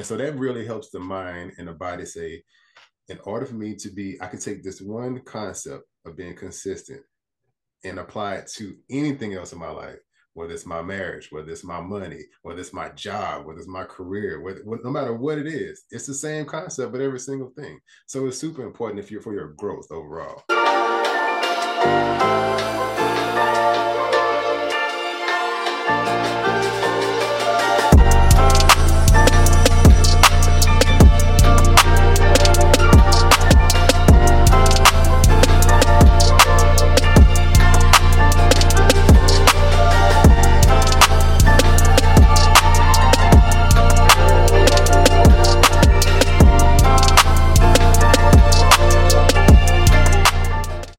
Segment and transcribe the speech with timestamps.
[0.00, 2.42] And so that really helps the mind and the body say,
[3.10, 7.02] in order for me to be, I can take this one concept of being consistent
[7.84, 9.98] and apply it to anything else in my life,
[10.32, 13.84] whether it's my marriage, whether it's my money, whether it's my job, whether it's my
[13.84, 17.78] career, whether, no matter what it is, it's the same concept, but every single thing.
[18.06, 20.44] So it's super important if you're for your growth overall.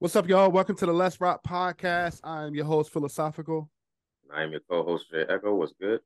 [0.02, 0.50] What's up, y'all?
[0.50, 2.22] Welcome to the Let's Rock podcast.
[2.24, 3.70] I'm your host, Philosophical.
[4.34, 5.54] I'm your co-host, Jay Echo.
[5.54, 6.00] What's good?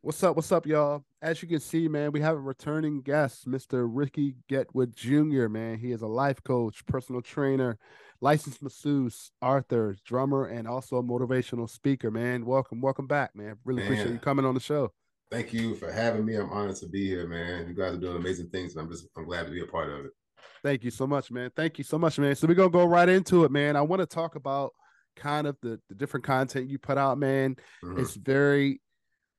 [0.00, 0.34] What's up?
[0.34, 1.04] What's up, y'all?
[1.22, 3.88] As you can see, man, we have a returning guest, Mr.
[3.88, 5.78] Ricky Getwood Jr., man.
[5.78, 7.78] He is a life coach, personal trainer,
[8.20, 12.46] licensed masseuse, author, drummer, and also a motivational speaker, man.
[12.46, 13.58] Welcome, welcome back, man.
[13.64, 13.92] Really man.
[13.92, 14.90] appreciate you coming on the show.
[15.30, 16.34] Thank you for having me.
[16.34, 17.68] I'm honored to be here, man.
[17.68, 19.88] You guys are doing amazing things, and I'm just I'm glad to be a part
[19.88, 20.10] of it.
[20.62, 21.50] Thank you so much, man.
[21.54, 22.34] Thank you so much, man.
[22.34, 23.76] So we're gonna go right into it, man.
[23.76, 24.72] I want to talk about
[25.16, 27.56] kind of the, the different content you put out, man.
[27.82, 28.00] Mm-hmm.
[28.00, 28.80] It's very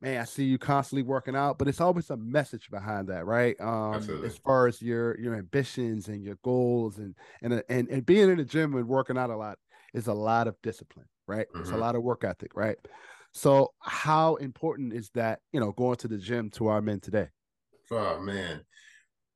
[0.02, 3.56] man, I see you constantly working out, but it's always a message behind that, right?
[3.60, 4.28] Um, Absolutely.
[4.28, 8.38] as far as your your ambitions and your goals and and and and being in
[8.38, 9.58] the gym and working out a lot
[9.94, 11.48] is a lot of discipline, right?
[11.50, 11.62] Mm-hmm.
[11.62, 12.78] It's a lot of work ethic, right?
[13.34, 17.30] So how important is that, you know, going to the gym to our men today?
[17.92, 18.62] Oh man.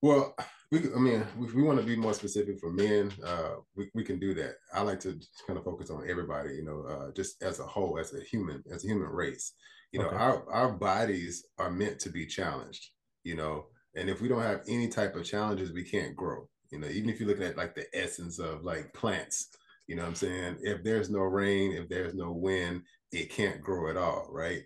[0.02, 0.36] Well,
[0.72, 4.04] we, I mean, if we want to be more specific for men, uh, we, we
[4.04, 4.56] can do that.
[4.74, 8.00] I like to kind of focus on everybody, you know, uh, just as a whole,
[8.00, 9.54] as a human, as a human race.
[9.92, 10.16] You know, okay.
[10.16, 12.92] our our bodies are meant to be challenged.
[13.24, 16.48] You know, and if we don't have any type of challenges, we can't grow.
[16.72, 19.50] You know, even if you're looking at like the essence of like plants,
[19.88, 20.58] you know what I'm saying?
[20.62, 24.62] If there's no rain, if there's no wind, it can't grow at all, right?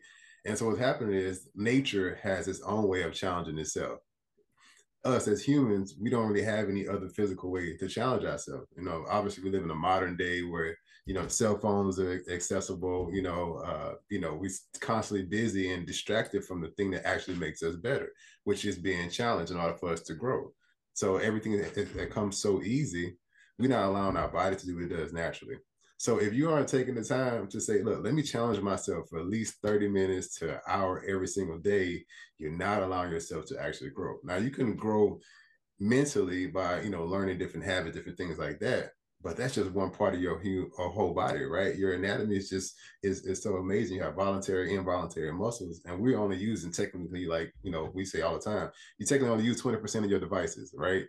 [0.45, 3.99] And so what's happening is nature has its own way of challenging itself
[5.05, 8.67] us as humans, we don't really have any other physical way to challenge ourselves.
[8.75, 12.23] You know, obviously we live in a modern day where you know cell phones are
[12.29, 13.09] accessible.
[13.13, 14.51] You know, uh, you know we're
[14.81, 18.09] constantly busy and distracted from the thing that actually makes us better,
[18.43, 20.51] which is being challenged in order for us to grow.
[20.93, 23.17] So everything that, that comes so easy,
[23.59, 25.57] we're not allowing our body to do what it does naturally.
[25.97, 29.19] So if you aren't taking the time to say, look, let me challenge myself for
[29.19, 32.03] at least 30 minutes to an hour every single day,
[32.37, 34.17] you're not allowing yourself to actually grow.
[34.23, 35.19] Now you can grow
[35.79, 38.91] mentally by, you know, learning different habits, different things like that.
[39.21, 40.39] But that's just one part of your
[40.77, 41.75] whole body, right?
[41.75, 43.97] Your anatomy is just is, is so amazing.
[43.97, 48.21] You have voluntary, involuntary muscles, and we're only using technically, like you know, we say
[48.21, 48.69] all the time,
[48.99, 51.05] you technically only use 20% of your devices, right?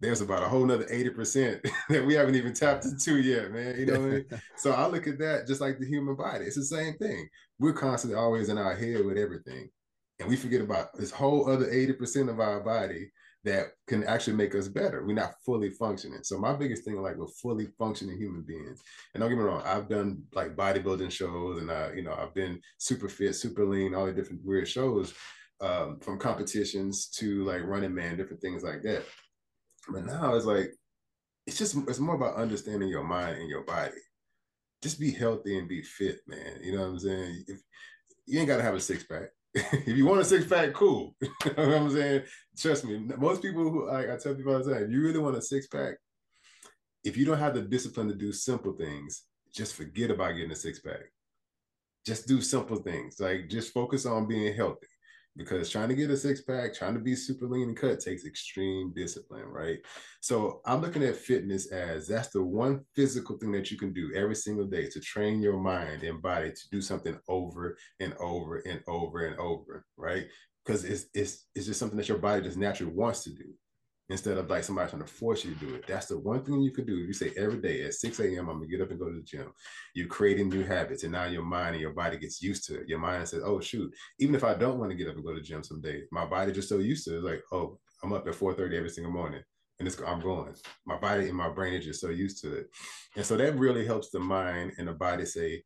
[0.00, 3.78] There's about a whole nother 80% that we haven't even tapped into yet, man.
[3.78, 4.24] You know what I mean?
[4.56, 6.44] So I look at that just like the human body.
[6.44, 7.28] It's the same thing.
[7.58, 9.70] We're constantly always in our head with everything.
[10.20, 13.10] And we forget about this whole other 80% of our body
[13.44, 15.06] that can actually make us better.
[15.06, 16.20] We're not fully functioning.
[16.22, 18.82] So my biggest thing, like we're fully functioning human beings.
[19.14, 22.34] And don't get me wrong, I've done like bodybuilding shows and I, you know, I've
[22.34, 25.14] been super fit, super lean, all the different weird shows
[25.60, 29.04] um, from competitions to like running man, different things like that.
[29.88, 30.72] But now it's like
[31.46, 33.96] it's just it's more about understanding your mind and your body.
[34.82, 36.58] Just be healthy and be fit, man.
[36.62, 37.44] You know what I'm saying?
[37.46, 37.60] If
[38.26, 39.30] you ain't gotta have a six pack.
[39.54, 41.14] if you want a six pack, cool.
[41.20, 42.22] you know what I'm saying?
[42.56, 42.98] Trust me.
[43.18, 45.42] Most people who like I tell people all the time, if you really want a
[45.42, 45.94] six pack,
[47.04, 49.24] if you don't have the discipline to do simple things,
[49.54, 51.10] just forget about getting a six pack.
[52.04, 53.18] Just do simple things.
[53.18, 54.86] Like just focus on being healthy
[55.38, 58.26] because trying to get a six pack, trying to be super lean and cut takes
[58.26, 59.78] extreme discipline, right?
[60.20, 64.12] So I'm looking at fitness as that's the one physical thing that you can do
[64.14, 68.56] every single day to train your mind and body to do something over and over
[68.58, 70.26] and over and over, right?
[70.66, 73.54] Because it's it's it's just something that your body just naturally wants to do
[74.10, 75.86] instead of like somebody trying to force you to do it.
[75.86, 76.96] That's the one thing you could do.
[76.96, 79.22] You say every day at 6 a.m., I'm gonna get up and go to the
[79.22, 79.52] gym.
[79.94, 82.88] You're creating new habits, and now your mind and your body gets used to it.
[82.88, 85.34] Your mind says, Oh shoot, even if I don't want to get up and go
[85.34, 87.16] to the gym someday, my body just so used to it.
[87.16, 89.42] It's like, oh, I'm up at 4:30 every single morning.
[89.78, 90.54] And it's, I'm going.
[90.86, 92.66] My body and my brain is just so used to it.
[93.14, 95.62] And so that really helps the mind and the body say,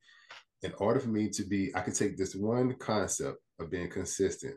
[0.62, 4.56] in order for me to be, I can take this one concept of being consistent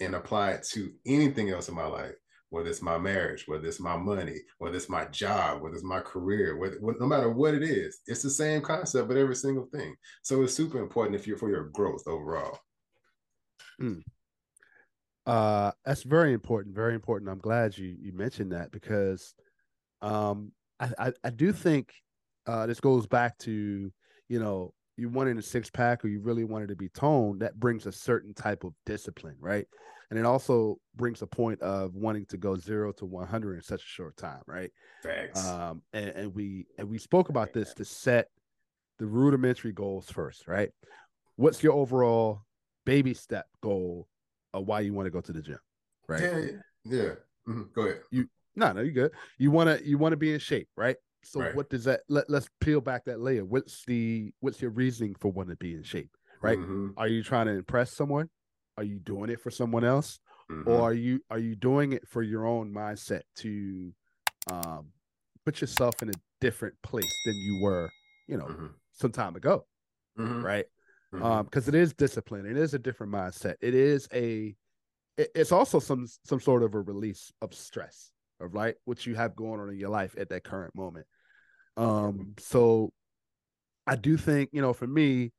[0.00, 2.14] and apply it to anything else in my life
[2.54, 5.98] whether it's my marriage, whether it's my money, whether it's my job, whether it's my
[5.98, 9.96] career, whether, no matter what it is, it's the same concept, but every single thing.
[10.22, 12.60] So it's super important if you're for your growth overall.
[13.82, 14.02] Mm.
[15.26, 16.76] Uh, that's very important.
[16.76, 17.28] Very important.
[17.28, 19.34] I'm glad you you mentioned that because,
[20.00, 21.92] um, I I, I do think,
[22.46, 23.90] uh, this goes back to
[24.28, 27.40] you know you wanted a six pack or you really wanted to be toned.
[27.40, 29.66] That brings a certain type of discipline, right?
[30.10, 33.82] And it also brings a point of wanting to go zero to 100 in such
[33.82, 34.70] a short time, right?
[35.02, 35.38] Thanks.
[35.38, 38.28] Um, and, and we and we spoke about this to set
[38.98, 40.70] the rudimentary goals first, right?
[41.36, 42.42] What's your overall
[42.84, 44.08] baby step goal
[44.52, 45.58] of why you want to go to the gym,
[46.08, 46.22] right?
[46.22, 46.50] Yeah,
[46.84, 47.10] yeah.
[47.48, 47.62] Mm-hmm.
[47.74, 48.00] Go ahead.
[48.10, 49.10] You no, no, you good.
[49.38, 50.96] You want to you want to be in shape, right?
[51.24, 51.54] So Right.
[51.54, 52.02] what does that?
[52.08, 53.44] Let Let's peel back that layer.
[53.44, 56.10] What's the what's your reasoning for wanting to be in shape,
[56.40, 56.58] right?
[56.58, 58.30] Mhm, Are you trying to impress someone?
[58.76, 60.18] Are you doing it for someone else,
[60.50, 60.66] mhm.
[60.66, 63.92] or are you are you doing it for your own mindset to
[64.50, 64.92] um,
[65.44, 67.90] put yourself in a different place than you were,
[68.26, 69.66] you know, Mhm, some time ago,
[70.18, 70.66] mhm, right?
[71.12, 71.22] mhm.
[71.24, 72.46] um because it is discipline.
[72.46, 73.56] It is a different mindset.
[73.60, 74.56] It is a
[75.16, 78.10] it- it's also some some sort of a release of stress
[78.40, 78.74] of right?
[78.84, 81.06] What you have going on in your life at that current moment.
[81.76, 82.92] Um so
[83.86, 85.30] i do think you know for me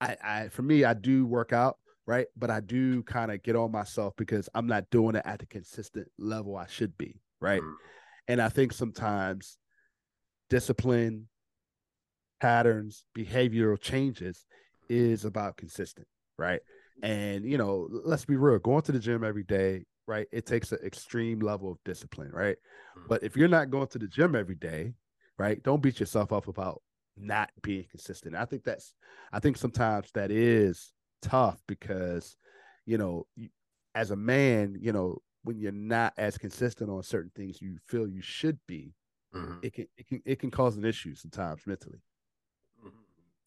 [0.00, 1.76] i i for me i do work out
[2.06, 2.26] right?
[2.36, 5.46] But i do kind of get on myself because i'm not doing it at the
[5.46, 7.62] consistent level i should be right?
[7.62, 7.74] Mhm.
[8.28, 9.58] and i think sometimes
[10.50, 11.28] discipline
[12.40, 14.46] patterns behavioral changes
[14.88, 16.06] is about consistent
[16.36, 16.60] right?
[17.02, 20.72] And you know let's be real going to the gym every day right it takes
[20.72, 22.56] an extreme level of discipline right?
[22.96, 23.08] Mhm.
[23.08, 24.94] but if you're not going to the gym every day
[25.38, 26.82] right don't beat yourself up about
[27.16, 28.34] not being consistent.
[28.34, 28.92] I think that's
[29.32, 30.92] i think sometimes that is
[31.24, 32.36] tough because
[32.86, 33.26] you know
[33.94, 38.06] as a man you know when you're not as consistent on certain things you feel
[38.06, 38.94] you should be
[39.34, 39.58] Mhm.
[39.62, 42.00] it can it can it can cause an issue sometimes mentally
[42.84, 42.90] Mhm.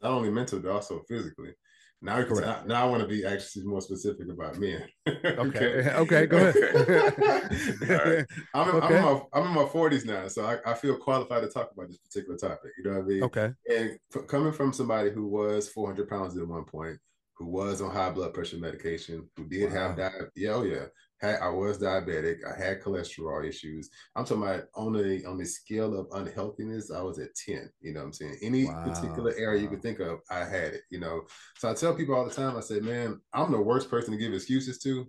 [0.01, 1.53] Not only mental, but also physically.
[2.01, 4.87] Now, we now I want to be actually more specific about men.
[5.25, 5.89] Okay.
[5.95, 6.75] Okay, go ahead.
[7.89, 8.25] Alright.
[8.53, 11.41] I'm, in, I'm, in my, I'm in my 40s now, so I, I feel qualified
[11.43, 12.71] to talk about this particular topic.
[12.77, 13.23] You know what I mean?
[13.23, 13.53] okay.
[13.69, 16.99] And f- coming from somebody who was 400 pounds at one point,
[17.37, 19.97] who was on high blood pressure medication, who did have Wow.
[19.97, 20.85] diabetes, yeah, oh yeah,
[21.19, 23.89] had, I was diabetic, I had cholesterol issues.
[24.15, 27.69] I'm talking about on the on the scale of unhealthiness, I was at 10.
[27.81, 28.37] You know what I'm saying?
[28.41, 30.81] Any Wow, particular area you could think of, I had it.
[30.89, 31.21] You know,
[31.57, 34.17] so I tell people all the time, I say, man, I'm the worst person to
[34.17, 35.05] give excuses to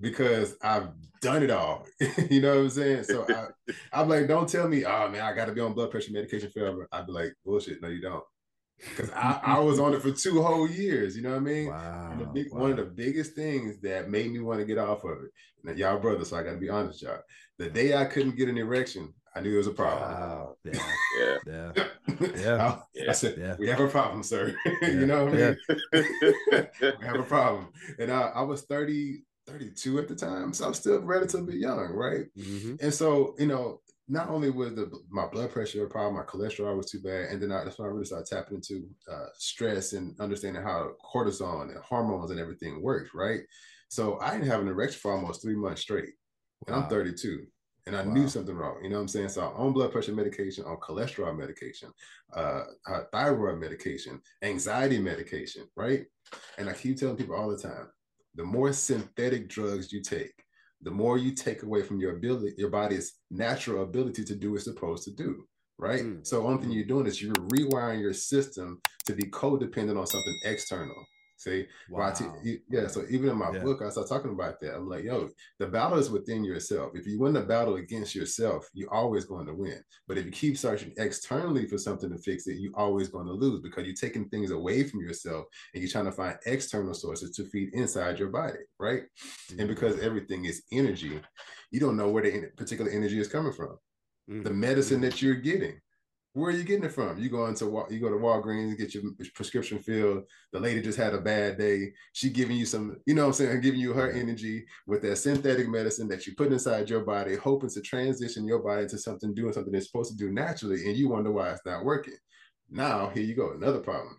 [0.00, 0.88] because I've
[1.20, 1.86] done it all.
[2.30, 3.04] you know what I'm saying?
[3.04, 3.48] So I,
[3.92, 6.50] I'm like, don't tell me, oh man, I got to be on blood pressure medication
[6.50, 6.88] forever.
[6.92, 7.82] I'd be like, bullshit.
[7.82, 8.24] No, you don't.
[8.88, 11.16] Because I, I was on it for two whole years.
[11.16, 11.66] You know what I mean?
[11.68, 12.08] wow.
[12.12, 15.04] And the big, one of the biggest things that made me want to get off
[15.04, 15.30] of it.
[15.62, 17.18] Now, y'all brothers, so I got to be honest, y'all.
[17.58, 20.10] The day I couldn't get an erection, I knew it was a problem.
[20.10, 20.56] Wow.
[20.64, 20.92] Yeah.
[21.18, 21.36] Yeah.
[21.46, 21.84] Yeah.
[22.36, 22.78] Yeah.
[23.06, 23.56] I, I said, Yeah.
[23.58, 24.54] we have a problem, sir.
[24.82, 24.88] Yeah.
[24.90, 25.56] you know what I mean?
[25.92, 26.66] Yeah.
[26.98, 27.68] we have a problem.
[27.98, 32.26] And I, I was 30, 32 at the time, so I'm still relatively young, right?
[32.36, 33.80] hmm And so, you know,
[34.10, 37.40] not only was the my blood pressure a problem, my cholesterol was too bad, and
[37.40, 41.62] then I, that's when I really started tapping into uh, stress and understanding how cortisol
[41.62, 43.42] and hormones and everything works, right?
[43.88, 46.10] So I didn't have an erection for almost three months straight,
[46.66, 47.46] and I'm 32,
[47.86, 48.12] and I Wow.
[48.12, 48.80] knew something wrong.
[48.82, 49.28] You know what I'm saying?
[49.28, 51.92] So on blood pressure medication, on cholesterol medication,
[52.34, 56.04] uh, uh, thyroid medication, anxiety medication, right?
[56.58, 57.86] And I keep telling people all the time,
[58.34, 60.32] the more synthetic drugs you take,
[60.82, 64.56] the more you take away from your ability, your body's natural ability to do what
[64.56, 65.44] it's supposed to do.
[65.78, 66.02] Right.
[66.02, 66.26] Mm.
[66.26, 70.38] So one thing you're doing is you're rewiring your system to be codependent on something
[70.44, 71.06] external.
[71.40, 71.66] See,
[71.96, 72.86] I te- yeah.
[72.86, 73.62] So even in my Yeah.
[73.62, 74.74] book, I start talking about that.
[74.74, 76.94] I'm like, yo, the battle is within yourself.
[76.94, 79.82] If you win the battle against yourself, you're always going to win.
[80.06, 83.32] But if you keep searching externally for something to fix it, you're always going to
[83.32, 87.30] lose because you're taking things away from yourself and you're trying to find external sources
[87.36, 89.04] to feed inside your body, right?
[89.58, 91.22] And because everything is energy,
[91.70, 93.78] you don't know where the particular energy is coming from.
[94.28, 94.44] Mhm.
[94.44, 95.80] The medicine that you're getting,
[96.32, 97.18] where are you getting it from?
[97.18, 99.02] You go into you go to Walgreens, and get your
[99.34, 100.24] prescription filled.
[100.52, 101.92] The lady just had a bad day.
[102.12, 105.16] She giving you some, you know what I'm saying, giving you her energy with that
[105.16, 109.34] synthetic medicine that you put inside your body, hoping to transition your body into something
[109.34, 112.16] doing something it's supposed to do naturally, and you wonder why it's not working.
[112.70, 114.16] Now, here you go, another problem.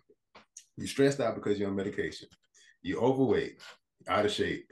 [0.76, 2.28] You stressed out because you're on medication.
[2.82, 3.58] You overweight,
[4.08, 4.66] out of shape.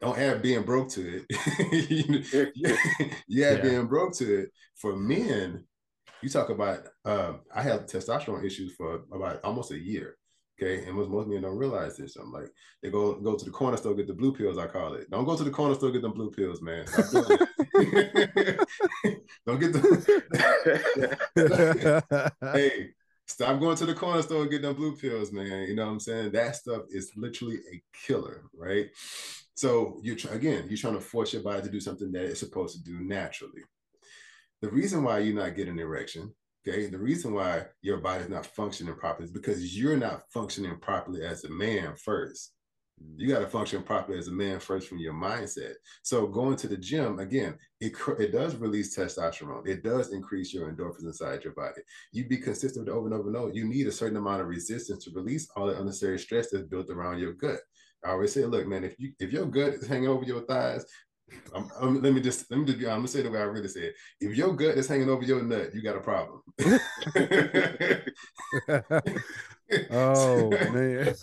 [0.00, 1.70] Don't add being broke to it.
[1.90, 2.48] you,
[3.28, 3.62] you add Yeah.
[3.62, 4.50] being broke to it.
[4.76, 5.64] For men,
[6.22, 10.16] you talk about um, I had testosterone issues for about almost a year.
[10.60, 10.84] Okay.
[10.84, 12.16] And most, most men don't realize this.
[12.16, 12.50] I'm like,
[12.82, 15.10] they go go to the corner store, get the blue pills, I call it.
[15.10, 16.84] Don't go to the corner store, get them blue pills, man.
[19.46, 20.02] Don't get the
[22.52, 22.90] hey,
[23.26, 25.66] stop going to the corner store and get them blue pills, man.
[25.68, 26.32] You know what I'm saying?
[26.32, 28.90] That stuff is literally a killer, right?
[29.54, 32.76] So you're again, you're trying to force your body to do something that it's supposed
[32.76, 33.62] to do naturally.
[34.62, 36.34] The reason why you're not getting an erection,
[36.66, 41.24] okay, the reason why your body's not functioning properly is because you're not functioning properly
[41.24, 42.52] as a man first.
[43.16, 45.72] You got to function properly as a man first from your mindset.
[46.02, 49.66] So going to the gym again, it it does release testosterone.
[49.66, 51.80] It does increase your endorphins inside your body.
[52.12, 53.52] You be consistent with over and over and over.
[53.54, 56.90] You need a certain amount of resistance to release all the unnecessary stress that's built
[56.90, 57.60] around your gut.
[58.04, 60.84] I always say, look, man, if you if your gut is hanging over your thighs,
[61.54, 63.44] I'm, I'm, let me just let me just be I'm gonna say the way I
[63.44, 63.92] really said.
[64.20, 66.42] If your gut is hanging over your nut, you got a problem.
[69.90, 71.14] oh man,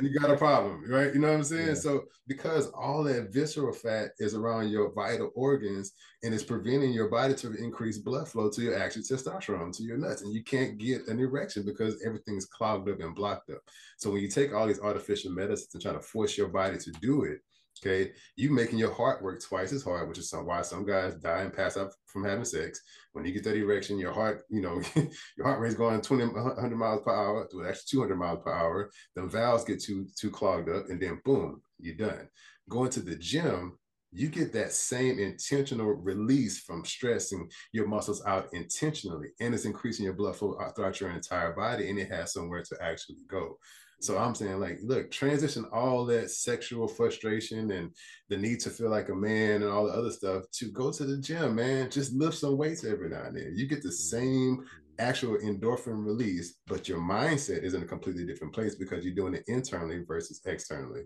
[0.00, 1.14] you got a problem, right?
[1.14, 1.68] You know what I'm saying?
[1.68, 1.74] Yeah.
[1.74, 7.08] So because all that visceral fat is around your vital organs and it's preventing your
[7.08, 10.78] body to increase blood flow to your actual testosterone to your nuts, and you can't
[10.78, 13.60] get an erection because everything's clogged up and blocked up.
[13.96, 16.90] So when you take all these artificial medicines and try to force your body to
[17.00, 17.40] do it,
[17.84, 21.16] Okay, you making your heart work twice as hard, which is some, why some guys
[21.16, 22.80] die and pass out from having sex.
[23.12, 24.80] When you get that erection, your heart, you know,
[25.36, 28.90] your heart rate's going 20, 100 miles per hour, to actually 200 miles per hour.
[29.16, 32.28] The valves get too too clogged up, and then boom, you're done.
[32.68, 33.78] Going to the gym,
[34.12, 40.04] you get that same intentional release from stressing your muscles out intentionally, and it's increasing
[40.04, 43.58] your blood flow throughout your entire body, and it has somewhere to actually go.
[44.00, 47.94] So I'm saying, like, look, transition all that sexual frustration and
[48.28, 51.04] the need to feel like a man and all the other stuff to go to
[51.04, 51.88] the gym, man.
[51.88, 53.52] Just lift some weights every now and then.
[53.54, 54.64] You get the same
[54.98, 59.34] actual endorphin release, but your mindset is in a completely different place because you're doing
[59.34, 61.02] it internally versus externally.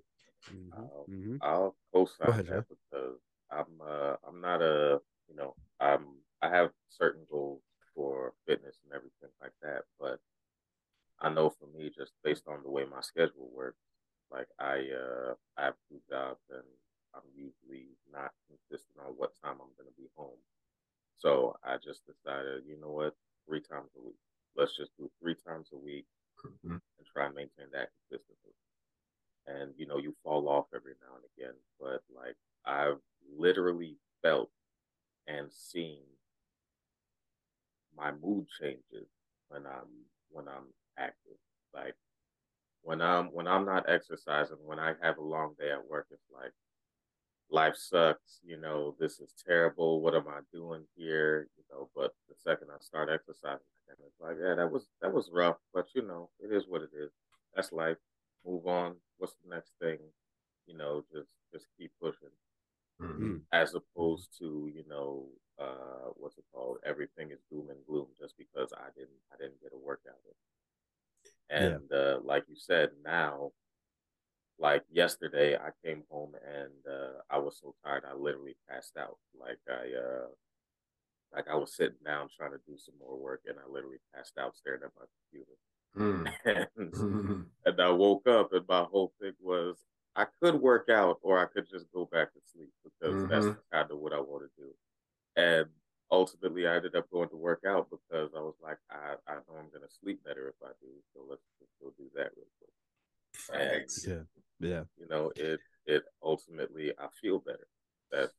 [0.52, 1.12] Mm-hmm.
[1.12, 1.36] mm-hmm.
[1.42, 3.18] I'll co-sign that because
[3.50, 6.06] I'm uh, I'm not a you know I'm
[6.42, 7.62] I have certain goals
[7.94, 10.20] for fitness and everything like that, but
[11.20, 13.80] I know for me, just based on the way my schedule works,
[14.30, 16.62] like I uh I have two jobs and
[17.14, 20.38] I'm usually not consistent on what time I'm gonna be home.
[21.16, 23.14] So I just decided, you know what,
[23.48, 24.20] three times a week.
[24.56, 26.04] Let's just do three times a week
[26.44, 26.76] mm-hmm.
[26.76, 28.52] and try and maintain that consistently.
[29.46, 32.98] And you know, you fall off every now and again, but like I've
[33.36, 34.50] literally felt
[35.28, 35.98] and seen
[37.96, 39.08] my mood changes
[39.48, 39.88] when I'm
[40.30, 40.66] when I'm
[40.98, 41.38] active.
[41.74, 41.94] Like
[42.82, 46.30] when I'm when I'm not exercising, when I have a long day at work, it's
[46.34, 46.52] like
[47.50, 50.00] life sucks, you know, this is terrible.
[50.00, 51.48] What am I doing here?
[51.56, 55.30] You know, but the second I start exercising it's like, yeah, that was that was
[55.32, 57.10] rough, but you know, it is what it is.
[57.54, 57.96] That's life.
[58.46, 58.96] Move on.
[59.18, 59.98] What's the next thing?
[60.66, 62.34] You know, just just keep pushing.
[63.00, 63.36] Mm-hmm.
[63.52, 65.26] As opposed to, you know,
[65.58, 66.78] uh, what's it called?
[66.84, 70.36] Everything is doom and gloom just because I didn't I didn't get a workout in.
[71.48, 71.96] And yeah.
[71.96, 73.52] uh, like you said, now,
[74.58, 79.18] like yesterday, I came home and uh, I was so tired, I literally passed out.
[79.38, 80.28] Like I, uh,
[81.34, 84.38] like I was sitting down trying to do some more work, and I literally passed
[84.38, 85.52] out staring at my computer.
[85.96, 86.30] Mm.
[86.44, 86.66] and,
[87.66, 89.76] and I woke up, and my whole thing was
[90.14, 93.30] I could work out, or I could just go back to sleep because mm-hmm.
[93.30, 94.70] that's kind of what I want to do.
[95.36, 95.66] And
[96.10, 99.58] ultimately I ended up going to work out because I was like, I, I know
[99.58, 103.70] I'm gonna sleep better if I do, so let's just go do that real quick.
[103.70, 104.06] Thanks.
[104.06, 104.22] yeah,
[104.60, 104.84] yeah.
[104.98, 107.66] You know, it it ultimately I feel better.
[108.12, 108.30] That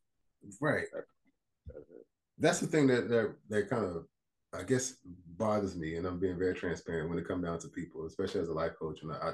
[0.62, 0.86] right.
[0.94, 1.04] That,
[1.68, 1.86] that's,
[2.40, 4.06] that's the thing that that that kind of
[4.54, 4.96] I guess
[5.38, 8.50] bothers me, and I'm being very transparent when it comes down to people, especially as
[8.50, 9.02] a life coach.
[9.04, 9.34] And I,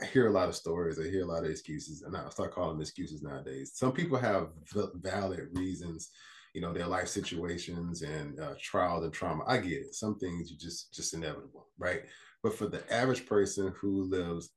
[0.00, 2.54] I hear a lot of stories, I hear a lot of excuses, and I start
[2.54, 3.72] calling them excuses nowadays.
[3.74, 6.10] Some people have valid reasons
[6.54, 10.50] you know their life situations and uh, trials and trauma i get it some things
[10.50, 12.02] you just just inevitable right
[12.42, 14.50] but for the average person who lives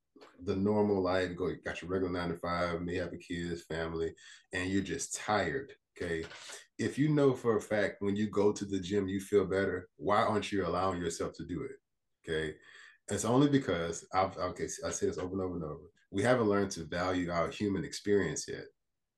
[0.46, 4.14] the normal life go got your regular nine to five may have a kids family
[4.54, 6.24] and you're just tired okay
[6.84, 9.88] if you know for a fact when you go to the gym you feel better
[9.98, 11.78] why aren't you allowing yourself to do it
[12.30, 12.56] okay
[13.10, 15.84] it's only because I've okay I say this over and over and over.
[16.10, 18.64] We haven't learned to value our human experience yet.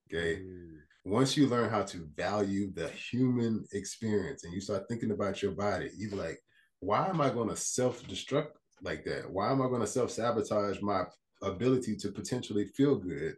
[0.08, 0.40] Okay.
[0.40, 5.40] Mm once you learn how to value the human experience and you start thinking about
[5.40, 6.40] your body, you're like,
[6.80, 8.48] why am I going to self destruct
[8.82, 9.30] like that?
[9.30, 11.04] Why am I going to self sabotage my
[11.42, 13.36] ability to potentially feel good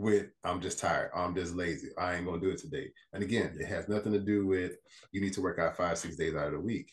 [0.00, 2.90] with I'm just tired, I'm just lazy, I ain't to do it today?
[3.12, 4.72] And again, it has nothing to do with
[5.12, 6.90] you need to work out five, six days out of the week.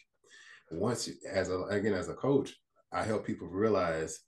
[0.71, 2.53] Once, you, as a, again, as a coach,
[2.91, 4.19] I help people realize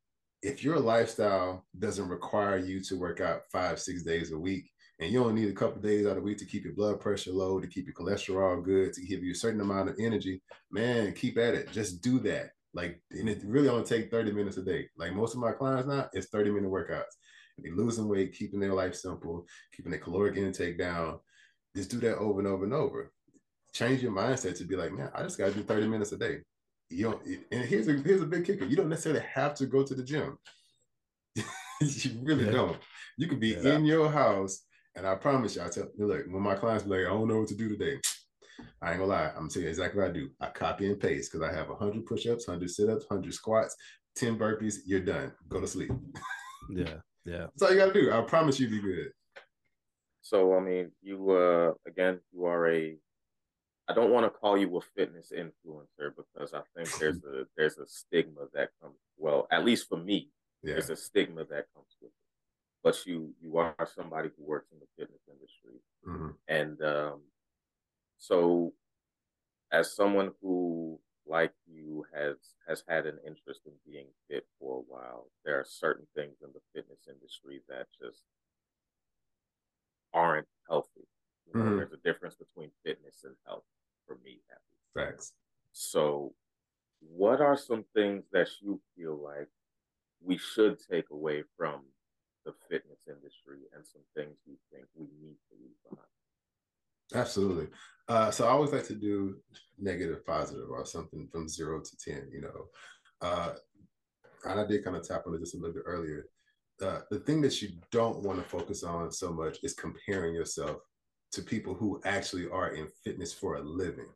[0.41, 4.69] if your lifestyle doesn't require you to work out five, six days a week,
[5.00, 7.00] and you only need a couple days out of the week to keep your blood
[7.00, 10.41] pressure low, to keep your cholesterol good, to give you a certain amount of energy,
[10.71, 11.71] man, keep at it.
[11.71, 12.51] Just do that.
[12.74, 14.88] Like, and it really only take 30 minutes a day.
[14.98, 17.15] Like most of my clients now, it's 30 minute workouts.
[17.63, 21.20] They losing weight, keeping their life simple, keeping their caloric intake down.
[21.75, 23.12] Just do that over and over and over.
[23.74, 26.18] Change your mindset to be like, man, I just got to do 30 minutes a
[26.18, 26.39] day.
[26.89, 28.66] You don't, and here's a here's a big kicker.
[28.66, 30.39] You don't necessarily have to go to the gym.
[31.36, 31.46] you
[32.24, 32.51] really yeah.
[32.51, 32.78] don't.
[33.18, 33.75] You could be yeah.
[33.75, 36.89] in your house, and I promise you, I tell you, look, when my clients be
[36.89, 38.00] like, I don't know what to do today.
[38.82, 40.30] I ain't gonna lie, I'm gonna tell you exactly what I do.
[40.39, 43.75] I copy and paste because I have 100 push-ups, 100 sit-ups, 100 squats,
[44.16, 44.78] 10 burpees.
[44.86, 45.32] You're done.
[45.48, 45.92] Go to sleep.
[46.70, 46.96] yeah,
[47.29, 47.38] yeah.
[47.38, 48.12] That's all you gotta do.
[48.12, 49.12] I promise you, be good.
[50.21, 52.98] So I mean, you uh again, you are a
[53.88, 57.77] I don't want to call you a fitness influencer because I think there's a there's
[57.77, 60.29] a stigma that comes well, at least for me,
[60.63, 60.74] yeah.
[60.74, 62.13] there's a stigma that comes with it.
[62.83, 66.29] But you you are somebody who works in the fitness industry, mm-hmm.
[66.48, 67.21] and um,
[68.17, 68.74] so
[69.71, 72.36] as someone who like you has
[72.67, 76.50] has had an interest in being fit for a while, there are certain things in
[76.53, 78.24] the fitness industry that just
[80.13, 81.07] aren't healthy.
[81.48, 81.77] You know, mm-hmm.
[81.77, 83.63] There's a difference between fitness and health
[84.07, 84.39] for me.
[84.93, 85.33] Facts.
[85.71, 86.33] So,
[87.00, 89.48] what are some things that you feel like
[90.21, 91.81] we should take away from
[92.45, 96.19] the fitness industry and some things you think we need to leave behind?
[97.13, 97.68] Absolutely.
[98.08, 99.38] Uh, so I always like to do
[99.78, 102.30] negative, positive, or something from zero to ten.
[102.32, 102.66] You know,
[103.22, 103.54] uh,
[104.46, 106.25] and I did kind of tap on just a little bit earlier.
[106.82, 110.78] Uh, the thing that you don't want to focus on so much is comparing yourself
[111.34, 114.08] to people who actually are in fitness for a living.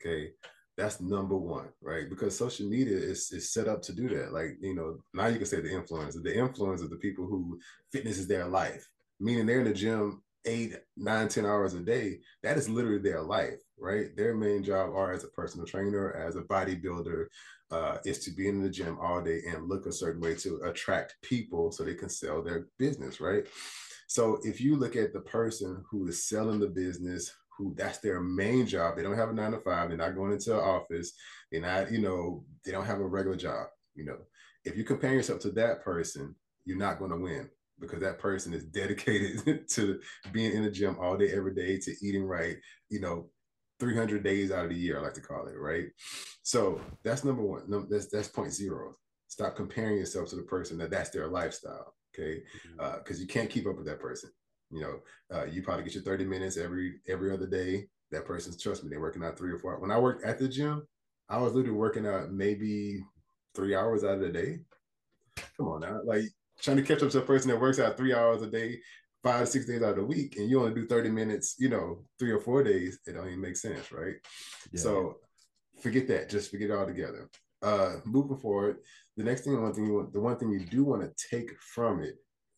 [0.00, 0.32] Okay.
[0.76, 2.08] That's number one, right?
[2.08, 4.32] Because social media is, is set up to do that.
[4.32, 6.22] Like, you know, now you can say the influencers.
[6.22, 7.60] The influencers are the people who
[7.92, 12.20] fitness is their life, meaning they're in the gym eight, nine, ten hours a day.
[12.42, 14.16] That is literally their life, right?
[14.16, 17.26] Their main job are as a personal trainer, as a bodybuilder,
[17.70, 20.60] uh, is to be in the gym all day and look a certain way to
[20.64, 23.46] attract people so they can sell their business, right?
[24.06, 28.20] So if you look at the person who is selling the business, who that's their
[28.20, 31.12] main job, they don't have a nine to five, they're not going into an office,
[31.52, 33.66] they're not, you know, they don't have a regular job.
[33.94, 34.16] You know,
[34.64, 38.52] if you compare yourself to that person, you're not going to win because that person
[38.52, 40.00] is dedicated to
[40.32, 42.56] being in the gym all day, every day, to eating right,
[42.88, 43.28] you know,
[43.78, 45.86] 300 days out of the year, I like to call it, right?
[46.42, 47.86] So that's number one.
[47.88, 48.96] That's that's point zero.
[49.28, 52.42] Stop comparing yourself to the person that that's their lifestyle okay
[52.76, 53.12] because mm-hmm.
[53.12, 54.30] uh, you can't keep up with that person
[54.70, 55.00] you know
[55.34, 58.90] uh, you probably get your 30 minutes every every other day that person's trust me
[58.90, 60.86] they're working out three or four when i worked at the gym
[61.28, 63.02] i was literally working out maybe
[63.54, 64.58] three hours out of the day
[65.56, 66.24] come on now like
[66.62, 68.78] trying to catch up to a person that works out three hours a day
[69.22, 71.68] five to six days out of the week and you only do 30 minutes you
[71.68, 74.14] know three or four days it don't even make sense right
[74.72, 74.80] yeah.
[74.80, 75.16] so
[75.82, 77.28] forget that just forget it all together
[77.62, 78.78] uh moving forward
[79.20, 81.28] the next thing, the one thing you want, the one thing you do want to
[81.30, 82.14] take from it,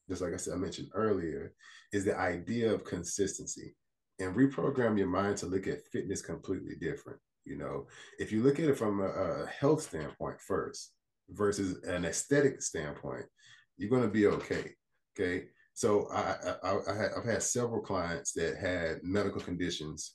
[0.08, 1.54] just like I said, I mentioned earlier,
[1.92, 3.74] is the idea of consistency
[4.20, 7.18] and reprogram your mind to look at fitness completely different.
[7.44, 7.88] You know,
[8.20, 10.92] if you look at it from a, a health standpoint first
[11.30, 13.24] versus an aesthetic standpoint,
[13.82, 14.72] you're going to be okay.
[15.18, 15.46] Okay.
[15.74, 20.14] So I, I, I have had several clients that had medical conditions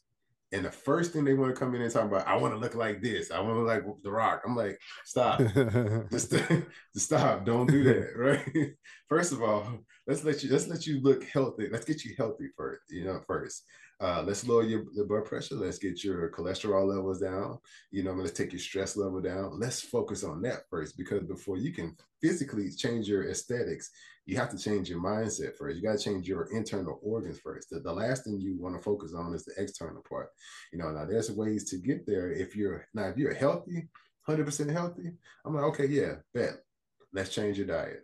[0.53, 2.60] and the first thing they want to come in and talk about, I want to
[2.60, 3.32] look like this.
[3.32, 4.43] I want to look like The Rock.
[4.45, 5.39] I'm like, stop,
[6.12, 7.45] just, just stop.
[7.45, 8.73] Don't do that, right?
[9.10, 11.67] First of all, let's let you let's let you look healthy.
[11.69, 12.84] Let's get you healthy first.
[12.89, 13.63] You know, first.
[13.99, 15.55] Uh, let's lower your, your blood pressure.
[15.55, 17.57] Let's get your cholesterol levels down.
[17.89, 19.60] You know, let's take your stress level down.
[19.60, 23.89] Let's focus on that first because before you can physically change your aesthetics,
[24.27, 25.77] you have to change your mindset first.
[25.77, 27.69] You got to change your internal organs first.
[27.71, 30.29] The, the last thing you want to focus on is the external part.
[30.71, 32.31] You know, now there's ways to get there.
[32.31, 33.88] If you're now, if you're healthy,
[34.27, 35.13] 100% healthy,
[35.45, 36.57] I'm like, okay, yeah, bet.
[37.13, 38.01] Let's change your diet.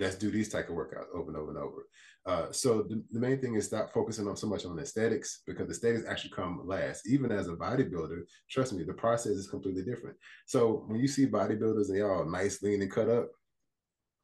[0.00, 1.86] Let's do these type of workouts over and over and over.
[2.26, 5.66] Uh, so the, the, main thing is stop focusing on so much on aesthetics because
[5.66, 7.06] the aesthetics actually come last.
[7.06, 10.16] Even as a bodybuilder, trust me, the process is completely different.
[10.46, 13.28] So when you see bodybuilders and they all nice, lean, and cut up,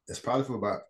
[0.07, 0.81] it's probably for about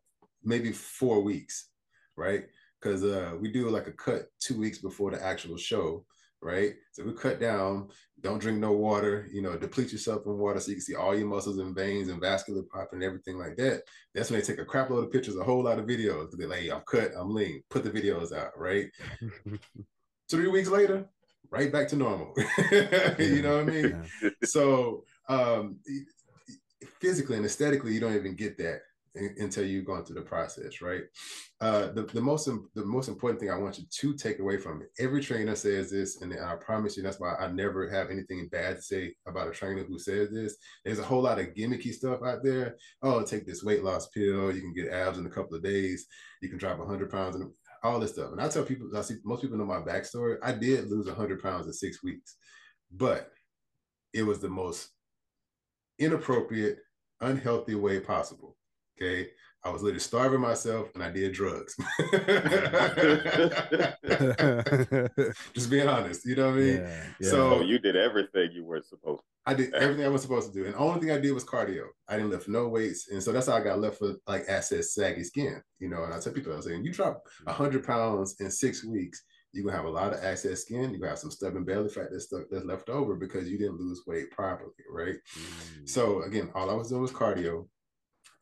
[0.41, 1.67] maybe four weeks,
[2.15, 2.45] right?
[2.81, 6.05] Because uh, we do like a cut two weeks before the actual show,
[6.41, 6.73] right?
[6.91, 7.89] So we cut down,
[8.21, 11.15] don't drink no water, you know, deplete yourself in water so you can see all
[11.15, 13.83] your muscles and veins and vascular popping and everything like that.
[14.13, 16.29] That's when they take a crap load of pictures, a whole lot of videos.
[16.31, 18.87] They're like, hey, I'm cut, I'm lean, put the videos out, right?
[20.29, 21.05] Three weeks later,
[21.49, 22.33] right back to normal.
[23.19, 24.07] you know what I mean?
[24.21, 24.29] Yeah.
[24.43, 25.77] So um,
[26.99, 28.81] physically and aesthetically, you don't even get that
[29.15, 31.03] until you're going through the process, right?
[31.59, 34.81] Uh, the, the most the most important thing I want you to take away from
[34.81, 34.89] it.
[35.03, 38.77] Every trainer says this, and I promise you that's why I never have anything bad
[38.77, 40.55] to say about a trainer who says this.
[40.85, 42.77] There's a whole lot of gimmicky stuff out there.
[43.01, 44.55] Oh, take this weight loss pill.
[44.55, 46.07] You can get abs in a couple of days.
[46.41, 47.51] You can drop 100 pounds and
[47.83, 48.31] all this stuff.
[48.31, 50.37] And I tell people, I see most people know my backstory.
[50.41, 52.37] I did lose 100 pounds in six weeks,
[52.91, 53.31] but
[54.13, 54.89] it was the most
[55.99, 56.79] inappropriate,
[57.21, 58.57] unhealthy way possible.
[59.01, 59.29] Okay.
[59.63, 61.75] I was literally starving myself and I did drugs.
[65.53, 66.77] Just being honest, you know what I mean?
[66.77, 67.29] Yeah, yeah.
[67.29, 69.25] So oh, you did everything you were supposed to.
[69.45, 70.65] I did everything I was supposed to do.
[70.65, 71.83] And the only thing I did was cardio.
[72.09, 73.09] I didn't lift no weights.
[73.11, 75.61] And so that's how I got left with like excess saggy skin.
[75.77, 78.83] You know, and I tell people I was saying, you drop hundred pounds in six
[78.83, 79.21] weeks,
[79.53, 82.07] you're gonna have a lot of excess skin, you're gonna have some stubborn belly fat
[82.11, 85.17] that's stuck that's left over because you didn't lose weight properly, right?
[85.37, 85.87] Mm.
[85.87, 87.67] So again, all I was doing was cardio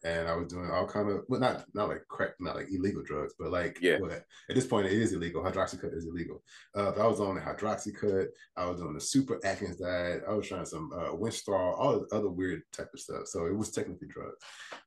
[0.04, 3.04] and I was doing all kind of well, not not like crack, not like illegal
[3.04, 3.98] drugs, but like yeah.
[4.00, 5.44] Well, at this point, it is illegal.
[5.44, 6.42] Hydroxycut is illegal.
[6.76, 8.28] Uh, I was on the hydroxycut.
[8.56, 10.24] I was on the super Atkins diet.
[10.28, 13.28] I was trying some uh, Winstrol, all the other weird type of stuff.
[13.28, 14.38] So it was technically drugs.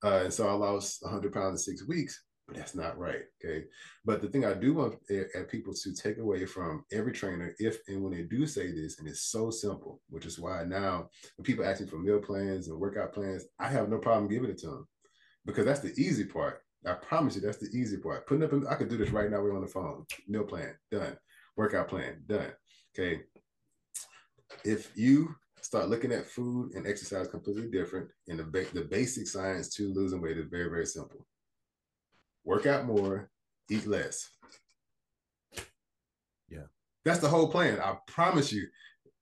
[0.02, 2.22] Uh, and so I lost 100 pounds in six weeks.
[2.48, 3.22] But that's not right.
[3.44, 3.64] Okay.
[4.04, 7.78] But the thing I do want at people to take away from every trainer, if
[7.86, 11.44] and when they do say this, and it's so simple, which is why now when
[11.44, 14.58] people ask me for meal plans and workout plans, I have no problem giving it
[14.58, 14.88] to them
[15.44, 16.62] because that's the easy part.
[16.86, 18.26] I promise you, that's the easy part.
[18.26, 19.40] Putting up, I could do this right now.
[19.40, 20.04] We're on the phone.
[20.26, 21.16] Meal plan done.
[21.56, 22.52] Workout plan done.
[22.98, 23.22] Okay.
[24.64, 29.26] If you start looking at food and exercise completely different, and the ba- the basic
[29.28, 31.26] science to losing weight is very very simple.
[32.44, 33.30] Work out more,
[33.70, 34.28] eat less.
[36.48, 36.66] Yeah,
[37.04, 37.78] that's the whole plan.
[37.80, 38.66] I promise you.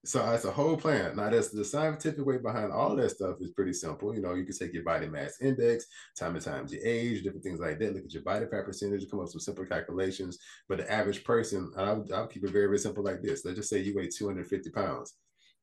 [0.05, 1.17] So it's a whole plan.
[1.17, 4.15] Now, that's the scientific way behind all that stuff is pretty simple.
[4.15, 5.85] You know, you can take your body mass index,
[6.19, 7.95] time and times your age, different things like that.
[7.95, 10.39] Look at your body fat percentage, come up with some simple calculations.
[10.71, 13.45] But the average person, I would, I'll keep it very, very simple like this.
[13.45, 15.17] Let's just say you weigh 250 pounds,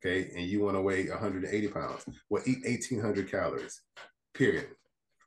[0.06, 2.06] okay, and you want to weigh 180 pounds.
[2.30, 3.82] Well, eat 1,800 calories,
[4.36, 4.68] period.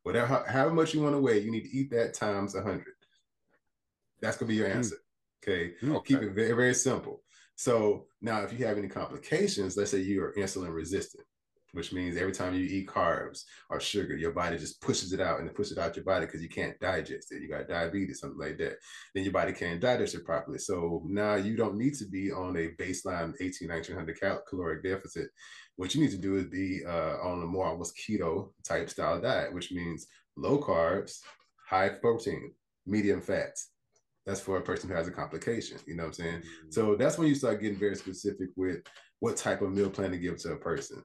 [0.04, 2.84] Whatever, however much you want to weigh, you need to eat that times 100.
[4.22, 4.76] That's going to be your hmm.
[4.76, 4.96] answer.
[5.42, 5.72] Okay.
[5.82, 6.14] okay.
[6.14, 7.22] Keep it very, very simple.
[7.60, 11.26] So now, if you have any complications, let's say you are insulin resistant,
[11.72, 15.40] which means every time you eat carbs or sugar, your body just pushes it out
[15.40, 17.42] and it pushes it out your body because you can't digest it.
[17.42, 18.76] You got diabetes, something like that.
[19.14, 20.56] Then your body can't digest it properly.
[20.56, 25.28] So now you don't need to be on a baseline 18, 1900 cal- caloric deficit.
[25.76, 29.20] What you need to do is be uh, on a more almost keto type style
[29.20, 31.18] diet, which means low carbs,
[31.68, 32.54] high protein,
[32.86, 33.68] medium fats
[34.26, 35.78] that's for a person who has a complication.
[35.86, 36.38] You know what I'm saying?
[36.38, 36.70] Mm-hmm.
[36.70, 38.80] So that's when you start getting very specific with
[39.20, 41.02] what type of meal plan to give to a person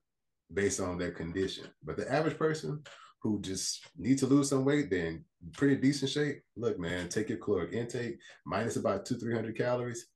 [0.53, 1.65] based on their condition.
[1.83, 2.83] But the average person
[3.21, 6.41] who just needs to lose some weight, then pretty decent shape.
[6.55, 10.07] Look, man, take your caloric intake minus about two, three hundred calories.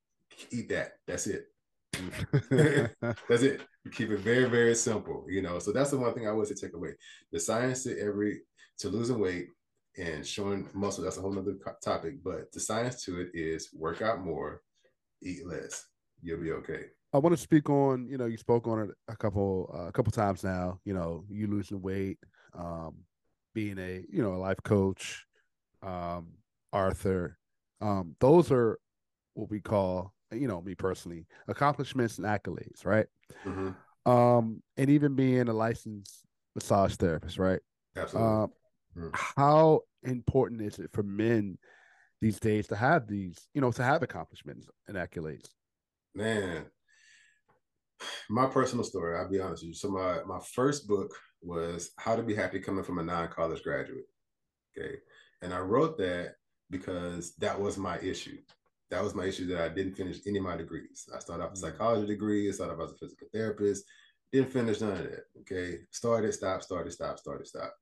[0.52, 0.94] Eat that.
[1.08, 1.46] That's it.
[3.28, 3.62] that's it.
[3.92, 5.26] Keep it very, very simple.
[5.28, 6.92] You know, so that's the one thing I would say take away.
[7.32, 8.42] The science to every
[8.80, 9.48] to losing weight
[10.00, 14.02] and showing muscle that's a whole nother topic but the science to it is work
[14.02, 14.62] out more
[15.22, 15.86] eat less
[16.22, 19.16] you'll be okay i want to speak on you know you spoke on it a
[19.16, 22.18] couple uh, a couple times now you know you losing weight
[22.58, 22.96] um
[23.54, 25.26] being a you know a life coach
[25.84, 26.28] um
[26.72, 27.38] arthur
[27.82, 28.80] um those are
[29.34, 33.08] what we call you know me personally accomplishments and accolades right
[33.46, 34.10] mm-hmm.
[34.10, 37.60] um and even being a licensed massage therapist right
[37.98, 38.52] absolutely um,
[38.98, 39.12] Mm.
[39.14, 41.58] How important is it for men
[42.22, 45.50] these days to have these, you know, to have accomplishments and accolades?
[46.16, 46.66] Man,
[48.30, 49.74] my personal story, I'll be honest with you.
[49.74, 54.06] So my my first book was How to Be Happy Coming from a Non-College Graduate.
[54.78, 54.96] Okay.
[55.42, 56.36] And I wrote that
[56.70, 58.38] because that was my issue.
[58.92, 61.08] That was my issue that I didn't finish any of my degrees.
[61.16, 61.58] I started off a mm.
[61.58, 63.86] psychology degree, I started off as a physical therapist,
[64.32, 65.26] didn't finish none of that.
[65.42, 65.80] Okay.
[65.92, 67.76] Started, stopped, started, stopped, started, stopped.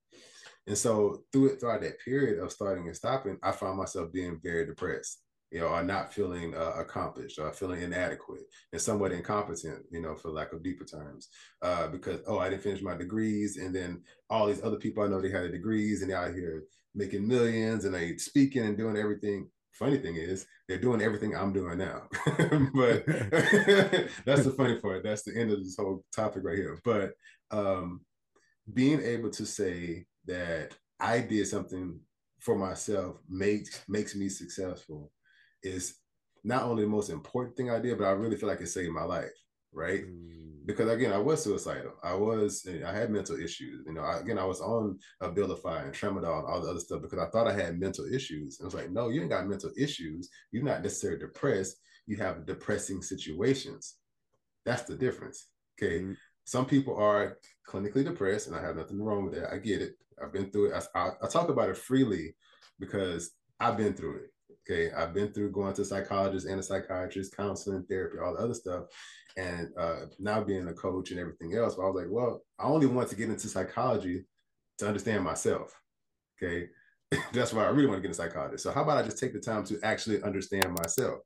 [0.67, 4.39] And so through it throughout that period of starting and stopping, I found myself being
[4.43, 9.85] very depressed, you know, or not feeling uh, accomplished or feeling inadequate and somewhat incompetent,
[9.91, 11.29] you know, for lack of deeper terms,
[11.61, 13.55] uh, because, oh, I didn't finish my degrees.
[13.57, 16.63] And then all these other people I know they had degrees and they're out here
[16.93, 19.49] making millions and they speaking and doing everything.
[19.71, 22.09] Funny thing is, they're doing everything I'm doing now.
[22.25, 23.05] but
[24.25, 25.03] that's the funny part.
[25.03, 26.79] That's the end of this whole topic right here.
[26.83, 27.11] But
[27.51, 28.01] um,
[28.73, 31.99] being able to say, that I did something
[32.39, 35.11] for myself makes makes me successful
[35.63, 35.95] is
[36.43, 38.91] not only the most important thing I did, but I really feel like it saved
[38.91, 39.31] my life.
[39.73, 40.05] Right.
[40.05, 40.65] Mm.
[40.65, 41.93] because again, I was suicidal.
[42.03, 43.83] I was, I had mental issues.
[43.85, 47.01] You know, I, again, I was on Abilify and Tramadol and all the other stuff
[47.01, 48.59] because I thought I had mental issues.
[48.59, 50.29] And I was like, no, you ain't got mental issues.
[50.51, 51.77] You're not necessarily depressed.
[52.05, 53.95] You have depressing situations.
[54.65, 55.47] That's the difference.
[55.79, 55.99] Okay.
[55.99, 56.13] Mm-hmm.
[56.45, 57.37] Some people are
[57.67, 59.51] clinically depressed, and I have nothing wrong with that.
[59.51, 59.95] I get it.
[60.21, 60.83] I've been through it.
[60.95, 62.35] I, I, talk about it freely
[62.79, 64.31] because I've been through it.
[64.69, 68.53] Okay, I've been through going to psychologists and a psychiatrist, counseling, therapy, all the other
[68.53, 68.85] stuff,
[69.37, 71.75] and uh, now being a coach and everything else.
[71.75, 74.25] But I was like, well, I only want to get into psychology
[74.79, 75.73] to understand myself.
[76.41, 76.67] Okay,
[77.33, 78.63] that's why I really want to get a psychologist.
[78.63, 81.19] So how about I just take the time to actually understand myself?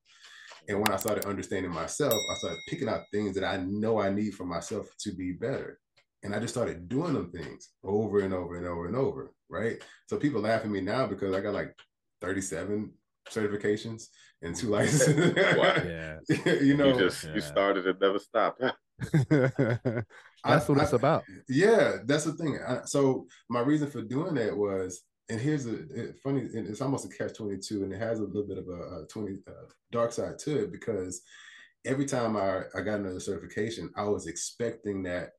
[0.68, 4.12] And when I started understanding myself, I started picking out things that I know I
[4.12, 5.80] need for myself to be better.
[6.24, 9.34] And I just started doing them things over and over and over and over.
[9.50, 9.82] Right.
[10.08, 11.76] So people laugh at me now because I got like
[12.22, 12.92] 37
[13.30, 14.08] certifications
[14.42, 15.34] and two licenses.
[15.38, 16.18] yeah.
[16.62, 17.36] you know, you just yeah.
[17.36, 18.62] you started and never stopped.
[19.30, 21.24] that's what I, it's about.
[21.50, 22.60] Yeah, that's the thing.
[22.66, 26.48] I, so my reason for doing that was, and here's a it, funny.
[26.54, 29.08] It's almost a catch twenty two, and it has a little bit of a, a
[29.08, 31.22] twenty uh, dark side to it because
[31.86, 35.32] every time I I got another certification, I was expecting that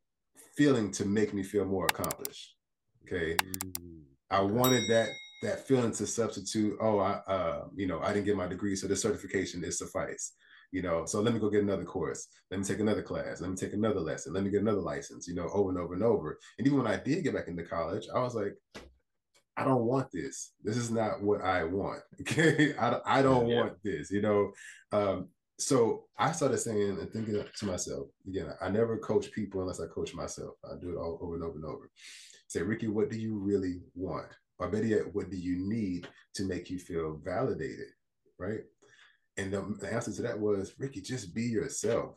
[0.57, 2.57] feeling to make me feel more accomplished.
[3.05, 4.01] Okay, mm-hmm.
[4.31, 5.09] I wanted that
[5.43, 8.87] that feeling to substitute oh i uh, you know i didn't get my degree so
[8.87, 10.35] the certification is suffice
[10.73, 11.05] you know?
[11.05, 12.27] So let me go get another course.
[12.51, 13.41] Let me take another class.
[13.41, 14.33] Let me take another lesson.
[14.33, 16.39] Let me get another license you know over and over and over.
[16.59, 18.55] And even when i did get back into college i was like
[19.57, 20.53] i don't want this.
[20.65, 22.75] This is not what i want okay?
[22.77, 23.57] I, I don't yeah.
[23.61, 24.53] want this you know?
[24.91, 25.29] Um,
[25.63, 28.53] so I started saying and thinking to myself again.
[28.61, 30.55] I never coach people unless I coach myself.
[30.65, 31.91] I do it all over and over and over.
[32.49, 34.29] Say, Ricky, what do you really want?
[34.63, 37.89] or better yet, what do you need to make you feel validated,
[38.39, 38.61] right?
[39.37, 42.15] And the, the answer to that was, Ricky, just be yourself.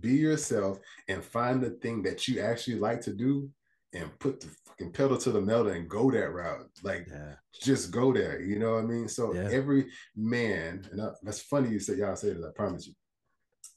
[0.00, 3.48] Be yourself and find the thing that you actually like to do
[3.94, 6.68] and put the fucking pedal to the metal and go that route.
[6.82, 7.34] Like, yeah.
[7.62, 8.40] just go there.
[8.40, 9.08] You know what I mean?
[9.08, 9.48] So yeah.
[9.50, 12.44] every man, and I, that's funny you say y'all say that.
[12.44, 12.94] I promise you.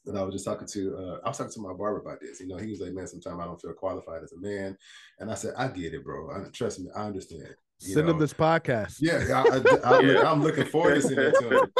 [0.06, 2.40] And I was just talking to, uh, I was talking to my barber about this.
[2.40, 4.76] You know, he was like, "Man, sometimes I don't feel qualified as a man,"
[5.18, 6.30] and I said, "I get it, bro.
[6.30, 8.96] I, trust me, I understand." Send know, him this podcast.
[9.00, 9.44] Yeah,
[9.84, 11.72] I, am looking forward to sending it to him.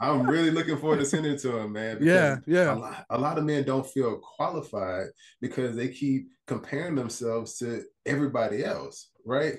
[0.00, 1.98] I'm really looking forward to sending it to him, man.
[2.02, 2.74] Yeah, yeah.
[2.74, 5.06] A lot, a lot, of men don't feel qualified
[5.40, 9.58] because they keep comparing themselves to everybody else, right?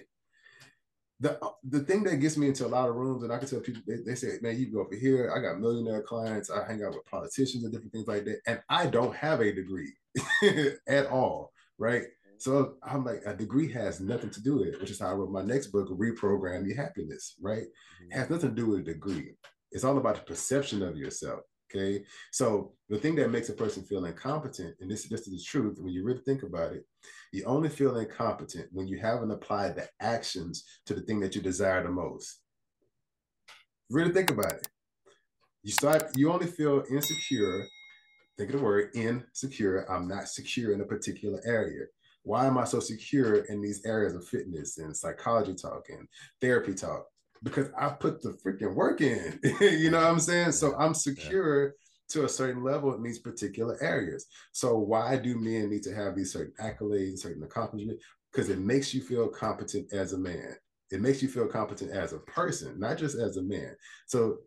[1.20, 3.60] The the thing that gets me into a lot of rooms, and I can tell
[3.60, 5.34] people, they, they say, man, you go over here.
[5.36, 6.50] I got millionaire clients.
[6.50, 9.54] I hang out with politicians and different things like that, and I don't have a
[9.54, 9.92] degree
[10.88, 12.04] at all, right?
[12.40, 15.14] So I'm like, a degree has nothing to do with it, which is how I
[15.14, 17.64] wrote my next book, Reprogram Your Happiness, right?
[17.64, 18.12] Mm-hmm.
[18.12, 19.34] It has nothing to do with a degree.
[19.72, 21.42] It's all about the perception of yourself.
[21.70, 22.04] Okay.
[22.32, 25.78] So the thing that makes a person feel incompetent, and this, this is the truth,
[25.80, 26.84] when you really think about it,
[27.32, 31.42] you only feel incompetent when you haven't applied the actions to the thing that you
[31.42, 32.40] desire the most.
[33.92, 34.68] Really think about it.
[35.62, 37.68] You start, you only feel insecure.
[38.38, 39.86] Think of the word insecure.
[39.92, 41.86] I'm not secure in a particular area
[42.24, 46.08] why am I so secure in these areas of fitness and psychology talk and
[46.42, 47.06] therapy talk?
[47.44, 49.40] Because I put the freaking work in.
[49.62, 50.52] you know what I'm saying?
[50.54, 51.72] So I'm secure yeah.
[52.10, 54.26] to a certain level in these particular areas.
[54.52, 58.04] So why do men need to have these certain accolades, certain accomplishments?
[58.32, 60.56] Because it makes you feel competent as a man.
[60.92, 63.76] It makes you feel competent as a person, not just as a man.
[64.08, 64.40] So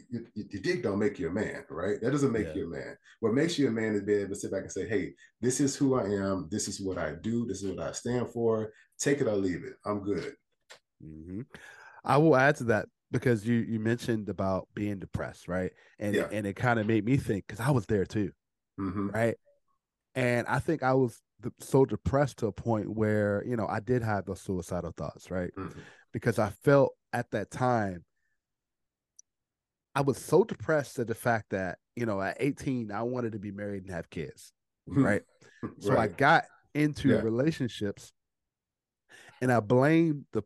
[0.00, 0.22] your,
[0.62, 2.00] dick don't make you a man, right?
[2.00, 2.54] That doesn't make yeah.
[2.54, 2.96] you a man.
[3.20, 5.60] What makes you a man is being able to sit back and say, "Hey, this
[5.60, 6.48] is who I am.
[6.50, 7.46] This is what I do.
[7.46, 8.72] This is what I stand for.
[8.98, 9.74] Take it or leave it.
[9.84, 10.34] I'm good."
[11.04, 11.42] Mm-hmm.
[12.04, 15.72] I will add to that because you you mentioned about being depressed, right?
[15.98, 16.28] And yeah.
[16.32, 18.32] and it kind of made me think because I was there too,
[18.78, 19.08] mm-hmm.
[19.08, 19.36] right?
[20.14, 21.20] And I think I was
[21.58, 25.50] so depressed to a point where you know I did have those suicidal thoughts, right?
[25.56, 25.78] Mm-hmm.
[26.12, 28.04] Because I felt at that time
[29.94, 33.38] I was so depressed at the fact that, you know, at 18, I wanted to
[33.38, 34.52] be married and have kids.
[34.84, 35.22] Right.
[35.78, 36.10] so right.
[36.10, 37.20] I got into yeah.
[37.20, 38.12] relationships
[39.40, 40.42] and I blamed the,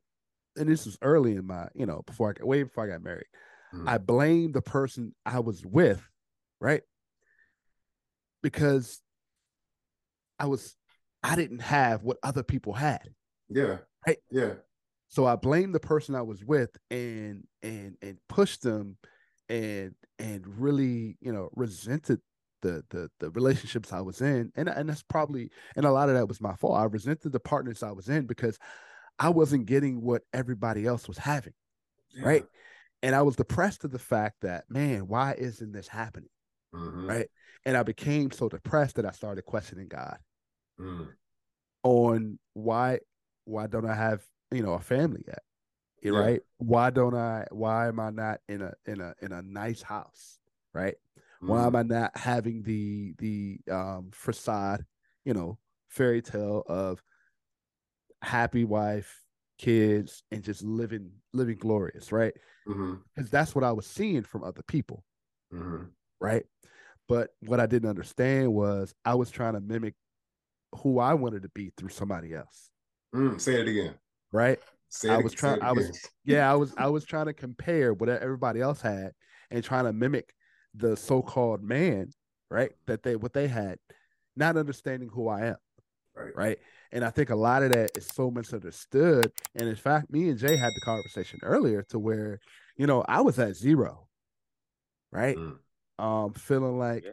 [0.56, 3.02] and this was early in my, you know, before I got, way before I got
[3.02, 3.26] married.
[3.74, 3.88] Mm.
[3.88, 6.02] I blamed the person I was with.
[6.60, 6.82] Right.
[8.42, 9.00] Because
[10.38, 10.74] I was,
[11.22, 13.08] I didn't have what other people had.
[13.48, 13.78] Yeah.
[14.06, 14.18] Right.
[14.30, 14.54] Yeah.
[15.08, 18.96] So I blamed the person I was with and, and, and pushed them
[19.48, 22.20] and and really you know resented
[22.62, 26.14] the the the relationships I was in, and and that's probably and a lot of
[26.14, 26.78] that was my fault.
[26.78, 28.58] I resented the partners I was in because
[29.18, 31.54] I wasn't getting what everybody else was having,
[32.14, 32.24] yeah.
[32.24, 32.44] right?
[33.02, 36.30] And I was depressed to the fact that man, why isn't this happening?
[36.76, 37.08] mm-hmm.
[37.08, 37.28] right?
[37.64, 40.18] And I became so depressed that I started questioning God
[40.80, 41.08] mm.
[41.82, 43.00] on why
[43.44, 45.42] why don't I have you know a family yet?
[46.02, 46.12] Yeah.
[46.12, 46.40] Right?
[46.58, 47.46] Why don't I?
[47.50, 50.38] Why am I not in a in a in a nice house?
[50.72, 50.94] Right?
[51.42, 51.48] Mm.
[51.48, 51.78] Why am mm.
[51.78, 54.84] I not having the the um facade,
[55.24, 57.02] you know, fairy tale of
[58.26, 59.22] happy wife,
[59.58, 62.34] kids, and just living living glorious, right?
[62.66, 63.22] Because mm-hmm.
[63.30, 65.04] that's what I was seeing from other people,
[65.52, 65.84] mm-hmm.
[66.20, 66.44] right?
[67.08, 69.94] But what I didn't understand was I was trying to mimic
[70.82, 72.70] who I wanted to be through somebody else.
[73.14, 73.94] Mm, say it again.
[74.32, 74.58] Right.
[74.88, 75.62] Say I was trying.
[75.62, 76.50] I was yeah.
[76.50, 79.12] I was I was trying to compare what everybody else had
[79.50, 80.34] and trying to mimic
[80.74, 82.10] the so-called man,
[82.50, 82.72] right?
[82.86, 83.78] That they what they had,
[84.36, 85.56] not understanding who I am.
[86.14, 86.36] Right.
[86.36, 86.58] Right.
[86.96, 89.30] And I think a lot of that is so misunderstood.
[89.54, 92.40] And in fact, me and Jay had the conversation earlier to where,
[92.78, 94.08] you know, I was at zero.
[95.12, 95.36] Right.
[95.36, 95.58] Mm.
[95.98, 97.10] Um, feeling like, yeah.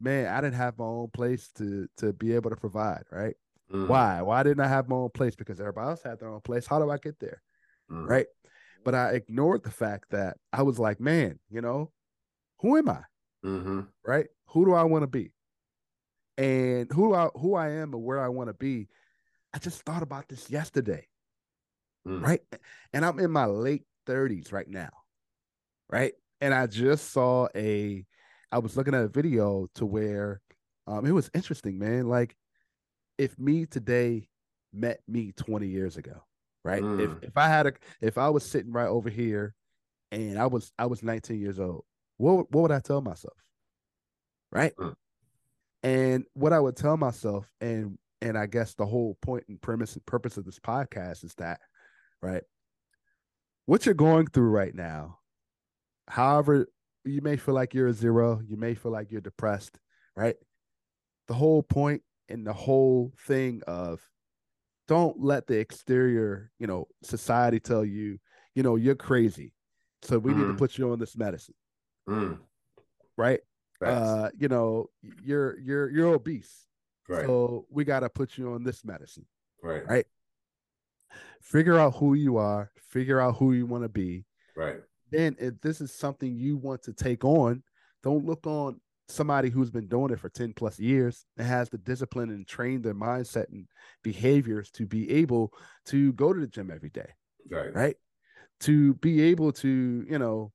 [0.00, 3.34] man, I didn't have my own place to to be able to provide, right?
[3.72, 3.88] Mm.
[3.88, 4.22] Why?
[4.22, 5.34] Why didn't I have my own place?
[5.34, 6.68] Because everybody else had their own place.
[6.68, 7.42] How do I get there?
[7.90, 8.08] Mm.
[8.08, 8.26] Right.
[8.84, 11.90] But I ignored the fact that I was like, man, you know,
[12.60, 13.02] who am I?
[13.44, 13.80] Mm-hmm.
[14.06, 14.26] Right?
[14.50, 15.32] Who do I want to be?
[16.38, 18.86] And who I who I am and where I want to be
[19.54, 21.06] I just thought about this yesterday.
[22.06, 22.22] Mm.
[22.22, 22.40] Right.
[22.92, 24.90] And I'm in my late 30s right now.
[25.88, 26.12] Right.
[26.40, 28.04] And I just saw a,
[28.50, 30.40] I was looking at a video to where
[30.86, 32.08] um, it was interesting, man.
[32.08, 32.36] Like
[33.16, 34.28] if me today
[34.72, 36.24] met me 20 years ago,
[36.64, 36.82] right?
[36.82, 37.00] Mm.
[37.00, 39.54] If if I had a if I was sitting right over here
[40.10, 41.84] and I was I was 19 years old,
[42.16, 43.36] what what would I tell myself?
[44.52, 44.74] Right?
[44.76, 44.94] Mm.
[45.82, 49.94] And what I would tell myself and and I guess the whole point and premise
[49.94, 51.60] and purpose of this podcast is that,
[52.22, 52.42] right?
[53.66, 55.18] What you're going through right now,
[56.08, 56.66] however,
[57.04, 59.78] you may feel like you're a zero, you may feel like you're depressed,
[60.16, 60.36] right?
[61.28, 64.00] The whole point and the whole thing of
[64.88, 68.18] don't let the exterior, you know, society tell you,
[68.54, 69.52] you know, you're crazy.
[70.00, 70.36] So we mm.
[70.36, 70.56] need to mm-hmm.
[70.56, 71.54] put you on this medicine.
[72.08, 72.38] Mm.
[73.18, 73.40] Right?
[73.84, 74.88] Uh, you know,
[75.22, 76.66] you're you're you're obese.
[77.08, 77.26] Right.
[77.26, 79.26] So we got to put you on this medicine.
[79.62, 79.86] Right.
[79.86, 80.06] Right.
[81.42, 84.24] Figure out who you are, figure out who you want to be.
[84.56, 84.76] Right.
[85.10, 87.62] Then if this is something you want to take on,
[88.02, 91.78] don't look on somebody who's been doing it for 10 plus years and has the
[91.78, 93.66] discipline and train their mindset and
[94.02, 95.52] behaviors to be able
[95.86, 97.08] to go to the gym every day.
[97.50, 97.74] Right.
[97.74, 97.96] Right.
[98.60, 100.52] To be able to, you know,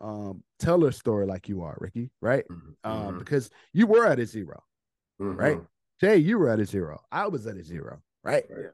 [0.00, 2.44] um, tell their story like you are, Ricky, right?
[2.50, 2.90] Mm-hmm.
[2.90, 3.18] Um, mm-hmm.
[3.20, 4.62] because you were at a 0
[5.20, 5.36] mm-hmm.
[5.36, 5.60] right?
[6.00, 7.00] Jay, you were at a zero.
[7.10, 8.44] I was at a zero, right?
[8.50, 8.66] right.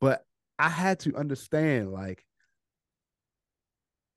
[0.00, 0.24] But
[0.58, 2.24] I had to understand, like,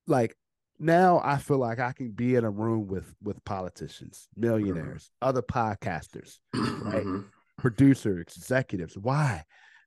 [0.08, 0.36] like
[0.80, 5.30] now I feel like I can be in a room with with politicians, millionaires, mm-hmm.
[5.30, 7.06] other podcasters, right?
[7.06, 7.22] Mm-hmm.
[7.58, 8.98] Producers, executives.
[8.98, 9.44] Why?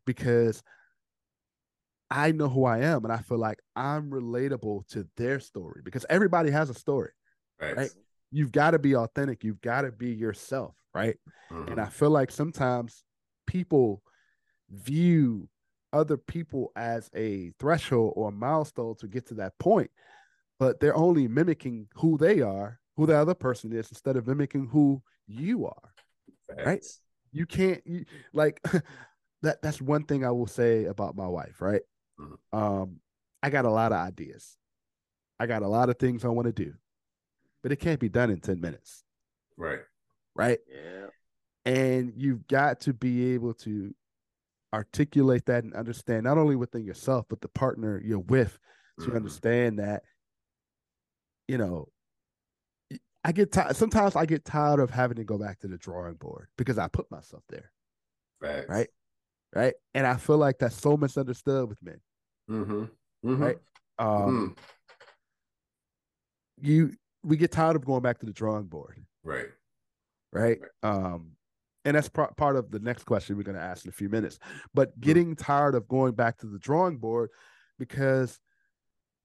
[0.06, 0.62] Because
[2.10, 6.04] I know who I am and I feel like I'm relatable to their story because
[6.10, 7.10] everybody has a story.
[7.58, 7.76] Right.
[7.76, 7.90] right?
[8.30, 9.44] You've got to be authentic.
[9.44, 11.16] You've got to be yourself right?
[11.50, 11.72] Mm-hmm.
[11.72, 13.04] And I feel like sometimes
[13.46, 14.02] people
[14.70, 15.48] view
[15.92, 19.90] other people as a threshold or a milestone to get to that point,
[20.58, 24.66] but they're only mimicking who they are, who the other person is, instead of mimicking
[24.66, 25.92] who you are.
[26.48, 26.66] Thanks.
[26.66, 26.84] Right?
[27.32, 28.62] You can't you, like
[29.42, 29.62] that.
[29.62, 31.60] That's one thing I will say about my wife.
[31.60, 31.80] Right?
[32.20, 32.58] Mm-hmm.
[32.58, 33.00] Um,
[33.42, 34.56] I got a lot of ideas.
[35.40, 36.74] I got a lot of things I want to do,
[37.62, 39.02] but it can't be done in ten minutes.
[39.56, 39.80] Right
[40.34, 40.58] right?
[40.68, 41.06] Yeah.
[41.64, 43.94] And you've got to be able to
[44.72, 48.58] articulate that and understand not only within yourself, but the partner you're with
[49.00, 49.16] to mm-hmm.
[49.16, 50.02] understand that,
[51.46, 51.88] you know,
[53.24, 53.76] I get tired.
[53.76, 56.88] Sometimes I get tired of having to go back to the drawing board because I
[56.88, 57.70] put myself there.
[58.40, 58.68] Right.
[58.68, 58.88] Right.
[59.54, 59.74] Right.
[59.94, 62.00] And I feel like that's so misunderstood with men.
[62.50, 62.84] Mm-hmm.
[63.28, 63.42] Mm-hmm.
[63.42, 63.58] Right.
[63.98, 64.56] Um,
[66.58, 66.66] mm-hmm.
[66.66, 66.92] You,
[67.22, 68.96] we get tired of going back to the drawing board.
[69.22, 69.50] Right
[70.32, 70.58] right?
[70.82, 71.32] Um,
[71.84, 74.08] and that's part part of the next question we're going to ask in a few
[74.08, 74.38] minutes.
[74.72, 77.30] But getting tired of going back to the drawing board
[77.78, 78.38] because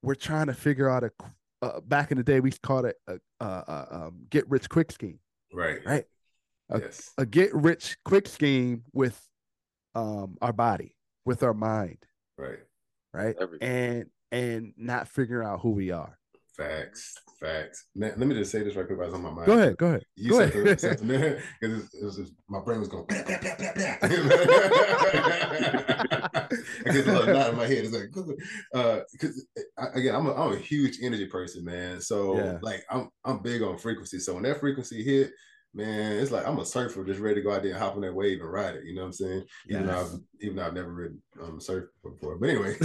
[0.02, 1.12] we're trying to figure out a.
[1.60, 4.92] Uh, back in the day, we called it a, a, a um, get rich quick
[4.92, 5.20] scheme.
[5.52, 5.80] Right.
[5.84, 6.06] Right.
[6.70, 7.14] A, yes.
[7.18, 9.20] a get rich quick scheme with
[9.96, 11.98] um, our body, with our mind.
[12.38, 12.60] Right.
[13.12, 13.36] Right.
[13.40, 13.68] Everything.
[13.68, 16.17] And and not figuring out who we are.
[16.58, 17.86] Facts, facts.
[17.96, 18.98] Man, let me just say this right quick.
[19.00, 19.46] I was on my mind.
[19.46, 20.04] Go ahead, go ahead.
[20.16, 20.66] You go said ahead.
[20.66, 23.06] the, said the man because it, was just, my brain was going.
[23.06, 23.96] Blah, blah, blah, blah.
[26.88, 27.86] I get a little knot in my head.
[27.86, 28.34] It's like because
[28.74, 29.02] uh,
[29.94, 32.02] again, I'm a, I'm a huge energy person, man.
[32.02, 32.58] So Yeah.
[32.62, 34.18] like I'm I'm big on frequency.
[34.20, 35.32] So when that frequency hit,
[35.74, 38.02] man, it's like I'm a surfer just ready to go out there and hop on
[38.02, 38.86] that wave and ride it.
[38.86, 39.44] You know what I'm saying?
[39.70, 40.12] Even though I've
[40.42, 42.38] even though I've never ridden um surf before.
[42.38, 42.76] But anyway.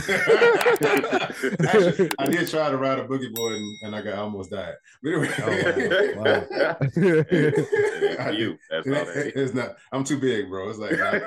[1.69, 4.51] Actually, I did try to ride a boogie board and, and I got I almost
[4.51, 4.75] died.
[5.03, 5.31] But anyway.
[5.39, 6.47] Oh, wow.
[6.63, 6.77] Wow.
[6.81, 8.59] It's you.
[8.71, 9.77] That's all It- it's not.
[9.93, 10.69] I'm too big, bro.
[10.69, 11.21] It's like, uh,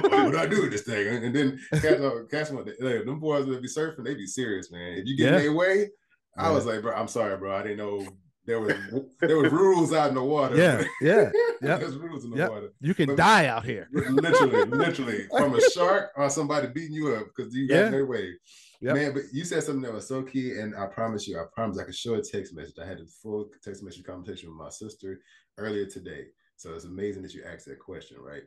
[0.00, 1.06] what, what do I do with this thing?
[1.08, 1.98] And, and then catch,
[2.30, 2.64] catch one.
[2.80, 4.98] Like, them boys that be surfing, they be serious, man.
[4.98, 5.36] If you get Yeah.
[5.38, 5.90] in their way,
[6.36, 6.52] I Yeah.
[6.54, 7.54] was like, bro, I'm sorry, bro.
[7.54, 8.06] I didn't know
[8.46, 8.74] there was
[9.20, 10.56] there was rules out in the water.
[10.56, 11.30] Yeah, yeah,
[11.62, 12.50] yep, There's rules in the yep.
[12.50, 12.72] water.
[12.80, 13.88] You can But- die out here.
[13.92, 17.86] literally, literally, from a shark or somebody beating you up because you got Yeah.
[17.86, 18.34] in their way.
[18.82, 18.94] Yep.
[18.94, 21.78] Man, but you said something that was so key, and I promise you, I promise
[21.78, 22.74] I could show a text message.
[22.80, 25.18] I had a full text message conversation with my sister
[25.58, 26.26] earlier today.
[26.56, 28.42] So it's amazing that you asked that question, right?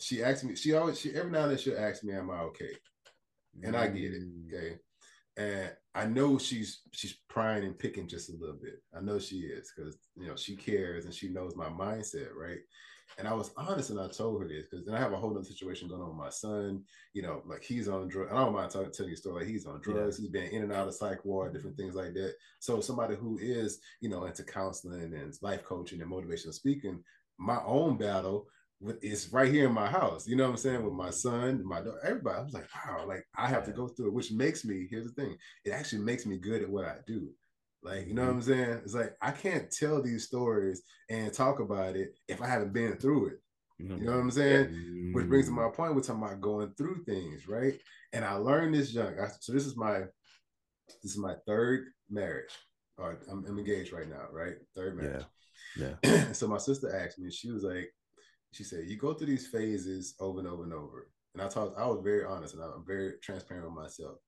[0.00, 2.40] She asked me, she always, she every now and then she'll ask me, Am I
[2.40, 2.72] okay?
[3.62, 4.22] And I get it.
[4.22, 4.46] Mm.
[4.52, 4.76] Okay.
[5.36, 8.82] And I know she's she's prying and picking just a little bit.
[8.96, 12.58] I know she is because you know she cares and she knows my mindset, right?
[13.18, 15.36] And I was honest and I told her this because then I have a whole
[15.36, 16.82] other situation going on with my son.
[17.12, 18.30] You know, like he's on drugs.
[18.32, 19.40] I don't mind telling, telling you a story.
[19.40, 20.16] Like he's on drugs.
[20.16, 22.34] He's been in and out of psych ward, different things like that.
[22.60, 27.02] So somebody who is, you know, into counseling and life coaching and motivational speaking,
[27.38, 28.46] my own battle
[28.82, 30.26] with is right here in my house.
[30.26, 30.84] You know what I'm saying?
[30.84, 32.38] With my son, my daughter, everybody.
[32.38, 34.86] I was like, wow, like I have to go through it, which makes me.
[34.90, 37.28] Here's the thing: it actually makes me good at what I do.
[37.82, 38.28] Like, you know Mm-hmm.
[38.28, 38.80] what I'm saying?
[38.84, 42.96] It's like I can't tell these stories and talk about it if I haven't been
[42.96, 43.40] through it.
[43.98, 44.68] You know what I'm saying?
[45.12, 47.74] Which brings to my point, we're talking about going through things, right?
[48.12, 49.18] And I learned this young.
[49.20, 50.00] I, so this is my
[51.02, 52.52] this is my third marriage.
[52.98, 54.54] Or I'm, I'm engaged right now, right?
[54.74, 55.24] Third marriage.
[56.02, 56.32] Yeah.
[56.32, 57.92] so my sister asked me, she was like,
[58.52, 61.10] she said, you go through these phases over and over and over.
[61.34, 64.18] And I talked, I was very honest and I'm very transparent with myself.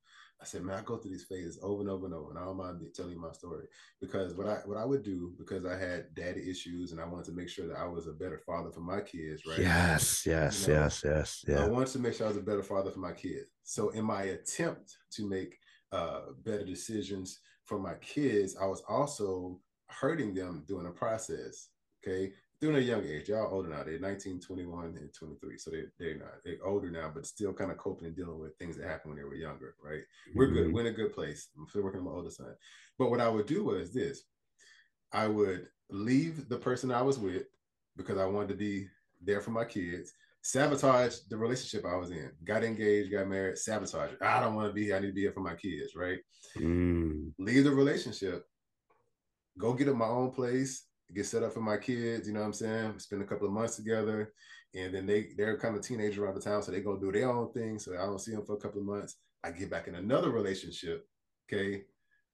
[0.40, 2.44] I said, man, I go through these phases over and over and over, and I
[2.44, 3.66] don't mind telling you my story
[4.00, 7.26] because what I what I would do because I had daddy issues and I wanted
[7.26, 9.60] to make sure that I was a better father for my kids, right?
[9.60, 12.62] Yes, yes, You know, yes, yes, I wanted to make sure I was a better
[12.62, 13.50] father for my kids.
[13.62, 15.56] So in my attempt to make
[15.92, 21.70] uh, better decisions for my kids, I was also hurting them during the process.
[22.06, 22.32] Okay.
[22.64, 23.82] During a young age, y'all older now.
[23.84, 25.58] They're 19, 21, and 23.
[25.58, 28.56] So they, they're not, they're older now, but still kind of coping and dealing with
[28.56, 30.00] things that happened when they were younger, right?
[30.34, 30.68] We're good.
[30.68, 30.72] Mhm.
[30.72, 31.50] We're in a good place.
[31.58, 32.54] I'm still working on my older son.
[32.98, 34.22] But what I would do was this
[35.12, 37.42] I would leave the person I was with
[37.98, 38.88] because I wanted to be
[39.20, 44.12] there for my kids, sabotage the relationship I was in, got engaged, got married, sabotage
[44.12, 44.22] it.
[44.22, 44.96] I don't want to be here.
[44.96, 46.20] I need to be here for my kids, right?
[46.56, 47.34] Mm.
[47.38, 48.46] Leave the relationship,
[49.58, 52.46] go get up my own place, get set up for my kids, you know what
[52.46, 52.98] I'm saying?
[52.98, 54.32] Spend a couple of months together.
[54.74, 57.30] And then they, they're kind of teenagers around the town, so they go do their
[57.30, 57.78] own thing.
[57.78, 59.16] So I don't see them for a couple of months.
[59.44, 61.06] I get back in another relationship,
[61.52, 61.82] okay?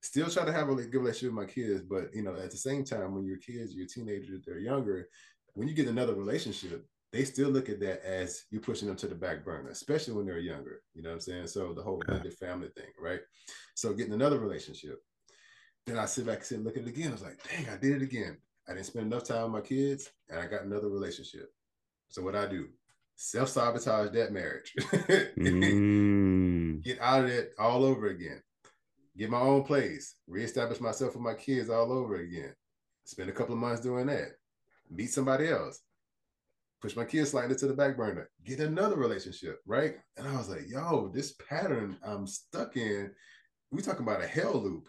[0.03, 2.57] Still try to have a good relationship with my kids, but you know, at the
[2.57, 5.09] same time, when you're kids, you're teenagers, they're younger.
[5.55, 9.09] When you get another relationship, they still look at that as you pushing them to
[9.09, 10.81] the back burner, especially when they're younger.
[10.95, 11.49] You know what I'm saying?
[11.49, 12.13] So the whole Yeah.
[12.13, 13.21] blended family thing, right?
[13.75, 15.03] So getting another relationship.
[15.87, 17.09] Then I sit back and sit and look at it again.
[17.09, 18.39] I was like, dang, I did it again.
[18.71, 21.53] I didn't spend enough time with my kids and I got another relationship.
[22.09, 22.69] So what I do?
[23.17, 24.73] Self-sabotage that marriage.
[25.37, 26.83] Mm.
[26.85, 28.41] Get out of it all over again.
[29.17, 30.15] Get my own place.
[30.29, 32.55] Reestablish myself with my kids all over again.
[33.05, 34.37] Spend a couple of months doing that.
[34.89, 35.81] Meet somebody else.
[36.81, 38.31] Push my kids slightly to the back burner.
[38.45, 39.97] Get another relationship, right?
[40.17, 43.11] And I was like, yo, this pattern I'm stuck in.
[43.73, 44.89] We talking about a hell loop.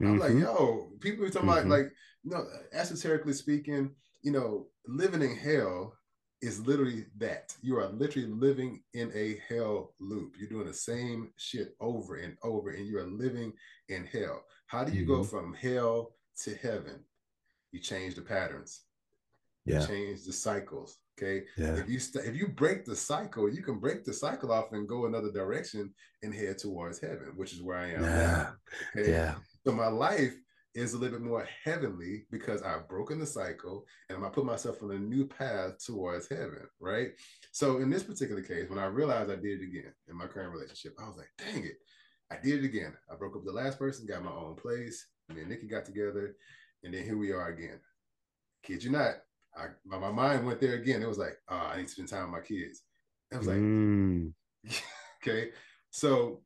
[0.00, 0.42] I'm like, Mhm.
[0.42, 1.52] yo, people are talking Mhm.
[1.52, 1.92] about like,
[2.24, 3.90] you know, esoterically speaking,
[4.22, 5.94] you know, living in hell
[6.42, 7.54] is literally that.
[7.62, 10.34] You are literally living in a hell loop.
[10.38, 13.52] You're doing the same shit over and over, and you are living
[13.88, 14.44] in hell.
[14.66, 15.30] How do you go Mhm.
[15.30, 17.04] from hell to heaven?
[17.72, 18.82] You change the patterns.
[19.64, 19.86] You Yeah.
[19.86, 20.98] change the cycles.
[21.16, 21.46] Okay.
[21.56, 21.76] Yeah.
[21.76, 24.88] If you st- if you break the cycle, you can break the cycle off and
[24.88, 28.02] go another direction and head towards heaven, which is where I am.
[28.02, 28.54] Yeah.
[28.96, 29.10] Okay.
[29.12, 29.38] Yeah.
[29.64, 30.34] So my life
[30.74, 34.82] is a little bit more heavenly because I've broken the cycle and I put myself
[34.82, 37.10] on a new path towards heaven, right?
[37.52, 40.52] So in this particular case, when I realized I did it again in my current
[40.52, 41.76] relationship, I was like, dang it,
[42.30, 42.94] I did it again.
[43.10, 45.84] I broke up with the last person, got my own place, me and Nikki got
[45.84, 46.34] together,
[46.82, 47.80] and then here we are again.
[48.64, 49.14] Kid you not,
[49.56, 51.02] I my, my mind went there again.
[51.02, 52.82] It was like, oh, I need to spend time with my kids.
[53.30, 54.32] It was like, Mm.
[55.22, 55.50] okay.
[55.90, 56.42] So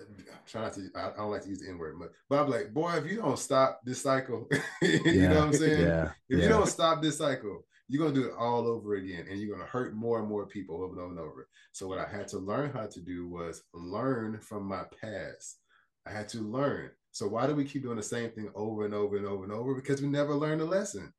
[0.00, 0.06] I'm
[0.46, 0.90] trying not to.
[0.94, 3.06] I, I don't like to use the N word, but but I'm like, boy, if
[3.06, 4.48] you don't stop this cycle,
[4.82, 5.28] you yeah.
[5.28, 5.80] know what I'm saying?
[5.80, 6.10] Yeah.
[6.28, 6.44] If yeah.
[6.44, 9.68] you don't stop this cycle, you're gonna do it all over again, and you're gonna
[9.68, 11.48] hurt more and more people over and over and over.
[11.72, 15.58] So what I had to learn how to do was learn from my past.
[16.06, 16.90] I had to learn.
[17.12, 19.52] So why do we keep doing the same thing over and over and over and
[19.52, 19.74] over?
[19.74, 21.12] Because we never learn the lesson.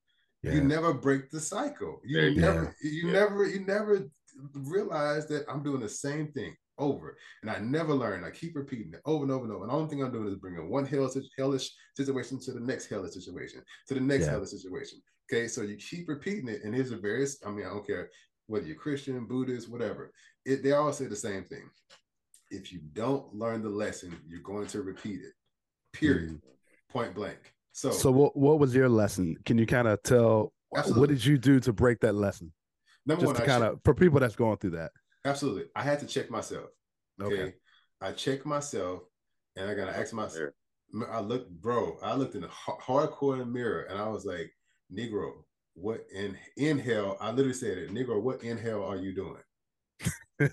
[0.44, 0.54] Yeah.
[0.54, 2.00] You never break the cycle.
[2.06, 4.08] You never, you never, you never
[4.54, 7.18] realize that I'm doing the same thing over.
[7.42, 8.24] And I never learn.
[8.24, 9.64] I keep repeating it over and over and over.
[9.64, 12.88] And the only thing I'm doing is bringing one hellish, hellish situation to the next
[12.88, 14.32] hellish situation, to the next yeah.
[14.32, 15.02] hellish situation.
[15.32, 16.64] Okay, so you keep repeating it.
[16.64, 18.10] And here's a various, I mean, I don't care
[18.48, 20.12] whether you're Christian, Buddhist, whatever.
[20.46, 21.70] It, they all say the same thing.
[22.50, 25.34] If you don't learn the lesson, you're going to repeat it.
[25.94, 26.30] Period.
[26.30, 26.38] Mm-hmm.
[26.90, 27.54] Point blank.
[27.74, 29.36] So, so what, what was your lesson?
[29.46, 31.00] Can you kind of tell absolutely.
[31.02, 32.54] what did you do to break that lesson?
[33.06, 34.92] Number Just one, to kind of for people that's going through that.
[35.28, 35.66] Absolutely.
[35.76, 36.70] I had to check myself.
[37.22, 37.42] Okay.
[37.42, 37.54] okay.
[38.02, 39.02] I checked myself
[39.56, 40.52] and I gotta ask myself.
[41.12, 44.52] I looked, bro, I looked in the hardcore mirror and I was like,
[44.96, 45.32] Negro,
[45.74, 47.18] what in in hell?
[47.20, 49.42] I literally said it, Negro, what in hell are you doing?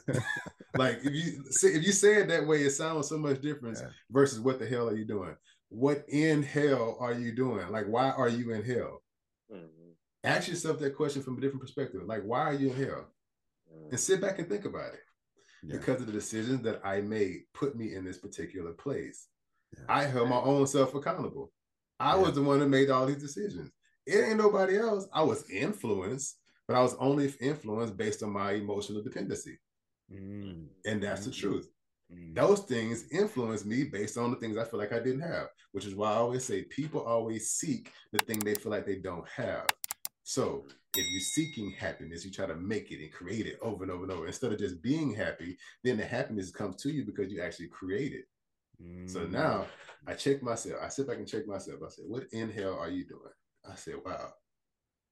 [0.76, 3.78] like if you say if you say it that way, it sounds so much different
[3.80, 3.88] yeah.
[4.10, 5.36] versus what the hell are you doing?
[5.68, 7.70] What in hell are you doing?
[7.70, 9.02] Like, why are you in hell?
[9.52, 9.90] Mm-hmm.
[10.24, 12.02] Ask yourself that question from a different perspective.
[12.06, 13.06] Like, why are you in hell?
[13.90, 15.00] And sit back and think about it.
[15.62, 15.76] Yeah.
[15.78, 19.28] Because of the decisions that I made put me in this particular place.
[19.76, 19.84] Yeah.
[19.88, 21.52] I held my own self accountable.
[21.98, 22.22] I yeah.
[22.22, 23.70] was the one that made all these decisions.
[24.06, 25.06] It ain't nobody else.
[25.12, 29.58] I was influenced, but I was only influenced based on my emotional dependency.
[30.12, 30.66] Mm.
[30.84, 31.30] And that's mm-hmm.
[31.30, 31.68] the truth.
[32.12, 32.34] Mm.
[32.34, 35.86] Those things influence me based on the things I feel like I didn't have, which
[35.86, 39.26] is why I always say people always seek the thing they feel like they don't
[39.28, 39.66] have.
[40.24, 40.64] So
[40.96, 44.04] if you're seeking happiness, you try to make it and create it over and over
[44.04, 44.26] and over.
[44.26, 48.12] Instead of just being happy, then the happiness comes to you because you actually create
[48.12, 48.24] it.
[48.82, 49.08] Mm.
[49.08, 49.66] So now
[50.06, 50.80] I check myself.
[50.82, 51.80] I sit back and check myself.
[51.84, 53.32] I said, what in hell are you doing?
[53.70, 54.32] I said, wow,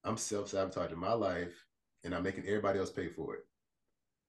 [0.03, 1.55] I'm self-sabotaging my life
[2.05, 3.43] and I'm making everybody else pay for it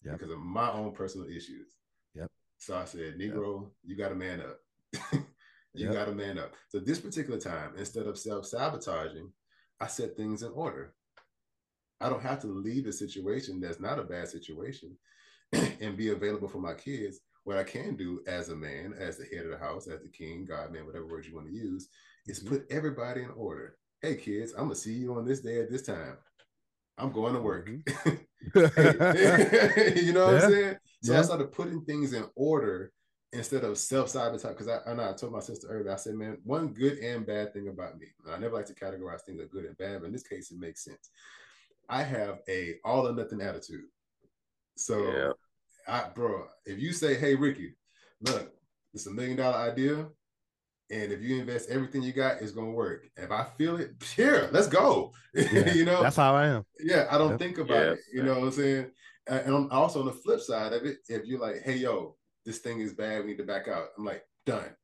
[0.03, 0.17] yep.
[0.17, 1.77] because of my own personal issues.
[2.13, 2.29] Yep.
[2.57, 3.71] So I said, Negro, yep.
[3.86, 4.59] you got to man up.
[5.73, 5.93] you yep.
[5.93, 6.53] got to man up.
[6.67, 9.31] So this particular time, instead of self-sabotaging,
[9.84, 10.93] I set things in order.
[11.99, 14.95] I don't have to leave a situation that's not a bad situation
[15.51, 17.19] and be available for my kids.
[17.43, 20.07] What I can do as a man, as the head of the house, as the
[20.07, 21.89] king, God, man, whatever words you want to use,
[22.27, 22.55] is mm-hmm.
[22.55, 23.75] put everybody in order.
[24.01, 26.15] Hey, kids, I'm gonna see you on this day at this time.
[26.97, 27.67] I'm going to work.
[27.67, 28.07] Mm-hmm.
[30.07, 30.45] you know what yeah.
[30.45, 30.75] I'm saying?
[31.01, 31.19] So yeah.
[31.19, 32.93] I started putting things in order
[33.34, 36.38] instead of self-sabotage because I, I know I told my sister earlier i said man
[36.43, 39.65] one good and bad thing about me i never like to categorize things as good
[39.65, 41.09] and bad but in this case it makes sense.
[41.89, 43.86] I have a all or nothing attitude.
[44.77, 45.31] So yeah.
[45.88, 47.75] I, bro if you say hey ricky
[48.21, 48.53] look
[48.93, 50.07] it's a million dollar idea
[50.91, 53.07] and if you invest everything you got it's gonna work.
[53.17, 55.11] If i feel it here let's go.
[55.34, 56.03] Yeah, you know?
[56.03, 56.65] that's how i am.
[56.79, 57.39] Yeah i don't yep.
[57.39, 58.91] think about it you know what i'm saying?
[59.25, 62.15] And also on the flip side of it if you're like hey yo
[62.46, 63.22] this thing is bad.
[63.22, 63.88] We need to back out.
[63.98, 64.76] I'm like, done.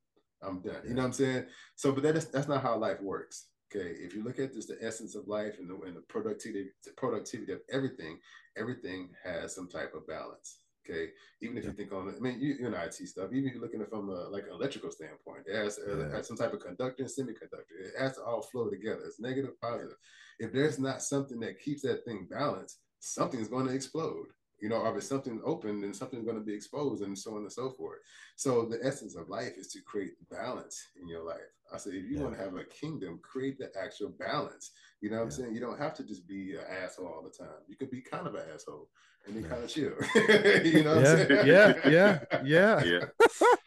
[0.42, 0.82] I'm done.
[0.84, 1.46] You know what I'm saying?
[1.76, 3.46] So, but that is that's not how life works.
[3.74, 3.90] Okay.
[4.00, 6.92] If you look at just the essence of life and the, and the productivity, the
[6.96, 8.18] productivity of everything,
[8.56, 10.58] everything has some type of balance.
[10.88, 11.10] Okay.
[11.40, 11.70] Even if yeah.
[11.70, 13.86] you think on, I mean, you, you know, IT stuff, even if you're looking at
[13.86, 17.04] it from a, like an electrical standpoint, it has, uh, has some type of conductor
[17.04, 17.78] and semiconductor.
[17.78, 19.02] It has to all flow together.
[19.06, 19.96] It's negative, positive.
[20.40, 24.26] If there's not something that keeps that thing balanced, something's going to explode
[24.60, 27.42] you know, if it's something open, then something's going to be exposed and so on
[27.42, 27.98] and so forth.
[28.36, 31.38] So the essence of life is to create balance in your life.
[31.72, 32.22] I said, if you yeah.
[32.22, 34.72] want to have a kingdom, create the actual balance.
[35.00, 35.24] You know what yeah.
[35.24, 35.54] I'm saying?
[35.54, 37.54] You don't have to just be an asshole all the time.
[37.68, 38.88] You could be kind of an asshole
[39.26, 39.48] and be yeah.
[39.48, 39.92] kind of chill.
[40.64, 41.44] you know yeah.
[41.44, 42.82] Yeah, yeah, yeah.
[42.84, 43.04] Yeah.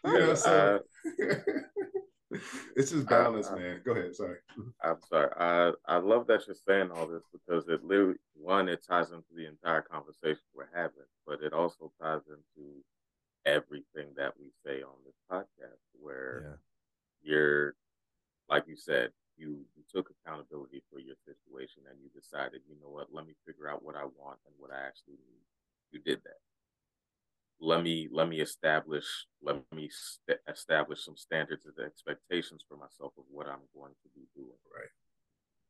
[0.05, 1.35] you know, so uh,
[2.75, 3.81] it's just balance, I, I, man.
[3.85, 4.15] Go ahead.
[4.15, 4.37] Sorry.
[4.83, 5.29] I'm sorry.
[5.37, 9.33] I I love that you're saying all this because it literally one it ties into
[9.35, 12.69] the entire conversation we're having, but it also ties into
[13.45, 16.57] everything that we say on this podcast, where
[17.23, 17.31] yeah.
[17.31, 17.75] you're
[18.49, 22.89] like you said, you, you took accountability for your situation and you decided, you know
[22.89, 25.41] what, let me figure out what I want and what I actually need.
[25.91, 26.37] You did that
[27.59, 29.05] let me let me establish
[29.41, 34.09] let me st- establish some standards and expectations for myself of what I'm going to
[34.15, 34.57] be doing.
[34.73, 34.89] Right.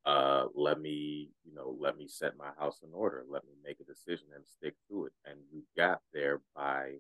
[0.06, 3.24] Uh, let me you know let me set my house in order.
[3.30, 5.14] Let me make a decision and stick to it.
[5.26, 6.96] And you got there by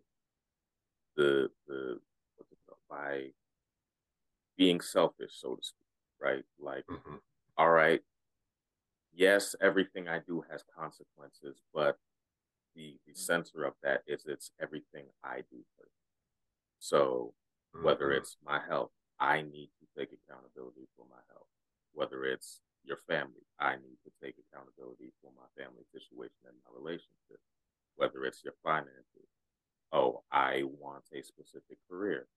[1.15, 1.99] the the
[2.89, 3.31] by
[4.57, 5.79] being selfish, so to speak.
[6.21, 6.43] Right.
[6.59, 7.15] Like, mm-hmm.
[7.57, 8.01] all right.
[9.15, 11.97] Yes, everything I do has consequences, but
[12.75, 15.91] the, the center of that is it's everything I do first.
[16.79, 17.33] So
[17.75, 17.85] Mm-hmm.
[17.85, 21.47] Whether it's my health, I need to take accountability for my health.
[21.93, 26.71] Whether it's your family, I need to take accountability for my family situation and my
[26.75, 27.39] relationship.
[27.95, 29.29] Whether it's your finances,
[29.91, 32.27] oh, I want a specific career.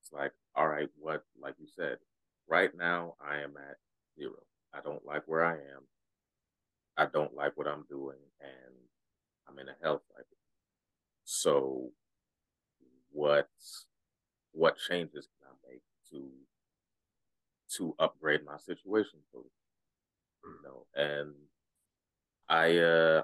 [0.00, 1.98] It's like, all right, what, like you said,
[2.48, 3.76] right now I am at
[4.18, 4.42] zero.
[4.72, 5.84] I don't like where I am.
[6.96, 8.74] I don't like what I'm doing, and
[9.48, 10.26] I'm in a health cycle.
[11.24, 11.90] So,
[13.12, 13.48] what
[14.52, 16.30] what changes can I make to
[17.76, 20.86] to upgrade my situation, you know?
[20.94, 21.32] And
[22.48, 23.22] I uh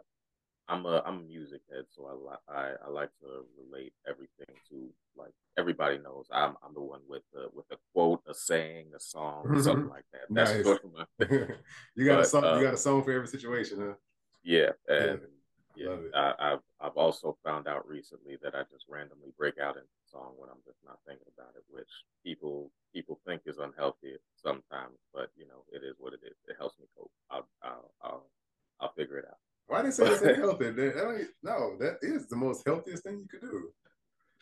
[0.68, 4.88] I'm a I'm a music head, so I I I like to relate everything to
[5.16, 9.00] like everybody knows I'm I'm the one with the with a quote, a saying, a
[9.00, 9.60] song, mm-hmm.
[9.60, 10.22] something like that.
[10.30, 11.48] That's nice.
[11.96, 12.58] you got but, a song.
[12.58, 13.94] You got a song for every situation, huh?
[14.42, 15.26] Yeah, and yeah,
[15.76, 19.82] yeah I, I've I've also found out recently that I just randomly break out in
[20.10, 21.88] song when I'm just not thinking about it, which
[22.24, 26.36] people people think is unhealthy sometimes, but you know it is what it is.
[26.48, 27.10] It helps me cope.
[27.30, 28.26] I'll I'll I'll,
[28.80, 29.38] I'll figure it out.
[29.66, 30.70] Why did you say it's unhealthy?
[31.42, 33.70] No, that is the most healthiest thing you could do.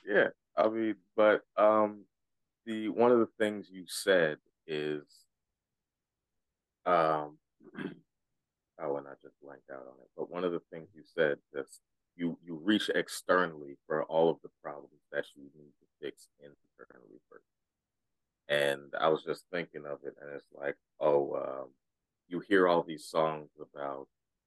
[0.07, 2.05] Yeah, I mean, but um,
[2.66, 5.03] the one of the things you said is,
[6.87, 7.39] um,
[8.81, 10.11] oh, and I just blanked out on it.
[10.16, 11.81] But one of the things you said is
[12.16, 17.20] you you reach externally for all of the problems that you need to fix internally
[17.31, 17.45] first.
[18.49, 21.68] And I was just thinking of it, and it's like, oh, um,
[22.29, 24.07] you hear all these songs about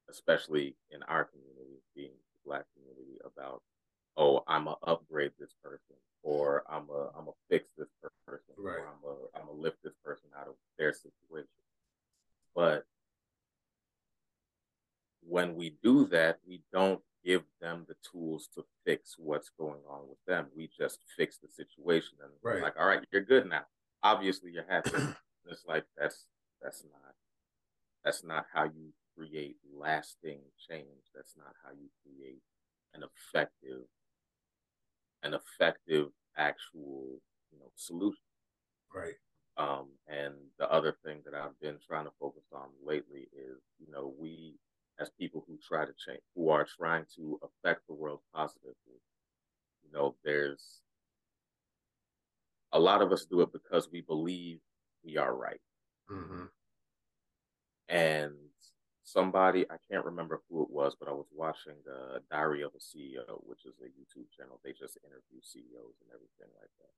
[0.10, 3.62] especially in our community, being the black community, about
[4.16, 7.90] oh, I'm gonna upgrade this person, or I'm a I'm gonna fix this
[8.26, 8.80] person, right.
[8.80, 11.48] or I'm a I'm gonna lift this person out of their situation.
[12.56, 12.86] But
[15.22, 20.08] when we do that, we don't give them the tools to fix what's going on
[20.08, 20.48] with them.
[20.56, 22.62] We just fix the situation and right.
[22.62, 23.64] like, all right, you're good now.
[24.04, 24.92] Obviously, you're happy.
[25.46, 26.26] it's like that's
[26.62, 27.14] that's not
[28.04, 30.40] that's not how you create lasting
[30.70, 31.12] change.
[31.14, 32.42] That's not how you create
[32.94, 33.84] an effective,
[35.24, 36.08] an effective
[36.38, 37.20] actual,
[37.52, 38.24] you know, solution.
[38.94, 39.16] Right.
[39.58, 43.92] Um, and the other thing that I've been trying to focus on lately is, you
[43.92, 44.56] know, we
[45.00, 49.02] as people who try to change, who are trying to affect the world positively,
[49.84, 50.82] you know, there's
[52.74, 54.60] a lot of us do it because we believe
[55.04, 55.62] we are right.
[56.12, 56.46] Mm-hmm.
[57.90, 58.34] And
[59.04, 62.84] somebody I can't remember who it was, but I was watching the Diary of a
[62.84, 64.60] CEO, which is a YouTube channel.
[64.64, 66.96] They just interview CEOs and everything like that.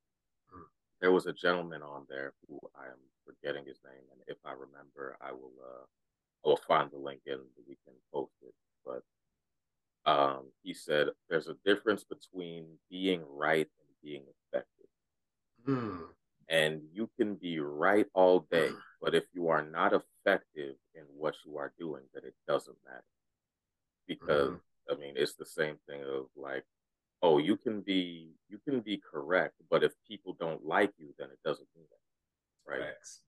[0.50, 0.68] Mm.
[1.02, 4.54] There was a gentleman on there who I am forgetting his name, and if I
[4.54, 5.86] remember, I will uh,
[6.44, 8.54] Will find the link and we can post it.
[8.86, 9.04] But
[10.10, 14.88] um, he said there's a difference between being right and being effective.
[15.68, 16.02] Mm.
[16.50, 18.72] And you can be right all day,
[19.02, 23.04] but if you are not effective in what you are doing, then it doesn't matter.
[24.08, 24.94] Because mm-hmm.
[24.94, 26.64] I mean, it's the same thing of like,
[27.22, 31.28] oh, you can be you can be correct, but if people don't like you, then
[31.30, 32.82] it doesn't mean that, right?
[32.82, 33.22] Thanks.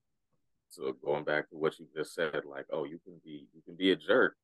[0.71, 3.75] So going back to what you just said, like, oh, you can be you can
[3.75, 4.35] be a jerk,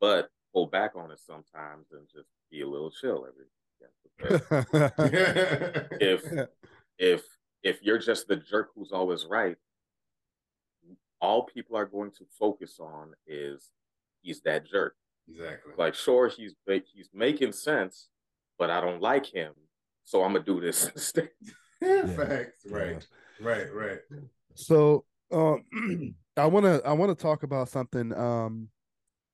[0.00, 3.46] but pull back on it sometimes and just be a little chill every.
[6.00, 6.22] if
[6.98, 7.22] if
[7.62, 9.56] if you're just the jerk who's always right,
[11.20, 13.70] all people are going to focus on is
[14.20, 14.94] he's that jerk.
[15.28, 15.72] Exactly.
[15.76, 18.08] Like, sure, he's he's making sense,
[18.58, 19.52] but I don't like him,
[20.04, 21.30] so I'm gonna do this instead.
[21.80, 22.06] yeah.
[22.06, 22.66] Facts.
[22.68, 23.06] Right.
[23.40, 23.46] Yeah.
[23.48, 23.74] Right.
[23.74, 23.98] Right.
[24.54, 28.12] So, um, I wanna I wanna talk about something.
[28.12, 28.68] Um,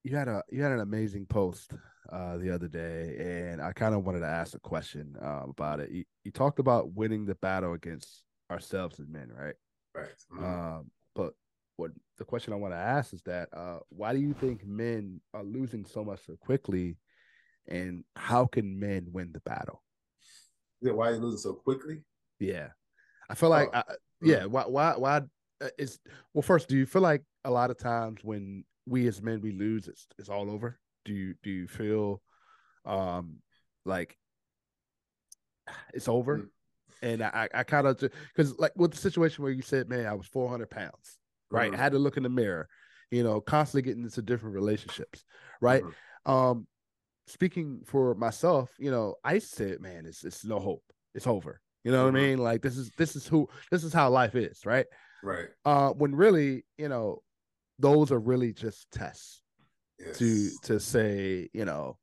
[0.04, 1.72] you had a you had an amazing post
[2.10, 5.80] uh the other day, and I kind of wanted to ask a question uh, about
[5.80, 5.90] it.
[5.90, 9.54] You, you talked about winning the battle against ourselves as men, right?
[9.94, 10.08] Right.
[10.32, 10.44] Mm-hmm.
[10.44, 11.34] Um, but
[11.76, 15.20] what the question I want to ask is that uh, why do you think men
[15.34, 16.96] are losing so much so quickly,
[17.66, 19.82] and how can men win the battle?
[20.80, 22.02] Yeah, why are you losing so quickly?
[22.38, 22.68] Yeah,
[23.28, 23.78] I feel like, oh.
[23.78, 25.22] I, yeah, why, why, why?
[25.62, 25.98] Uh, is
[26.34, 29.52] well, first, do you feel like a lot of times when we as men we
[29.52, 30.78] lose, it's it's all over?
[31.04, 32.22] Do you do you feel,
[32.84, 33.38] um,
[33.84, 34.16] like
[35.94, 36.38] it's over?
[36.38, 36.48] Mm.
[37.00, 40.14] And I, I kind of because like with the situation where you said, man, I
[40.14, 41.18] was 400 pounds,
[41.50, 41.70] right?
[41.70, 41.80] Mm-hmm.
[41.80, 42.68] I had to look in the mirror,
[43.10, 45.24] you know, constantly getting into different relationships,
[45.60, 45.82] right?
[45.82, 46.30] Mm-hmm.
[46.30, 46.66] Um,
[47.26, 50.82] speaking for myself, you know, I said, man, it's it's no hope.
[51.14, 51.60] It's over.
[51.84, 52.14] You know mm-hmm.
[52.14, 52.30] what I mm-hmm.
[52.30, 52.38] mean?
[52.38, 54.86] Like this is this is who this is how life is, right?
[55.22, 55.48] Right.
[55.64, 57.22] Uh, when really, you know,
[57.78, 59.42] those are really just tests
[59.98, 60.18] yes.
[60.18, 61.98] to to say, you know,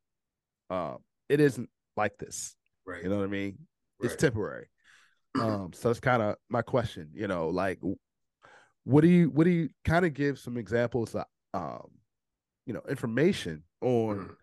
[0.69, 0.97] um,
[1.29, 2.55] it isn't like this.
[2.85, 3.03] Right.
[3.03, 3.57] You know what I mean?
[3.99, 4.11] Right.
[4.11, 4.67] It's temporary.
[5.37, 7.09] Um, so that's kind of my question.
[7.13, 7.81] You know, like,
[8.85, 11.89] what do you what do you kind of give some examples of, um,
[12.65, 14.35] you know, information on mm.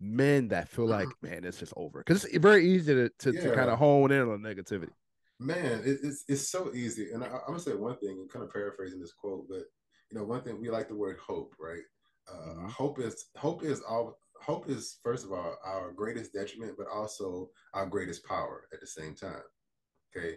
[0.00, 3.42] men that feel like, man, it's just over because it's very easy to to, yeah.
[3.42, 4.90] to kind of hone in on negativity.
[5.40, 8.44] Man, it, it's it's so easy, and I, am gonna say one thing, and kind
[8.44, 9.62] of paraphrasing this quote, but
[10.10, 11.82] you know, one thing we like the word hope, right?
[12.28, 12.68] Uh, mm-hmm.
[12.68, 17.48] Hope is hope is all hope is first of all our greatest detriment, but also
[17.74, 19.42] our greatest power at the same time.
[20.14, 20.36] Okay.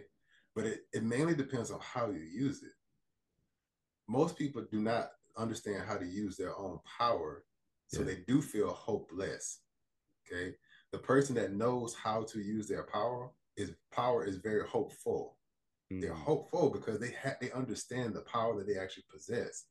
[0.54, 2.72] But it, it mainly depends on how you use it.
[4.08, 7.44] Most people do not understand how to use their own power.
[7.88, 8.06] So yeah.
[8.06, 9.60] they do feel hopeless.
[10.26, 10.54] Okay.
[10.92, 15.36] The person that knows how to use their power is power is very hopeful.
[15.92, 16.00] Mm.
[16.00, 19.64] They're hopeful because they have they understand the power that they actually possess.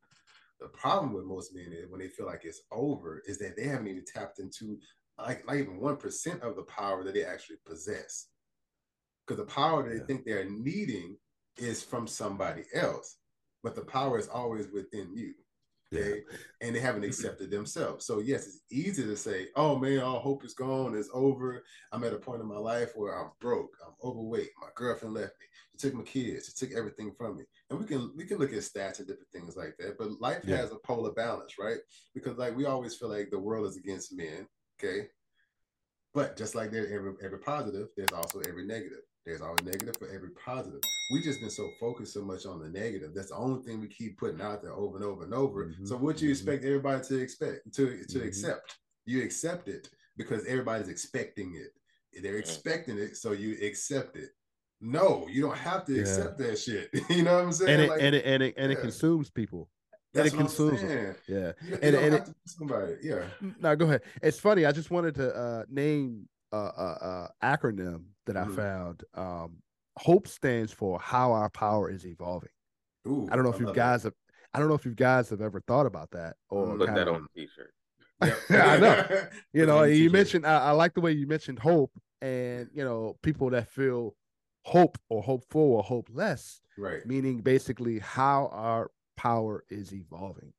[0.60, 3.66] The problem with most men is when they feel like it's over is that they
[3.66, 4.78] haven't even tapped into
[5.18, 8.28] like not even one percent of the power that they actually possess.
[9.26, 10.06] Because the power they yeah.
[10.06, 11.18] think they're needing
[11.58, 13.18] is from somebody else,
[13.62, 15.34] but the power is always within you.
[15.94, 16.24] Okay.
[16.30, 16.38] Yeah.
[16.62, 18.06] And they haven't accepted themselves.
[18.06, 21.64] So yes, it's easy to say, oh man, all hope is gone, it's over.
[21.92, 25.34] I'm at a point in my life where I'm broke, I'm overweight, my girlfriend left
[25.40, 27.44] me, she took my kids, she took everything from me.
[27.70, 29.98] And we can we can look at stats and different things like that.
[29.98, 30.58] But life yeah.
[30.58, 31.80] has a polar balance, right?
[32.14, 34.48] Because like we always feel like the world is against men.
[34.80, 35.08] Okay.
[36.14, 39.02] But just like there's every every positive, there's also every negative.
[39.26, 40.82] There's always negative for every positive.
[41.12, 43.12] We just been so focused so much on the negative.
[43.16, 45.66] That's the only thing we keep putting out there over and over and over.
[45.66, 45.86] Mm-hmm.
[45.86, 46.32] So what you mm-hmm.
[46.34, 48.28] expect everybody to expect to to mm-hmm.
[48.28, 48.78] accept?
[49.06, 52.22] You accept it because everybody's expecting it.
[52.22, 54.30] They're expecting it, so you accept it.
[54.82, 56.02] No, you don't have to yeah.
[56.02, 56.90] accept that shit.
[57.10, 57.72] you know what I'm saying?
[57.72, 58.78] And it like, and it and it, and yeah.
[58.78, 59.70] it consumes people.
[60.14, 61.16] That's and it consumes them.
[61.28, 61.38] Yeah.
[61.38, 62.96] You, you and, and it, somebody.
[63.02, 63.24] Yeah.
[63.60, 64.02] No, go ahead.
[64.22, 64.66] It's funny.
[64.66, 68.52] I just wanted to uh, name a, a, a acronym that mm-hmm.
[68.52, 69.04] I found.
[69.14, 69.58] Um,
[69.98, 72.50] Hope stands for how our power is evolving.
[73.08, 74.14] Ooh, I don't know if you guys have.
[74.54, 77.26] I don't know if you guys have ever thought about that or put that on
[77.26, 77.74] a t-shirt.
[78.50, 79.28] yeah, I know.
[79.54, 80.48] You know, you mentioned.
[80.48, 84.16] I, I like the way you mentioned hope, and you know, people that feel
[84.64, 86.62] hope or hopeful or hopeless.
[86.78, 87.06] Right.
[87.06, 90.54] Meaning basically how our power is evolving.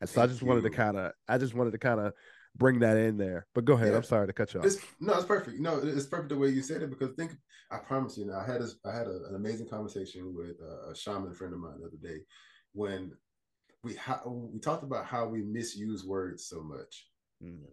[0.00, 0.48] And so Thank I just you.
[0.48, 2.12] wanted to kind of I just wanted to kind of
[2.58, 3.46] bring that in there.
[3.54, 3.90] But go ahead.
[3.90, 3.96] Yeah.
[3.96, 4.66] I'm sorry to cut you off.
[4.66, 5.60] It's, no, it's perfect.
[5.60, 7.32] No, it's perfect the way you said it because think
[7.70, 8.26] I promise you.
[8.26, 11.60] Now I had I had a, an amazing conversation with a, a shaman friend of
[11.60, 12.20] mine the other day
[12.72, 13.12] when
[13.84, 17.06] we how, we talked about how we misuse words so much.
[17.42, 17.64] Mm.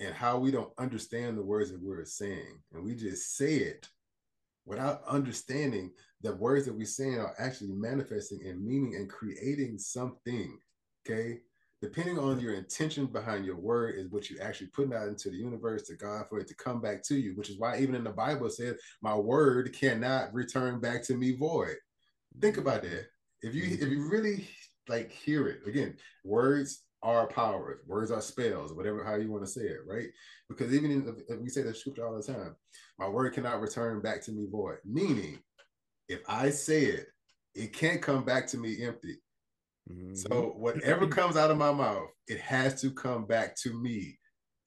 [0.00, 3.88] And how we don't understand the words that we're saying, and we just say it
[4.64, 5.92] without understanding
[6.22, 10.58] the words that we're saying are actually manifesting and meaning and creating something.
[11.06, 11.38] Okay.
[11.82, 15.36] Depending on your intention behind your word is what you actually putting out into the
[15.36, 18.04] universe to God for it to come back to you, which is why even in
[18.04, 21.74] the Bible it says, My word cannot return back to me void.
[22.40, 22.68] Think mm-hmm.
[22.68, 23.06] about that.
[23.42, 23.90] If you if mm-hmm.
[23.90, 24.48] you really
[24.88, 29.50] like hear it, again, words are powers, words are spells, whatever how you want to
[29.50, 30.06] say it, right?
[30.48, 32.54] Because even in, if we say the scripture all the time,
[32.96, 34.78] my word cannot return back to me void.
[34.84, 35.40] Meaning,
[36.08, 37.06] if I say it,
[37.56, 39.16] it can't come back to me empty.
[39.90, 40.14] Mm-hmm.
[40.14, 44.18] So whatever comes out of my mouth, it has to come back to me,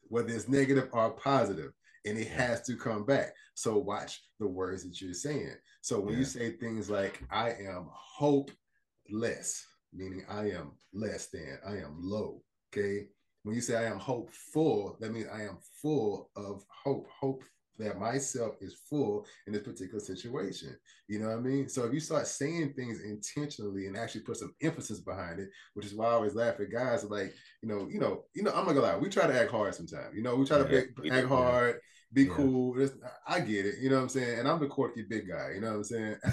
[0.04, 1.72] whether it's negative or positive,
[2.06, 3.34] and it has to come back.
[3.56, 5.56] So watch the words that you're saying.
[5.82, 6.20] So when yeah.
[6.20, 12.42] you say things like "I am hopeless," meaning I am less than, I am low.
[12.74, 13.08] Okay.
[13.44, 17.08] When you say I am hopeful, that means I am full of hope.
[17.20, 17.44] Hope
[17.80, 20.76] that myself is full in this particular situation.
[21.08, 21.70] You know what I mean?
[21.70, 25.86] So if you start saying things intentionally and actually put some emphasis behind it, which
[25.86, 28.66] is why I always laugh at guys like, you know, you know, you know, I'm
[28.66, 30.16] not gonna lie, we try to act hard sometimes.
[30.16, 31.80] You know, we try to be, act hard,
[32.14, 32.34] be yeah.
[32.34, 32.88] cool.
[33.28, 34.40] I get it, you know what I'm saying?
[34.40, 36.16] And I'm the quirky big guy, you know what I'm saying?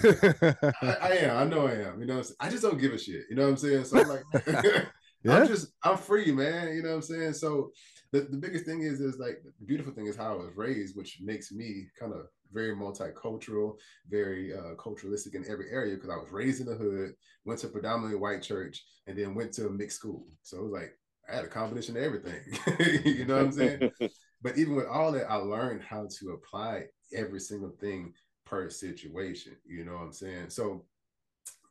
[0.83, 3.25] I, I, am, I know I am, you know i just don't give a shit,
[3.29, 3.85] you know what I'm saying?
[3.85, 4.25] So I'm like
[5.25, 5.39] yeah.
[5.39, 6.75] I'm just I'm free, man.
[6.75, 7.33] You know what I'm saying?
[7.35, 7.71] So
[8.13, 10.97] the, the biggest thing is is like the beautiful thing is how I was raised,
[10.97, 13.77] which makes me kind of very multicultural,
[14.09, 17.13] very uh, culturalistic in every area because I was raised in the hood,
[17.45, 20.27] went to predominantly white church, and then went to a mixed school.
[20.43, 20.93] So it was like
[21.31, 22.41] I had a combination of everything.
[23.05, 23.91] you know what I'm saying?
[24.43, 26.85] but even with all that, I learned how to apply
[27.15, 28.13] every single thing
[28.45, 29.57] per situation.
[29.67, 30.51] You know what I'm saying?
[30.51, 30.85] So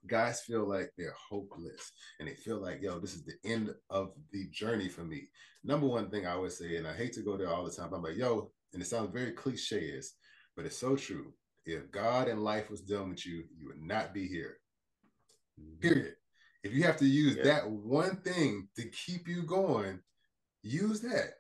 [0.08, 4.12] guys feel like they're hopeless and they feel like, yo, this is the end of
[4.32, 5.28] the journey for me.
[5.64, 7.94] Number one thing I would say, and I hate to go there all the time,
[7.94, 10.14] I'm like, yo, and it sounds very cliche, is,
[10.56, 11.34] but it's so true.
[11.66, 14.58] If God and life was done with you, you would not be here.
[15.60, 15.88] Mm-hmm.
[15.88, 16.16] Period.
[16.64, 17.44] If you have to use yeah.
[17.44, 20.00] that one thing to keep you going,
[20.64, 21.34] use that.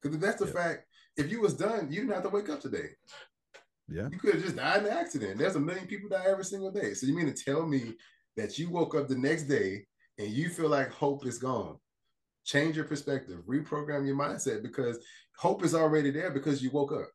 [0.00, 0.52] Because if that's the yeah.
[0.52, 0.86] fact,
[1.16, 2.90] if you was done, you didn't have to wake up today.
[3.90, 4.08] Yeah.
[4.10, 5.38] You could have just died in an accident.
[5.38, 6.94] There's a million people die every single day.
[6.94, 7.94] So you mean to tell me
[8.36, 9.86] that you woke up the next day
[10.18, 11.76] and you feel like hope is gone?
[12.44, 14.98] Change your perspective, reprogram your mindset because
[15.36, 17.08] hope is already there because you woke up.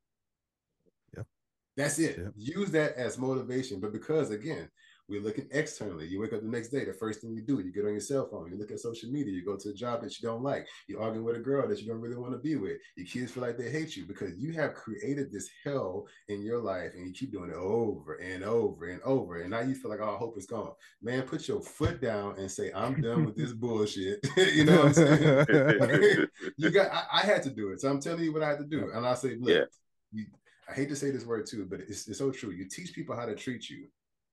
[1.77, 2.17] That's it.
[2.17, 2.33] Yep.
[2.37, 3.79] Use that as motivation.
[3.79, 4.69] But because again,
[5.07, 6.07] we're looking externally.
[6.07, 7.99] You wake up the next day, the first thing you do, you get on your
[7.99, 10.41] cell phone, you look at social media, you go to a job that you don't
[10.41, 12.77] like, you're arguing with a girl that you don't really want to be with.
[12.97, 16.59] Your kids feel like they hate you because you have created this hell in your
[16.59, 19.41] life and you keep doing it over and over and over.
[19.41, 20.71] And now you feel like, oh, hope is gone.
[21.01, 24.19] Man, put your foot down and say, I'm done with this bullshit.
[24.37, 26.27] you know what I'm saying?
[26.57, 27.81] you got I, I, had to do it.
[27.81, 28.89] So I'm telling you what I had to do.
[28.93, 29.65] And I say, look, yeah.
[30.11, 30.25] you,
[30.67, 32.51] I hate to say this word too, but it's, it's so true.
[32.51, 33.85] You teach people how to treat you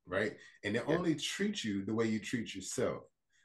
[0.07, 0.33] right?
[0.65, 0.95] And they yeah.
[0.95, 3.03] only treat you the way you treat yourself.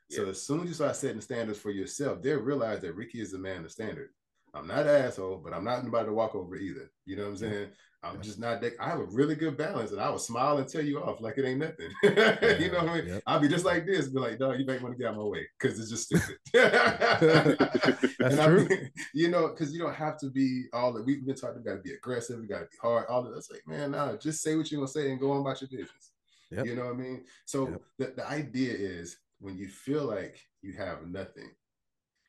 [0.09, 0.17] Yeah.
[0.17, 3.31] So as soon as you start setting standards for yourself, they'll realize that Ricky is
[3.31, 4.09] the man of standard.
[4.53, 6.89] I'm not an asshole, but I'm not anybody to walk over either.
[7.05, 7.67] You know what I'm saying?
[8.03, 8.21] I'm yeah.
[8.21, 8.73] just not that.
[8.79, 11.37] I have a really good balance, and I will smile and tell you off like
[11.37, 11.89] it ain't nothing.
[12.03, 13.07] you know what I mean?
[13.07, 13.23] Yep.
[13.25, 15.17] I'll be just like this, be like, "Dog, you might want to get out of
[15.17, 16.37] my way because it's just stupid."
[18.19, 18.67] That's true.
[19.13, 21.63] You know, because you don't have to be all that we've been talking.
[21.63, 22.39] Got to be aggressive.
[22.39, 23.07] We got to be hard.
[23.09, 25.41] All of that's like, man, nah, just say what you're gonna say and go on
[25.41, 26.11] about your business.
[26.51, 26.65] Yep.
[26.65, 27.25] You know what I mean?
[27.45, 27.81] So yep.
[27.97, 31.51] the, the idea is when you feel like you have nothing,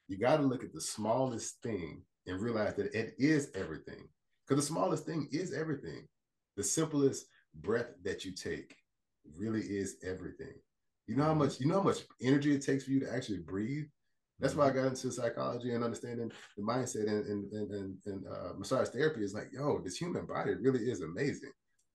[0.09, 4.09] you got to look at the smallest thing and realize that it is everything.
[4.47, 6.07] Because the smallest thing is everything.
[6.57, 8.75] The simplest breath that you take
[9.37, 10.55] really is everything.
[11.07, 11.41] You know how mm-hmm.
[11.41, 13.87] much you know how much energy it takes for you to actually breathe.
[14.41, 14.79] That's why I mm-hmm.
[14.79, 19.35] got into psychology and understanding the mindset and and and, and uh, massage therapy is
[19.35, 21.53] like, yo, this human body really is amazing.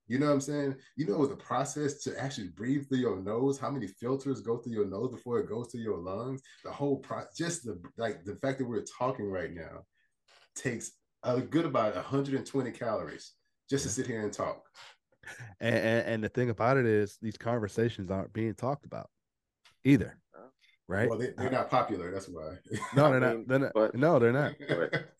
[0.07, 0.75] You know what I'm saying?
[0.95, 4.73] You know the process to actually breathe through your nose, how many filters go through
[4.73, 6.41] your nose before it goes to your lungs.
[6.63, 9.85] The whole process, just the like the fact that we're talking right now
[10.55, 10.91] takes
[11.23, 13.33] a good about 120 calories
[13.69, 14.63] just to sit here and talk.
[15.61, 19.09] And, and, and the thing about it is these conversations aren't being talked about
[19.85, 20.17] either.
[20.87, 21.09] Right.
[21.09, 22.11] Well, they, are not popular.
[22.11, 22.55] That's why.
[22.95, 23.47] No, they're not.
[23.47, 23.71] They're not.
[23.73, 24.53] But, no, they're not.
[24.67, 24.91] But,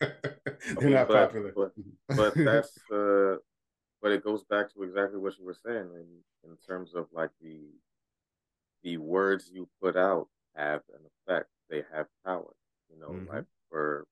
[0.78, 1.52] they're not but, popular.
[1.56, 1.72] But,
[2.08, 3.36] but that's uh,
[4.04, 7.30] but it goes back to exactly what you were saying in, in terms of like
[7.40, 7.58] the
[8.82, 11.48] the words you put out have an effect.
[11.70, 12.52] They have power.
[12.92, 13.34] You know, mm-hmm.
[13.34, 14.06] like for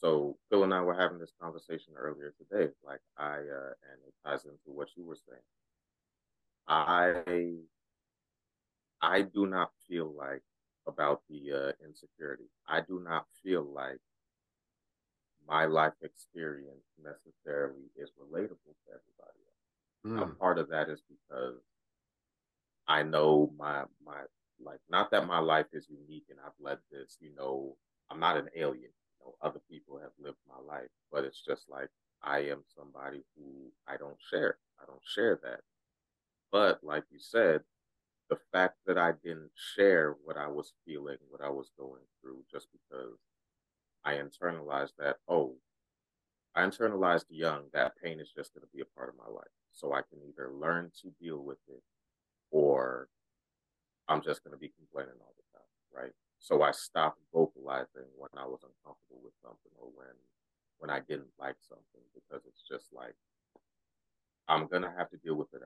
[0.00, 2.70] so Phil and I were having this conversation earlier today.
[2.86, 5.42] Like I uh, and it ties into what you were saying.
[6.68, 7.54] I
[9.02, 10.42] I do not feel like
[10.86, 12.48] about the uh, insecurity.
[12.68, 13.98] I do not feel like
[15.48, 20.06] my life experience necessarily is relatable to everybody else.
[20.06, 20.16] Mm.
[20.16, 21.60] Now, part of that is because
[22.88, 24.22] I know my my
[24.62, 27.76] like not that my life is unique and I've led this, you know,
[28.10, 28.90] I'm not an alien.
[28.90, 31.88] You know, other people have lived my life, but it's just like
[32.22, 34.58] I am somebody who I don't share.
[34.80, 35.60] I don't share that.
[36.50, 37.62] But like you said,
[38.30, 42.42] the fact that I didn't share what I was feeling, what I was going through,
[42.50, 43.18] just because
[44.06, 45.56] I internalized that, oh,
[46.54, 49.52] I internalized young that pain is just going to be a part of my life.
[49.72, 51.82] So I can either learn to deal with it
[52.50, 53.08] or
[54.08, 56.12] I'm just going to be complaining all the time, right?
[56.38, 60.14] So I stopped vocalizing when I was uncomfortable with something or when
[60.78, 63.14] when I didn't like something because it's just like
[64.46, 65.62] I'm gonna have to deal with it,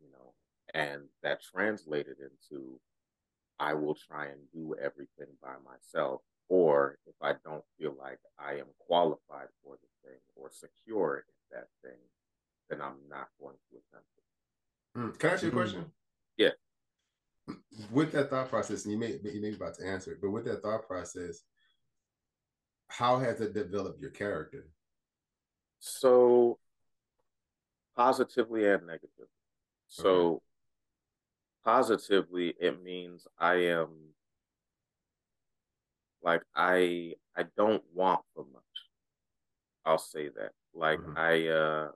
[0.00, 0.34] you know.
[0.74, 2.78] And that translated into
[3.58, 8.54] I will try and do everything by myself or if I don't feel like I
[8.54, 11.98] am qualified for the thing or secure in that thing,
[12.70, 14.98] then I'm not going to attempt it.
[14.98, 15.18] Mm.
[15.18, 15.84] Can I ask you a question?
[16.36, 16.50] Yeah.
[17.92, 20.30] With that thought process, and you may you may be about to answer it, but
[20.30, 21.42] with that thought process,
[22.88, 24.68] how has it developed your character?
[25.78, 26.58] So
[27.96, 29.26] positively and negatively.
[29.86, 30.38] So okay.
[31.64, 33.88] positively, it means I am
[36.22, 38.62] like I I don't want for much.
[39.84, 40.52] I'll say that.
[40.74, 41.16] Like mm-hmm.
[41.16, 41.88] I uh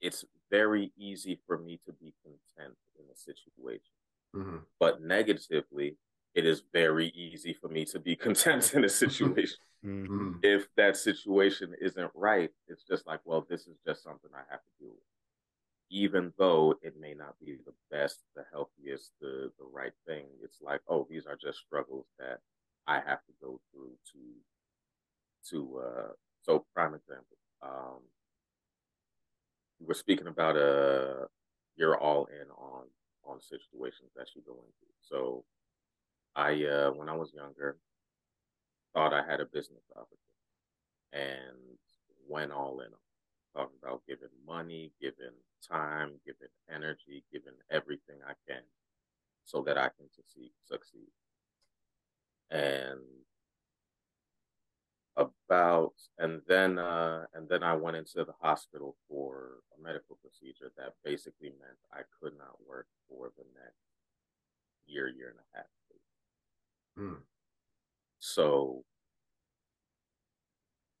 [0.00, 3.80] it's very easy for me to be content in a situation.
[4.34, 4.56] Mm-hmm.
[4.78, 5.96] But negatively,
[6.34, 9.58] it is very easy for me to be content in a situation.
[9.84, 10.32] mm-hmm.
[10.42, 14.60] If that situation isn't right, it's just like, well, this is just something I have
[14.60, 15.02] to deal with.
[15.88, 20.58] Even though it may not be the best, the healthiest, the the right thing, it's
[20.60, 22.40] like, oh, these are just struggles that
[22.86, 24.20] I have to go through to
[25.50, 26.12] to uh
[26.42, 27.36] so prime example.
[27.62, 28.02] Um
[29.80, 31.26] we were speaking about uh
[31.76, 32.84] you're all in on
[33.24, 34.86] on situations that you go into.
[35.02, 35.44] So
[36.36, 37.76] I uh when I was younger
[38.94, 40.20] thought I had a business opportunity
[41.12, 41.78] and
[42.28, 42.88] went all in
[43.54, 45.34] talking about giving money, giving
[45.66, 48.62] time, giving energy, giving everything I can
[49.44, 50.08] so that I can
[50.68, 51.10] succeed.
[52.50, 53.00] And
[55.16, 60.70] about and then uh, and then I went into the hospital for a medical procedure
[60.76, 63.76] that basically meant I could not work for the next
[64.86, 65.66] year, year and a half.
[66.98, 67.16] Mm.
[68.18, 68.84] So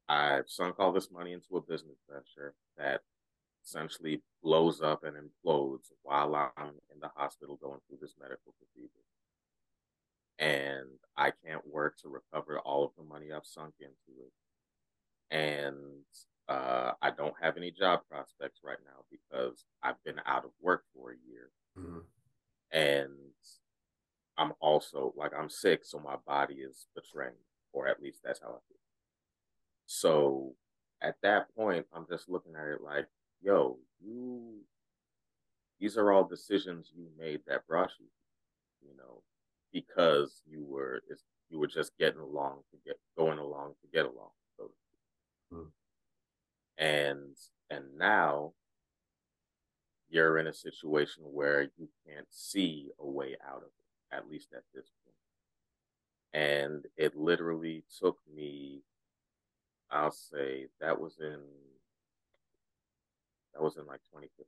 [0.08, 3.00] I've sunk all this money into a business venture that
[3.64, 8.90] essentially blows up and implodes while I'm in the hospital going through this medical procedure.
[10.38, 14.32] And I can't work to recover all of the money I've sunk into it.
[15.30, 16.04] And
[16.48, 20.84] uh, I don't have any job prospects right now because I've been out of work
[20.94, 21.50] for a year.
[21.78, 21.98] Mm-hmm.
[22.72, 23.12] And
[24.38, 27.32] I'm also like, I'm sick, so my body is betraying,
[27.72, 28.78] or at least that's how I feel.
[29.86, 30.54] So
[31.00, 33.06] at that point, I'm just looking at it like,
[33.40, 34.60] yo, you,
[35.80, 38.06] these are all decisions you made that brought you,
[38.82, 39.22] you know,
[39.72, 41.00] because you were,
[41.50, 44.30] you were just getting along to get, going along to get along.
[44.56, 44.70] So
[45.52, 45.68] hmm.
[46.78, 47.36] And,
[47.70, 48.52] and now
[50.08, 54.48] you're in a situation where you can't see a way out of it, at least
[54.54, 56.44] at this point.
[56.44, 58.82] And it literally took me
[59.90, 61.38] I'll say that was in
[63.54, 64.44] that was in like 2015,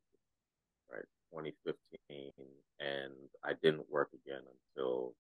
[0.93, 1.05] right?
[1.33, 2.33] 2015,
[2.81, 3.13] and
[3.45, 4.43] I didn't work again
[4.77, 5.15] until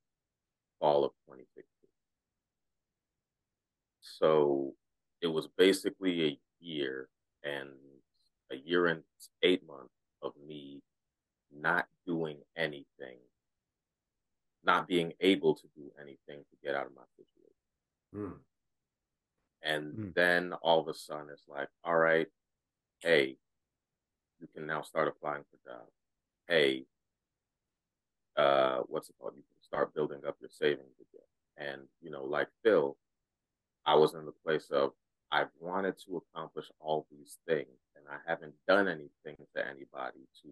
[0.81, 1.65] fall of 2016.
[4.01, 4.75] So
[5.21, 7.09] it was basically a year
[7.45, 7.71] and
[8.51, 9.03] a year and
[9.43, 10.81] eight months of me
[11.55, 13.19] not doing anything,
[14.65, 18.33] not being able to do anything to get out of my situation.
[18.33, 18.39] Mm.
[19.63, 20.15] And mm.
[20.15, 22.27] then all of a sudden it's like, all right,
[23.01, 23.37] hey,
[24.41, 25.91] you can now start applying for jobs.
[26.49, 26.85] Hey,
[28.37, 29.35] uh, what's it called?
[29.37, 31.69] You can start building up your savings again.
[31.71, 32.97] And, you know, like Phil,
[33.85, 34.93] I was in the place of
[35.31, 40.49] I've wanted to accomplish all these things and I haven't done anything to anybody to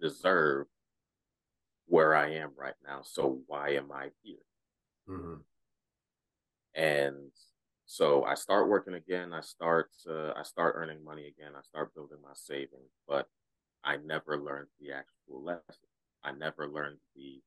[0.00, 0.66] deserve
[1.86, 3.00] where I am right now.
[3.02, 4.36] So why am I here?
[5.08, 5.34] Mm-hmm.
[6.74, 7.30] And
[7.86, 9.32] so I start working again.
[9.32, 11.52] I start uh, I start earning money again.
[11.56, 13.28] I start building my savings, but
[13.84, 15.62] I never learned the actual lesson.
[16.22, 17.40] I never learned the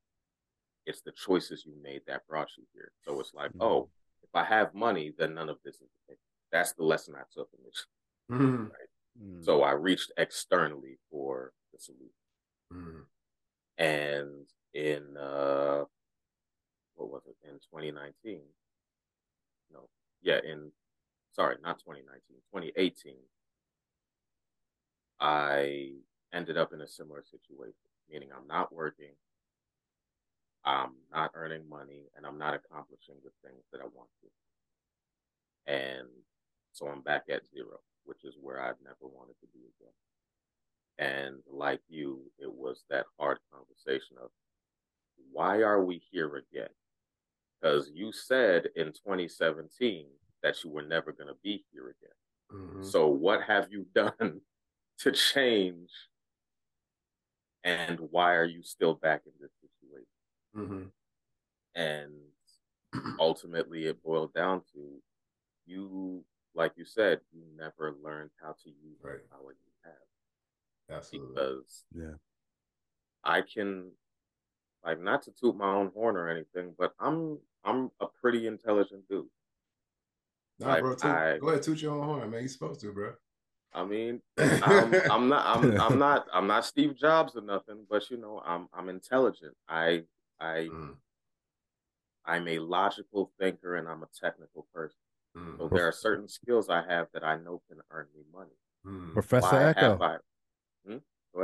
[0.86, 2.92] it's the choices you made that brought you here.
[3.04, 3.62] So it's like, mm-hmm.
[3.62, 3.90] oh,
[4.24, 6.18] if I have money, then none of this is.
[6.50, 7.86] That's the lesson I took from this.
[8.32, 8.64] Mm-hmm.
[8.64, 9.22] Right?
[9.22, 9.44] Mm-hmm.
[9.44, 12.14] So I reached externally for the solution.
[12.74, 13.84] Mm-hmm.
[13.84, 15.84] And in uh,
[16.96, 18.42] what was it in 2019?
[19.72, 19.90] No,
[20.22, 20.72] yeah, in
[21.34, 22.22] sorry, not 2019,
[22.54, 23.16] 2018,
[25.20, 25.92] I
[26.34, 29.14] ended up in a similar situation, meaning I'm not working,
[30.66, 35.72] I'm not earning money, and I'm not accomplishing the things that I want to.
[35.74, 36.08] And
[36.72, 39.94] so I'm back at zero, which is where I've never wanted to be again.
[41.00, 44.30] And like you, it was that hard conversation of
[45.32, 46.70] why are we here again?
[47.60, 50.06] because you said in 2017
[50.44, 52.62] that you were never going to be here again.
[52.62, 52.84] Mm-hmm.
[52.84, 54.42] So, what have you done
[55.00, 55.90] to change?
[57.64, 60.08] And why are you still back in this situation?
[60.56, 60.84] Mm-hmm.
[61.76, 62.14] And
[63.20, 65.02] ultimately, it boiled down to
[65.66, 66.24] you,
[66.56, 69.18] like you said, you never learned how to use right.
[69.18, 70.98] the power you have.
[70.98, 71.34] Absolutely.
[71.34, 72.16] Because yeah,
[73.24, 73.92] I can
[74.86, 79.08] like not to toot my own horn or anything, but I'm I'm a pretty intelligent
[79.10, 79.26] dude.
[80.60, 82.40] Nah, like, bro, toot, I, go ahead, toot your own horn, man.
[82.40, 83.14] You're supposed to, bro.
[83.78, 88.10] I mean, I'm, I'm not, I'm, I'm not, I'm not Steve Jobs or nothing, but
[88.10, 89.56] you know, I'm, I'm intelligent.
[89.70, 90.04] I,
[90.40, 90.96] I, mm.
[92.26, 94.98] I'm a logical thinker and I'm a technical person.
[95.38, 95.60] Mm.
[95.60, 98.58] So there are certain skills I have that I know can earn me money.
[98.86, 99.14] Mm.
[99.14, 100.00] Professor Why Echo.
[100.02, 100.18] I,
[100.88, 100.98] hmm?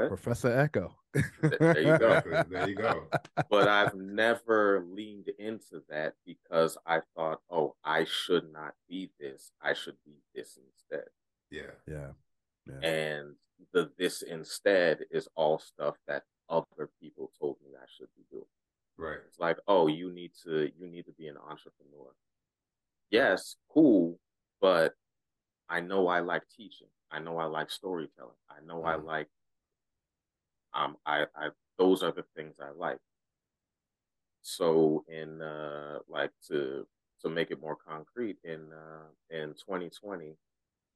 [0.07, 0.95] Professor Echo.
[1.13, 2.21] there you go.
[2.49, 3.03] there you go.
[3.47, 9.51] But I've never leaned into that because I thought, oh, I should not be this.
[9.61, 11.09] I should be this instead.
[11.51, 11.71] Yeah.
[11.88, 12.07] Yeah.
[12.68, 12.88] Yeah.
[12.88, 13.36] And
[13.74, 18.45] the this instead is all stuff that other people told me I should be doing.
[18.97, 19.20] Right.
[19.28, 22.14] It's like, oh, you need to you need to be an entrepreneur.
[23.09, 24.20] Yes, cool,
[24.61, 24.93] but
[25.70, 26.88] I know I like teaching.
[27.11, 28.32] I know I like storytelling.
[28.49, 28.88] I know mm.
[28.88, 29.28] I like
[30.74, 32.97] um, I, I those are the things I like.
[34.41, 36.86] So in uh, like to
[37.22, 40.36] to make it more concrete in uh, in 2020,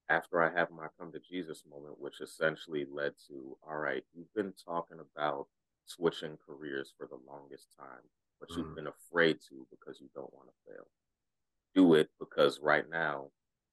[0.10, 4.34] after I have my come to Jesus moment, which essentially led to, all right, you've
[4.34, 5.47] been talking about
[5.86, 8.03] switching careers for the longest time,
[8.39, 8.76] but you've mm-hmm.
[8.76, 10.88] been afraid to because you don't want to fail.
[11.76, 13.28] Do it because right now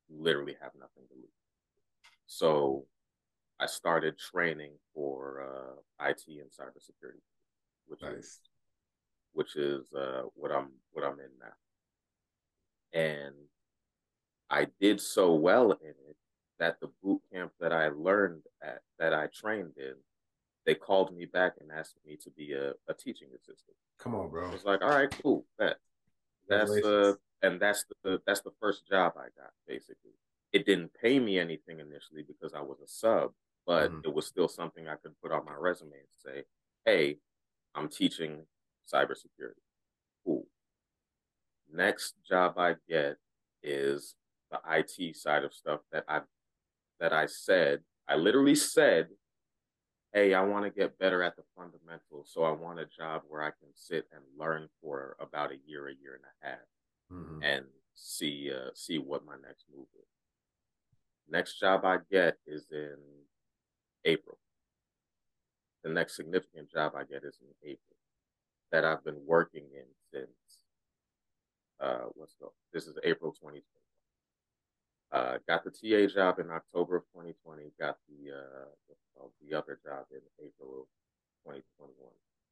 [0.08, 1.30] you literally have nothing to lose.
[2.26, 2.84] So
[3.60, 7.22] I started training for uh, IT and cybersecurity,
[7.86, 8.12] which nice.
[8.12, 8.40] is
[9.32, 13.00] which is uh, what I'm what I'm in now.
[13.00, 13.34] And
[14.50, 16.16] I did so well in it
[16.58, 19.94] that the boot camp that I learned at that I trained in,
[20.66, 23.76] they called me back and asked me to be a, a teaching assistant.
[23.98, 24.50] Come on, bro.
[24.52, 25.76] It's like, all right, cool, bet.
[26.48, 30.12] That's uh and that's the that's the first job I got, basically.
[30.52, 33.32] It didn't pay me anything initially because I was a sub,
[33.66, 34.00] but mm-hmm.
[34.04, 36.44] it was still something I could put on my resume and say,
[36.84, 37.18] hey,
[37.74, 38.44] I'm teaching
[38.92, 39.60] cybersecurity.
[40.24, 40.46] Cool.
[41.72, 43.16] Next job I get
[43.62, 44.14] is
[44.50, 46.20] the IT side of stuff that I
[47.00, 47.80] that I said.
[48.08, 49.08] I literally said,
[50.12, 53.42] "Hey, I want to get better at the fundamentals, so I want a job where
[53.42, 56.68] I can sit and learn for about a year, a year and a half,
[57.12, 57.42] mm-hmm.
[57.42, 60.08] and see uh, see what my next move is."
[61.28, 62.96] Next job I get is in
[64.04, 64.38] April.
[65.82, 67.96] The next significant job I get is in April
[68.72, 70.28] that I've been working in since
[71.80, 73.62] uh what's the this is April 2020.
[75.12, 77.70] Uh, got the TA job in October of 2020.
[77.78, 80.86] Got the uh, the other job in April of
[81.44, 81.94] 2021.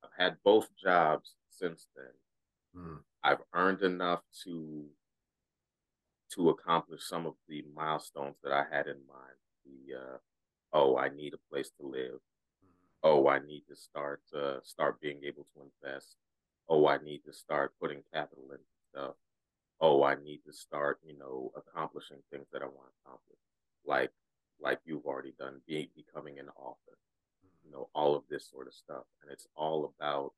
[0.04, 2.82] I've had both jobs since then.
[2.82, 2.98] Mm.
[3.22, 4.84] I've earned enough to
[6.34, 9.38] to accomplish some of the milestones that I had in mind.
[9.64, 10.18] The uh,
[10.72, 12.14] oh, I need a place to live.
[12.14, 13.00] Mm-hmm.
[13.02, 16.16] Oh, I need to start uh, start being able to invest.
[16.68, 19.14] Oh, I need to start putting capital into stuff.
[19.84, 23.38] Oh, I need to start, you know, accomplishing things that I want to accomplish,
[23.84, 24.10] like
[24.60, 26.96] like you've already done, being becoming an author.
[27.42, 27.72] You mm-hmm.
[27.72, 30.32] know, all of this sort of stuff, and it's all about.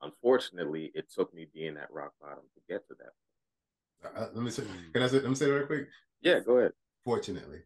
[0.00, 4.08] Unfortunately, it took me being at rock bottom to get to that.
[4.08, 4.62] Uh, uh, let me say.
[4.62, 4.92] Mm-hmm.
[4.92, 5.20] Can I say?
[5.20, 5.88] Let me say it real quick.
[6.22, 6.72] Yeah, go ahead.
[7.04, 7.58] Fortunately,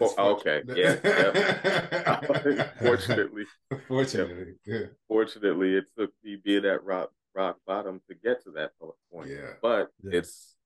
[0.00, 0.62] Oh, okay.
[0.66, 0.96] Yeah.
[1.02, 2.68] yeah.
[2.82, 3.44] Fortunately.
[3.88, 4.54] Fortunately.
[4.64, 4.86] Yeah.
[5.08, 8.72] Fortunately, it took me being at rock rock bottom to get to that
[9.12, 9.30] point.
[9.30, 9.52] Yeah.
[9.62, 10.18] But yeah.
[10.18, 10.56] it's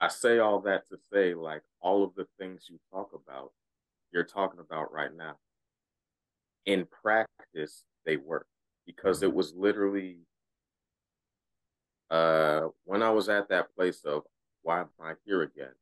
[0.00, 3.50] I say all that to say like all of the things you talk about,
[4.12, 5.36] you're talking about right now.
[6.66, 8.46] In practice, they work
[8.86, 9.36] because it mm-hmm.
[9.36, 10.18] was literally
[12.10, 14.22] uh when I was at that place of
[14.62, 15.74] why am I here again?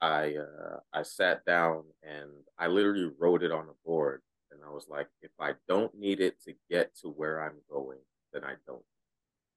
[0.00, 4.70] I uh, I sat down and I literally wrote it on a board, and I
[4.70, 7.98] was like, if I don't need it to get to where I'm going,
[8.32, 8.84] then I don't.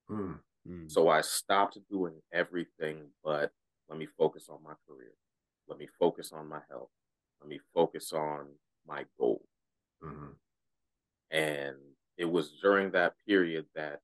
[0.09, 0.39] Mm.
[0.67, 0.91] Mm.
[0.91, 3.51] So I stopped doing everything, but
[3.89, 5.13] let me focus on my career.
[5.67, 6.89] Let me focus on my health.
[7.41, 8.47] Let me focus on
[8.87, 9.43] my goal.
[10.03, 10.31] Mm-hmm.
[11.31, 11.75] And
[12.17, 13.99] it was during that period that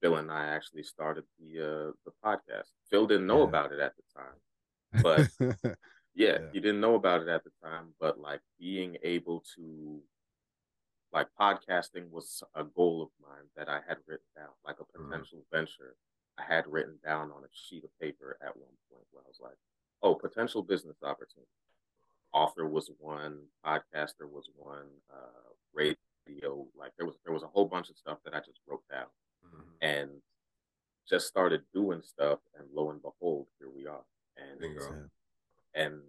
[0.00, 2.68] Phil and I actually started the uh, the podcast.
[2.90, 3.48] Phil didn't know yeah.
[3.48, 4.36] about it at the time
[5.02, 5.74] but yeah,
[6.14, 10.00] yeah, you didn't know about it at the time, but like being able to
[11.12, 15.10] like podcasting was a goal of mine that I had written down, like a mm-hmm.
[15.10, 15.56] potential mm-hmm.
[15.56, 15.96] venture
[16.38, 19.40] I had written down on a sheet of paper at one point where I was
[19.42, 19.56] like,
[20.02, 21.50] oh, potential business opportunity.
[22.32, 27.66] Author was one, podcaster was one, uh, radio, like there was there was a whole
[27.66, 29.06] bunch of stuff that I just wrote down
[29.44, 29.70] mm-hmm.
[29.82, 30.10] and
[31.08, 34.04] just started doing stuff and lo and behold, here we are.
[34.36, 35.08] And Bingo.
[35.74, 36.00] and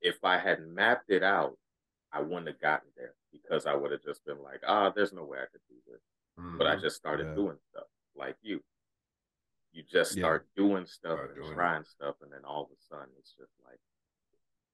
[0.00, 1.58] if I had mapped it out,
[2.12, 5.24] I wouldn't have gotten there because I would have just been like, ah, there's no
[5.24, 6.00] way I could do this.
[6.38, 6.58] Mm-hmm.
[6.58, 6.82] But I mm-hmm.
[6.82, 7.34] just started yeah.
[7.34, 8.62] doing stuff like you.
[9.72, 10.62] You just start yeah.
[10.62, 11.88] doing stuff start and doing trying it.
[11.88, 13.78] stuff, and then all of a sudden it's just like,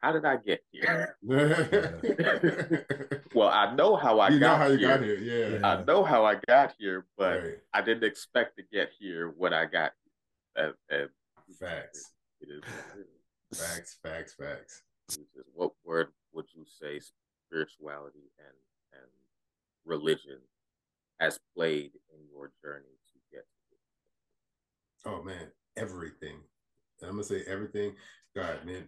[0.00, 1.16] how did I get here?
[3.34, 4.88] well, I know how I you got how you here.
[4.88, 5.18] got here.
[5.60, 5.66] Yeah.
[5.66, 7.54] I know how I got here, but right.
[7.72, 9.92] I didn't expect to get here when I got
[10.56, 10.74] here.
[10.90, 11.10] And, and
[11.58, 12.12] Facts.
[12.40, 12.62] It is
[13.58, 14.82] Facts, facts, facts.
[15.54, 17.00] What word would you say
[17.52, 18.56] spirituality and
[18.94, 19.10] and
[19.84, 20.38] religion
[21.20, 23.44] has played in your journey to get
[25.04, 26.36] to Oh man, everything.
[27.00, 27.94] And I'm gonna say everything.
[28.34, 28.84] God, man,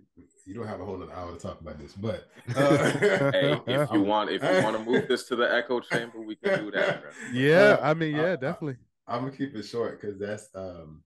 [0.47, 2.77] you don't have a whole other hour to talk about this, but uh...
[3.33, 6.35] hey, if you want, if you want to move this to the echo chamber, we
[6.37, 7.03] can do that.
[7.03, 7.11] Bro.
[7.35, 8.79] Yeah, I mean, yeah, I, definitely.
[9.07, 11.03] I, am gonna keep it short because that's um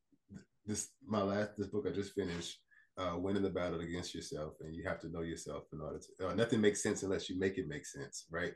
[0.67, 2.59] this my last this book I just finished,
[2.99, 6.29] uh, winning the battle against yourself, and you have to know yourself in order to.
[6.29, 8.55] Uh, nothing makes sense unless you make it make sense, right?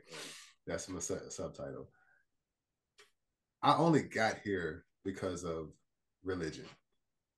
[0.67, 1.89] That's my su- subtitle.
[3.61, 5.69] I only got here because of
[6.23, 6.65] religion,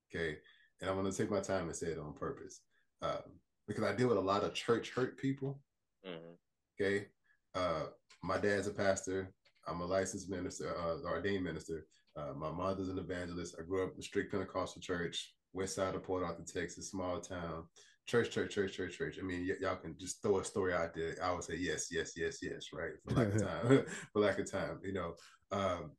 [0.09, 0.37] okay,
[0.81, 2.61] and I'm going to take my time and say it on purpose.
[3.01, 5.59] Um, because I deal with a lot of church hurt people.
[6.05, 6.33] Mm-hmm.
[6.79, 7.07] Okay.
[7.53, 7.85] Uh,
[8.23, 9.33] my dad's a pastor.
[9.67, 11.87] I'm a licensed minister, uh, ordained minister.
[12.15, 13.55] Uh, my mother's an evangelist.
[13.59, 17.19] I grew up in a strict Pentecostal church, west side of Port Arthur, Texas, small
[17.19, 17.63] town.
[18.05, 19.17] Church, church, church, church, church.
[19.19, 21.15] I mean, y- y'all can just throw a story out there.
[21.23, 22.91] I would say yes, yes, yes, yes, right?
[23.03, 25.15] For lack of time, for lack of time, you know.
[25.51, 25.91] Um,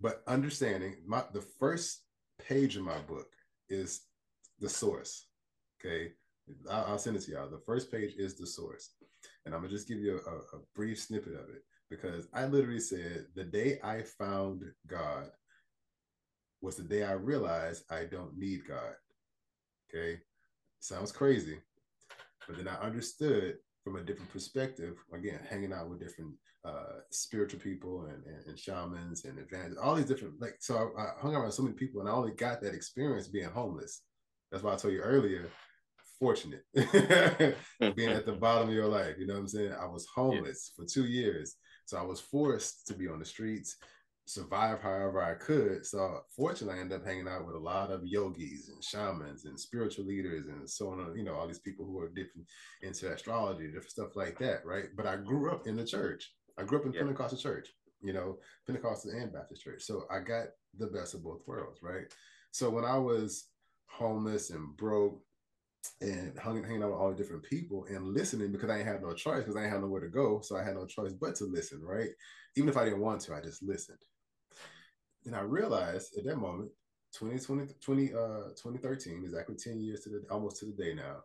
[0.00, 2.02] but understanding my the first
[2.38, 3.26] page of my book
[3.68, 4.02] is
[4.60, 5.26] the source.
[5.84, 6.12] Okay,
[6.70, 7.50] I'll, I'll send it to y'all.
[7.50, 8.94] The first page is the source,
[9.44, 12.80] and I'm gonna just give you a, a brief snippet of it because I literally
[12.80, 15.30] said the day I found God
[16.64, 18.94] was the day I realized I don't need God.
[19.88, 20.20] Okay.
[20.80, 21.58] Sounds crazy.
[22.46, 26.32] But then I understood from a different perspective, again, hanging out with different
[26.64, 31.02] uh, spiritual people and, and, and, shamans and evangelists, all these different, like, so I,
[31.02, 34.00] I hung out with so many people and I only got that experience being homeless.
[34.50, 35.50] That's why I told you earlier,
[36.18, 39.16] fortunate being at the bottom of your life.
[39.18, 39.74] You know what I'm saying?
[39.78, 40.84] I was homeless yeah.
[40.84, 41.56] for two years.
[41.84, 43.76] So I was forced to be on the streets
[44.26, 45.84] survive however I could.
[45.84, 49.58] So fortunately, I ended up hanging out with a lot of yogis and shamans and
[49.58, 51.14] spiritual leaders and so on.
[51.16, 52.46] You know, all these people who are different
[52.82, 54.86] into astrology, different stuff like that, right?
[54.96, 56.32] But I grew up in the church.
[56.58, 57.00] I grew up in yeah.
[57.00, 57.68] Pentecostal church.
[58.02, 59.82] You know, Pentecostal and Baptist church.
[59.82, 60.48] So I got
[60.78, 62.04] the best of both worlds, right?
[62.50, 63.48] So when I was
[63.86, 65.20] homeless and broke
[66.00, 69.02] and hung, hanging out with all the different people and listening because I ain't had
[69.02, 70.40] no choice because I ain't had nowhere to go.
[70.42, 72.10] So I had no choice but to listen, right?
[72.56, 73.98] Even if I didn't want to, I just listened.
[75.26, 76.70] And I realized at that moment,
[77.18, 81.22] 2020, 20, uh, 2013, exactly 10 years to the almost to the day now,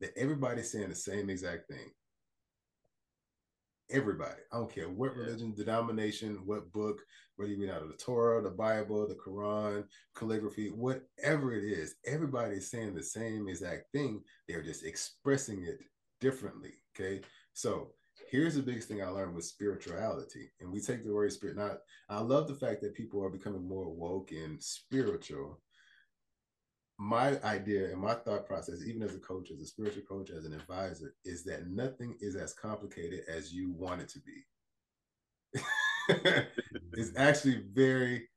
[0.00, 1.90] that everybody's saying the same exact thing.
[3.90, 4.40] Everybody.
[4.52, 7.00] I don't care what religion, denomination, what book,
[7.36, 9.84] whether you read out of the Torah, the Bible, the Quran,
[10.14, 14.22] calligraphy, whatever it is, everybody's saying the same exact thing.
[14.48, 15.80] They're just expressing it
[16.20, 16.74] differently.
[16.94, 17.20] Okay.
[17.52, 17.92] So
[18.30, 20.50] here's the biggest thing I learned with spirituality.
[20.60, 21.56] And we take the word spirit.
[21.56, 21.78] Not
[22.08, 25.60] I love the fact that people are becoming more woke and spiritual.
[26.98, 30.44] My idea and my thought process, even as a coach, as a spiritual coach, as
[30.44, 35.62] an advisor, is that nothing is as complicated as you want it to be.
[36.92, 38.28] it's actually very,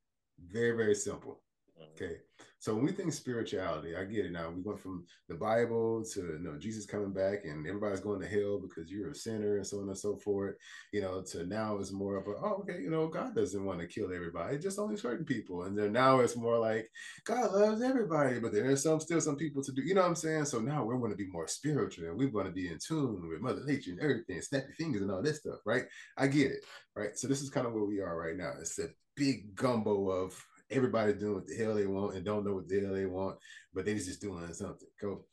[0.49, 1.41] very, very simple.
[1.78, 2.03] Mm-hmm.
[2.03, 2.15] Okay.
[2.64, 4.49] So when we think spirituality, I get it now.
[4.49, 8.26] We went from the Bible to you know Jesus coming back and everybody's going to
[8.26, 10.56] hell because you're a sinner and so on and so forth.
[10.94, 13.81] You know, to now it's more of a oh okay, you know, God doesn't want
[13.81, 15.64] to kill everybody, just only certain people.
[15.64, 16.90] And then now it's more like
[17.26, 19.81] God loves everybody, but there's some still some people to do.
[19.81, 20.45] You know what I'm saying?
[20.45, 23.27] So now we're going to be more spiritual and we want to be in tune
[23.27, 25.84] with Mother Nature and everything, snap your fingers and all this stuff, right?
[26.18, 26.64] I get it,
[26.95, 27.19] right?
[27.19, 28.53] So this is kind of where we are right now.
[28.61, 28.88] It's a
[29.18, 30.41] big gumbo of
[30.73, 33.37] everybody's doing what the hell they want and don't know what the hell they want,
[33.73, 34.87] but they just doing something.
[35.01, 35.25] Go.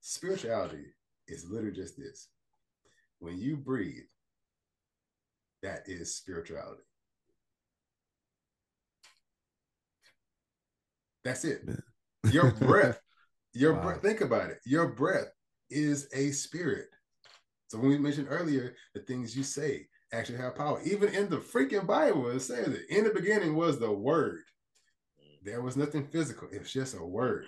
[0.00, 0.86] Spirituality
[1.28, 2.28] is literally just this.
[3.18, 4.04] When you breathe,
[5.62, 6.82] that is spirituality.
[11.24, 11.62] That's it.
[12.32, 13.00] Your breath,
[13.52, 13.82] your wow.
[13.82, 14.58] breath, think about it.
[14.64, 15.26] Your breath
[15.70, 16.86] is a spirit.
[17.66, 20.80] So when we mentioned earlier, the things you say actually have power.
[20.84, 22.82] Even in the freaking Bible, it says it.
[22.90, 24.42] In the beginning was the word.
[25.44, 26.48] There was nothing physical.
[26.52, 27.46] It was just a word.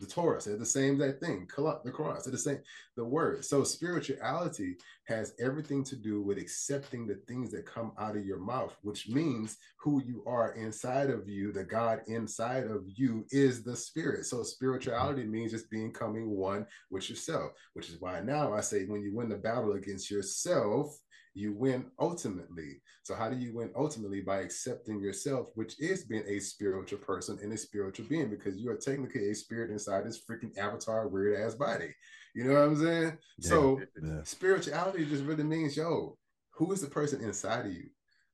[0.00, 1.46] The Torah said the same that thing.
[1.54, 2.60] The Quran said the same.
[2.96, 3.44] The word.
[3.44, 8.38] So spirituality has everything to do with accepting the things that come out of your
[8.38, 11.52] mouth, which means who you are inside of you.
[11.52, 14.24] The God inside of you is the spirit.
[14.24, 19.02] So spirituality means just becoming one with yourself, which is why now I say when
[19.02, 20.98] you win the battle against yourself,
[21.34, 22.82] you win ultimately.
[23.02, 24.20] So, how do you win ultimately?
[24.20, 28.70] By accepting yourself, which is being a spiritual person and a spiritual being, because you
[28.70, 31.94] are technically a spirit inside this freaking avatar, weird ass body.
[32.34, 33.18] You know what I'm saying?
[33.38, 34.22] Yeah, so, yeah.
[34.22, 36.16] spirituality just really means, yo,
[36.52, 37.88] who is the person inside of you?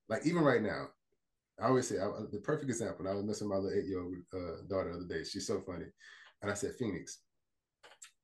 [0.09, 0.89] Like, even right now,
[1.61, 3.09] I always say I, the perfect example.
[3.09, 5.25] I was messing with my little eight year old uh, daughter the other day.
[5.25, 5.87] She's so funny.
[6.43, 7.21] And I said, Phoenix,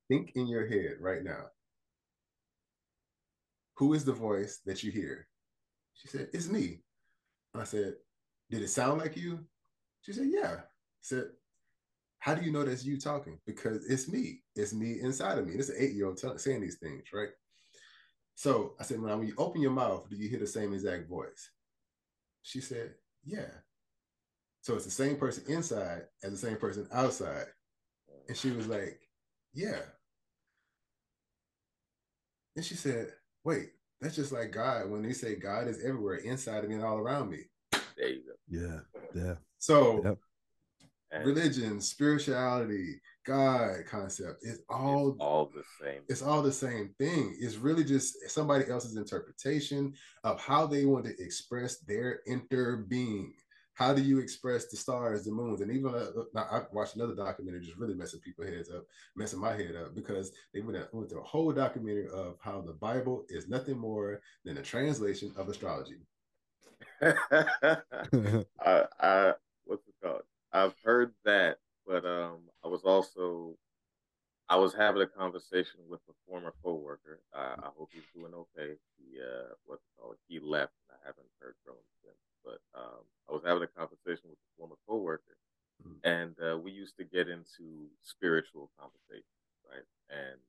[0.08, 1.46] think in your head right now
[3.76, 5.26] who is the voice that you hear?
[5.94, 6.82] She said, It's me.
[7.54, 7.94] I said,
[8.50, 9.40] Did it sound like you?
[10.02, 10.56] She said, Yeah.
[10.60, 11.24] I said,
[12.18, 13.38] How do you know that's you talking?
[13.46, 14.42] Because it's me.
[14.56, 15.54] It's me inside of me.
[15.54, 17.30] It's an eight year old saying these things, right?
[18.34, 21.50] So I said, When you open your mouth, do you hear the same exact voice?
[22.42, 22.94] She said,
[23.24, 23.50] Yeah.
[24.62, 27.46] So it's the same person inside as the same person outside.
[28.28, 29.00] And she was like,
[29.54, 29.80] Yeah.
[32.54, 33.12] And she said,
[33.44, 33.70] wait,
[34.01, 36.98] that's just like God when they say God is everywhere, inside of me and all
[36.98, 37.44] around me.
[37.97, 38.32] There you go.
[38.48, 38.81] Yeah,
[39.14, 39.35] yeah.
[39.59, 41.24] So, yep.
[41.24, 44.39] religion, spirituality, God concept.
[44.43, 46.01] It's all it's all the same.
[46.09, 47.36] It's all the same thing.
[47.40, 49.94] It's really just somebody else's interpretation
[50.24, 53.35] of how they want to express their inner being.
[53.82, 57.62] How do you express the stars, the moons, and even uh, I watched another documentary
[57.62, 58.84] just really messing people's heads up,
[59.16, 62.74] messing my head up because they went, went through a whole documentary of how the
[62.74, 65.96] Bible is nothing more than a translation of astrology.
[67.02, 68.46] I,
[69.00, 69.32] I,
[69.64, 70.22] what's it called?
[70.52, 73.56] I've heard that, but um, I was also
[74.48, 77.18] I was having a conversation with a former coworker.
[77.34, 78.74] Uh, I hope he's doing okay.
[78.96, 80.18] He uh, what's it called?
[80.28, 80.74] He left.
[80.88, 82.31] I haven't heard from him since.
[82.44, 85.36] But um, I was having a conversation with a former coworker,
[85.82, 86.02] mm-hmm.
[86.05, 89.24] and uh, we used to get into spiritual conversations,
[89.69, 89.86] right?
[90.10, 90.40] And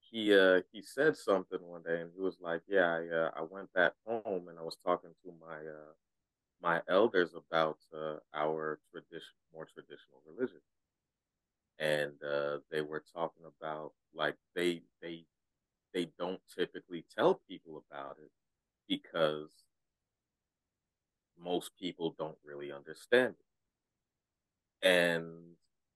[0.00, 3.42] he uh, he said something one day, and he was like, "Yeah, I, uh, I
[3.42, 5.92] went back home and I was talking to my uh,
[6.62, 10.60] my elders about uh, our tradition, more traditional religion,
[11.78, 15.24] and uh, they were talking about like they they
[15.92, 18.30] they don't typically tell people about it
[18.88, 19.50] because
[21.42, 23.34] most people don't really understand
[24.82, 24.86] it.
[24.86, 25.26] And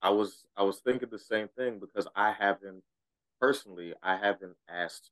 [0.03, 2.83] I was I was thinking the same thing because I haven't
[3.41, 5.11] personally I haven't asked.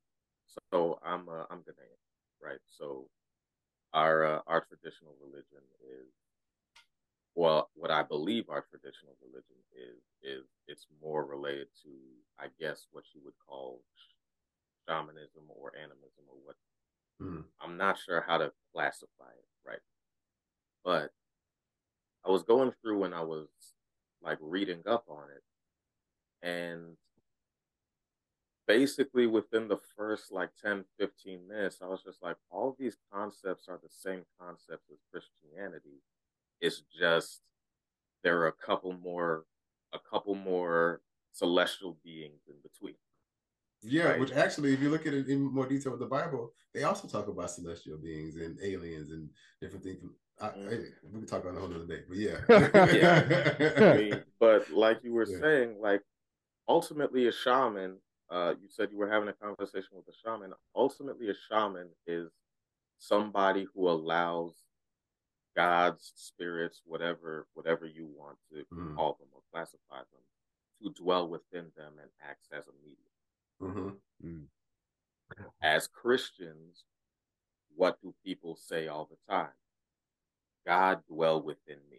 [0.73, 2.01] So I'm uh, I'm Ghanaian,
[2.43, 2.61] right?
[2.79, 3.09] So
[3.93, 6.13] our uh, our traditional religion is
[7.35, 11.91] well what i believe our traditional religion is is it's more related to
[12.39, 13.81] i guess what you would call
[14.89, 16.57] shamanism or animism or what
[17.23, 17.45] mm.
[17.61, 19.81] i'm not sure how to classify it right
[20.87, 21.11] but
[22.25, 23.49] i was going through and i was
[24.23, 26.97] like reading up on it and
[28.67, 33.69] basically within the first like 10 15 minutes i was just like all these concepts
[33.69, 36.01] are the same concepts as christianity
[36.61, 37.43] it's just
[38.23, 39.45] there are a couple more
[39.93, 41.01] a couple more
[41.33, 42.95] celestial beings in between
[43.83, 44.21] yeah right?
[44.21, 47.07] which actually if you look at it in more detail with the bible they also
[47.07, 49.29] talk about celestial beings and aliens and
[49.61, 50.01] different things
[50.41, 50.69] I, mm-hmm.
[51.13, 52.39] We can talk about a whole other day, but yeah.
[52.93, 53.71] yeah.
[53.93, 55.41] I mean, but like you were yeah.
[55.41, 56.03] saying, like
[56.69, 57.97] ultimately a shaman
[58.31, 60.53] uh, you said you were having a conversation with a shaman.
[60.75, 62.31] Ultimately, a shaman is
[62.99, 64.53] somebody who allows
[65.55, 68.97] gods, spirits, whatever, whatever you want to mm.
[68.97, 70.23] call them or classify them,
[70.83, 73.97] to dwell within them and acts as a medium.
[74.23, 74.29] Mm-hmm.
[74.29, 74.45] Mm.
[75.63, 76.85] As Christians,
[77.77, 79.51] what do people say all the time?
[80.67, 81.99] God dwell within me.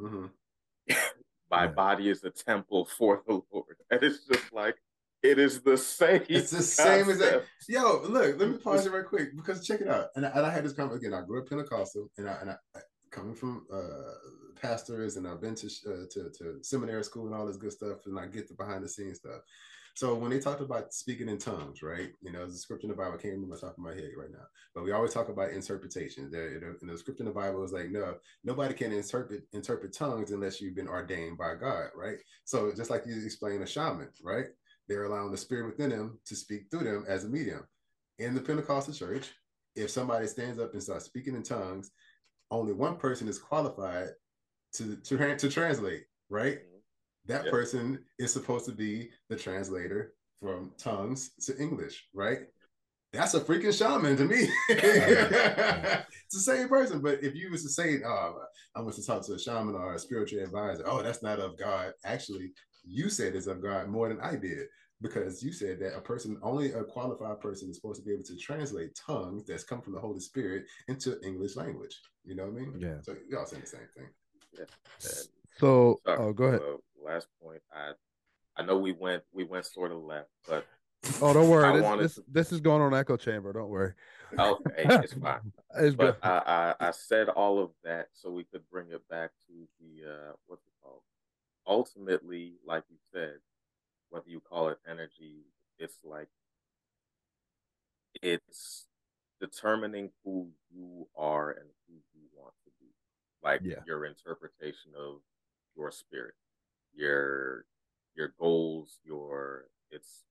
[0.00, 0.26] Mm-hmm.
[1.50, 1.70] My yeah.
[1.70, 3.76] body is a temple for the Lord.
[3.90, 4.76] And it's just like,
[5.22, 6.22] it is the same.
[6.28, 7.44] It's the same as that.
[7.66, 10.08] Yo, look, let me pause it right quick because check it out.
[10.16, 11.22] And I, and I had this conversation again.
[11.22, 12.56] I grew up Pentecostal, and I and I,
[13.10, 17.46] coming from uh, pastors, and I've been to, uh, to to seminary school and all
[17.46, 19.40] this good stuff, and I get the behind the scenes stuff.
[19.94, 22.10] So when they talked about speaking in tongues, right?
[22.20, 23.14] You know, the scripture in the Bible.
[23.14, 26.30] I can't remember top of my head right now, but we always talk about interpretation.
[26.32, 30.32] There, in the scripture in the Bible is like, no, nobody can interpret interpret tongues
[30.32, 32.18] unless you've been ordained by God, right?
[32.44, 34.46] So just like you explained a shaman, right?
[34.88, 37.64] They're allowing the spirit within them to speak through them as a medium.
[38.18, 39.30] In the Pentecostal church,
[39.76, 41.92] if somebody stands up and starts speaking in tongues,
[42.50, 44.08] only one person is qualified
[44.72, 46.58] to to, to translate, right?
[47.26, 47.52] That yep.
[47.52, 52.40] person is supposed to be the translator from tongues to English, right?
[53.12, 54.48] That's a freaking shaman to me.
[54.68, 57.00] it's the same person.
[57.00, 58.42] But if you was to say, oh,
[58.74, 61.56] I want to talk to a shaman or a spiritual advisor, oh, that's not of
[61.56, 61.92] God.
[62.04, 62.52] Actually,
[62.84, 64.66] you said is of God more than I did
[65.00, 68.24] because you said that a person, only a qualified person, is supposed to be able
[68.24, 72.00] to translate tongues that's come from the Holy Spirit into English language.
[72.24, 72.74] You know what I mean?
[72.78, 73.00] Yeah.
[73.02, 74.06] So y'all saying the same thing.
[74.58, 74.64] Yeah.
[75.58, 76.60] So, oh, go ahead.
[76.60, 77.62] Uh, last point.
[77.72, 77.92] I
[78.56, 80.66] I know we went we went sort of left, but
[81.20, 81.80] oh, don't worry.
[81.80, 82.24] This, this, to...
[82.30, 83.52] this, is going on echo chamber.
[83.52, 83.92] Don't worry.
[84.38, 85.52] Okay, it's fine.
[85.78, 89.30] it's but I, I I said all of that so we could bring it back
[89.46, 91.02] to the uh what's it called
[91.66, 93.38] ultimately, like you said,
[94.10, 95.46] whether you call it energy,
[95.78, 96.28] it's like
[98.22, 98.86] it's
[99.40, 102.90] determining who you are and who you want to be.
[103.42, 103.82] Like yeah.
[103.86, 105.20] your interpretation of
[105.76, 106.34] your spirit,
[106.94, 107.64] your
[108.14, 110.24] your goals, your it's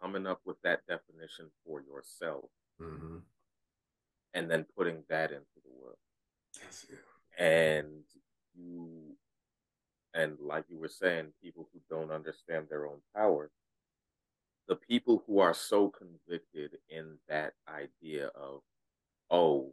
[0.00, 2.50] coming up with that definition for yourself,
[2.80, 3.18] mm-hmm.
[4.34, 5.96] and then putting that into the world.
[7.38, 8.04] And
[8.54, 9.16] you
[10.14, 13.50] and like you were saying, people who don't understand their own power,
[14.66, 18.60] the people who are so convicted in that idea of,
[19.30, 19.72] oh,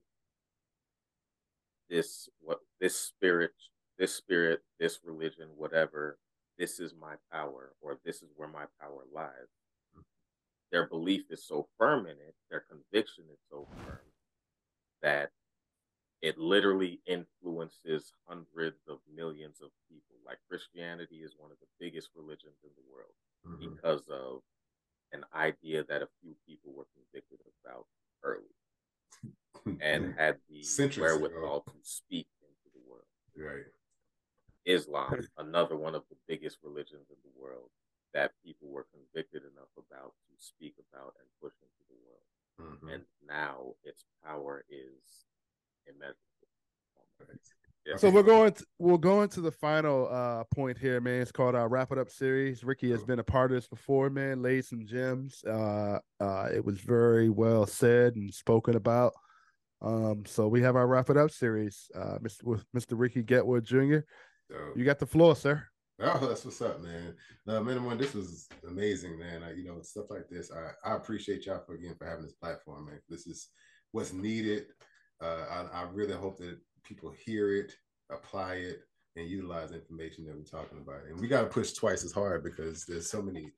[1.89, 3.53] this what this spirit,
[3.97, 6.17] this spirit, this religion, whatever,
[6.57, 9.49] this is my power or this is where my power lies.
[10.71, 13.99] Their belief is so firm in it, their conviction is so firm
[15.01, 15.29] that
[16.21, 20.15] it literally influences hundreds of millions of people.
[20.25, 23.13] Like Christianity is one of the biggest religions in the world
[23.47, 23.75] mm-hmm.
[23.75, 24.41] because of
[25.13, 27.85] an idea that a few people were convicted about
[28.23, 31.63] early and had the Centuries wherewithal ago.
[31.67, 33.05] to speak into the world.
[33.37, 33.65] Right.
[34.65, 37.69] Islam, another one of the biggest religions in the world
[38.13, 42.73] that people were convicted enough about to speak about and push into the world.
[42.73, 42.89] Mm-hmm.
[42.89, 45.25] And now its power is
[45.85, 46.19] immeasurable.
[47.85, 47.97] Yeah.
[47.97, 51.21] So we're going to, we'll go into the final uh point here, man.
[51.21, 52.63] It's called our wrap it up series.
[52.63, 54.41] Ricky has been a part of this before, man.
[54.41, 55.43] Laid some gems.
[55.43, 59.13] Uh uh it was very well said and spoken about.
[59.81, 61.91] Um, so we have our wrap it up series.
[61.93, 62.43] Uh Mr.
[62.43, 62.93] with Mr.
[62.93, 63.99] Ricky Getwood Jr.
[64.75, 65.63] You got the floor, sir.
[66.01, 67.15] Oh, that's what's up, man.
[67.45, 69.43] No, man, one, this was amazing, man.
[69.43, 70.51] I, you know, stuff like this.
[70.51, 72.99] I, I appreciate y'all for again for having this platform, man.
[73.07, 73.47] This is
[73.91, 74.65] what's needed.
[75.23, 77.73] Uh, I, I really hope that people hear it,
[78.11, 78.79] apply it,
[79.15, 81.05] and utilize information that we're talking about.
[81.09, 83.51] And we got to push twice as hard because there's so many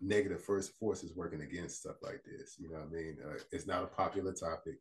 [0.00, 2.56] negative first forces working against stuff like this.
[2.58, 3.16] You know what I mean?
[3.24, 4.80] Uh, it's not a popular topic.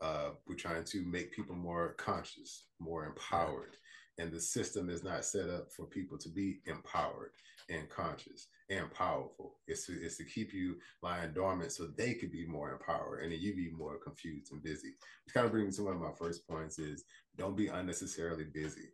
[0.00, 3.76] Uh, we're trying to make people more conscious, more empowered.
[4.18, 7.32] And the system is not set up for people to be empowered
[7.68, 9.56] and conscious and powerful.
[9.66, 13.32] It's to, it's to keep you lying dormant so they could be more empowered and
[13.32, 14.94] you be more confused and busy.
[15.24, 17.04] Which kind of brings me to one of my first points is
[17.36, 18.88] don't be unnecessarily busy.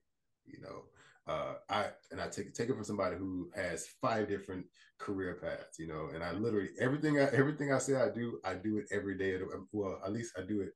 [0.44, 0.82] You know,
[1.32, 4.66] uh, I and I take take it from somebody who has five different
[4.98, 5.78] career paths.
[5.78, 8.86] You know, and I literally everything I everything I say I do I do it
[8.90, 9.38] every day.
[9.72, 10.72] Well, at least I do it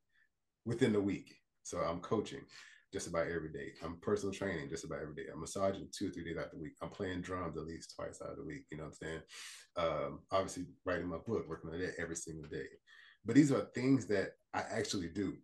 [0.65, 1.35] within the week.
[1.63, 2.43] So I'm coaching
[2.97, 3.73] just about every day.
[3.85, 5.29] I'm personal training just about every day.
[5.31, 6.73] I'm massaging two or three days out the week.
[6.81, 8.65] I'm playing drums at least twice out of the week.
[8.71, 9.21] You know what I'm saying?
[9.77, 12.65] Um, obviously, writing my book, working on that every single day.
[13.27, 15.35] But these are things that I actually do.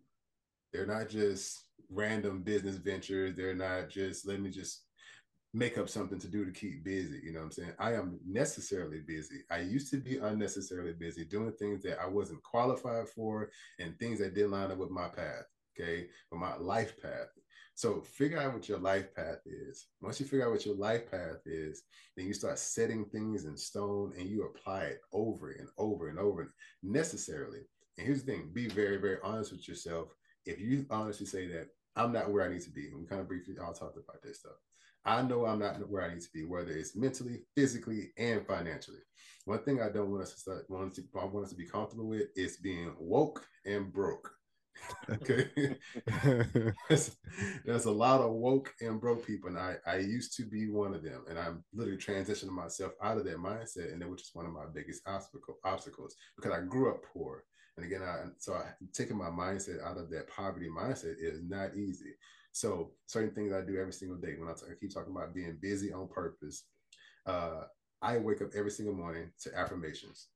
[0.71, 3.35] They're not just random business ventures.
[3.35, 4.81] They're not just let me just
[5.53, 7.21] make up something to do to keep busy.
[7.23, 7.73] You know what I'm saying?
[7.77, 9.43] I am necessarily busy.
[9.51, 14.17] I used to be unnecessarily busy doing things that I wasn't qualified for and things
[14.17, 15.45] that didn't line up with my path.
[15.79, 16.07] Okay.
[16.31, 17.27] With my life path.
[17.75, 19.87] So figure out what your life path is.
[20.01, 21.83] Once you figure out what your life path is,
[22.15, 26.19] then you start setting things in stone and you apply it over and over and
[26.19, 27.59] over necessarily.
[27.97, 30.09] And here's the thing be very, very honest with yourself.
[30.45, 33.21] If you honestly say that I'm not where I need to be, and we kind
[33.21, 34.53] of briefly all talked about this stuff.
[35.05, 38.99] I know I'm not where I need to be, whether it's mentally, physically, and financially.
[39.45, 41.57] One thing I don't want us to start, want us to, I want us to
[41.57, 44.32] be comfortable with is being woke and broke
[45.09, 45.77] okay.
[46.89, 50.93] There's, a lot of woke and broke people and I, I used to be one
[50.93, 54.35] of them and i'm literally transitioning myself out of that mindset and that was just
[54.35, 57.43] one of my biggest obstacle, obstacles because i grew up poor
[57.77, 61.75] and again i so I, taking my mindset out of that poverty mindset is not
[61.75, 62.13] easy.
[62.51, 65.33] So certain things i do every single day when I, talk, I keep talking about
[65.33, 66.63] being busy on purpose
[67.25, 67.63] uh,
[68.01, 70.27] i wake up every single morning to affirmations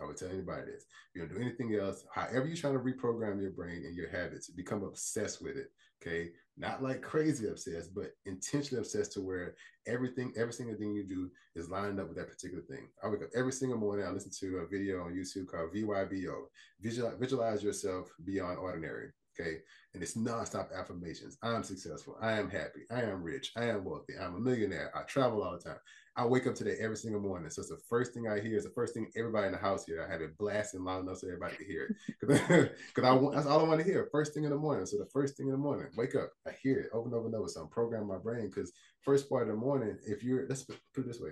[0.00, 0.86] I would tell anybody this.
[1.14, 2.04] You don't do anything else.
[2.12, 5.68] However, you're trying to reprogram your brain and your habits, become obsessed with it.
[6.02, 6.30] Okay.
[6.56, 9.54] Not like crazy obsessed, but intentionally obsessed to where
[9.86, 12.88] everything, every single thing you do is lined up with that particular thing.
[13.02, 14.06] I wake up every single morning.
[14.06, 16.44] I listen to a video on YouTube called VYBO.
[16.80, 19.10] Visualize, visualize yourself beyond ordinary.
[19.38, 19.58] Okay.
[19.94, 21.38] And it's nonstop affirmations.
[21.42, 22.16] I'm successful.
[22.20, 22.82] I am happy.
[22.90, 23.52] I am rich.
[23.56, 24.14] I am wealthy.
[24.20, 24.92] I'm a millionaire.
[24.94, 25.80] I travel all the time.
[26.16, 27.50] I wake up today every single morning.
[27.50, 28.54] So it's the first thing I hear.
[28.54, 30.06] It's the first thing everybody in the house hear.
[30.06, 32.70] I have it blasting loud enough so everybody can hear it.
[32.94, 34.08] Because I want that's all I want to hear.
[34.12, 34.86] First thing in the morning.
[34.86, 36.30] So the first thing in the morning, wake up.
[36.46, 37.48] I hear it over and over and over.
[37.48, 38.72] So I'm programming my brain because
[39.02, 41.30] first part of the morning, if you're let's put it this way,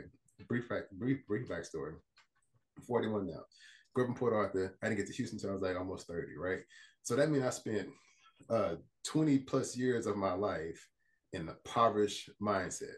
[0.49, 0.65] brief
[0.99, 1.93] brief brief backstory.
[2.77, 3.43] I'm 41 now.
[3.95, 4.77] Grew up in Port Arthur.
[4.83, 6.61] I didn't get to Houston until I was like almost 30, right?
[7.03, 7.89] So that means I spent
[8.51, 8.75] uh
[9.07, 10.89] 20 plus years of my life
[11.33, 12.97] in a impoverished mindset,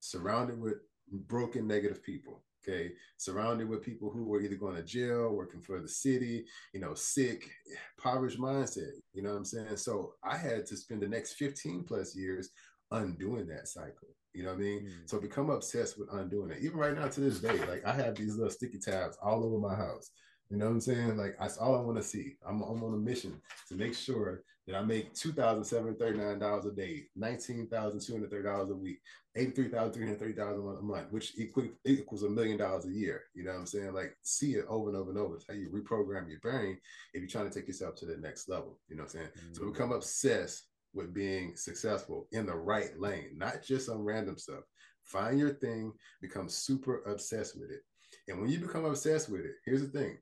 [0.00, 0.74] surrounded with
[1.10, 2.42] broken, negative people.
[2.66, 6.80] Okay, surrounded with people who were either going to jail, working for the city, you
[6.80, 7.50] know, sick,
[7.98, 8.92] impoverished mindset.
[9.12, 9.76] You know what I'm saying?
[9.76, 12.48] So I had to spend the next 15 plus years
[12.90, 14.08] undoing that cycle.
[14.32, 14.80] You know what I mean?
[14.86, 15.08] Mm.
[15.08, 16.58] So become obsessed with undoing it.
[16.62, 19.58] Even right now to this day, like I have these little sticky tabs all over
[19.58, 20.10] my house.
[20.50, 21.16] You know what I'm saying?
[21.16, 22.36] Like that's all I want to see.
[22.46, 26.18] I'm, I'm on a mission to make sure that I make two thousand seven thirty
[26.18, 28.98] nine dollars a day, nineteen thousand two hundred thirty dollars a week,
[29.36, 32.86] eighty three thousand three hundred thirty dollars a month, which equals equals a million dollars
[32.86, 33.24] a year.
[33.34, 33.92] You know what I'm saying?
[33.92, 35.34] Like see it over and over and over.
[35.36, 36.78] It's how you reprogram your brain
[37.12, 38.78] if you're trying to take yourself to the next level.
[38.88, 39.28] You know what I'm saying?
[39.28, 39.54] Mm-hmm.
[39.54, 44.62] So become obsessed with being successful in the right lane, not just some random stuff.
[45.02, 45.92] Find your thing,
[46.22, 47.80] become super obsessed with it.
[48.28, 50.16] And when you become obsessed with it, here's the thing.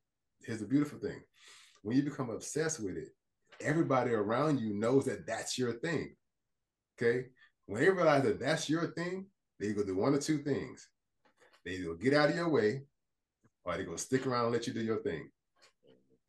[0.45, 1.21] Here's the beautiful thing.
[1.83, 3.09] When you become obsessed with it,
[3.61, 6.15] everybody around you knows that that's your thing.
[7.01, 7.27] Okay.
[7.67, 9.27] When they realize that that's your thing,
[9.59, 10.89] they go do one or two things.
[11.65, 12.83] They either get out of your way
[13.65, 15.31] or they go stick around and let you do your thing.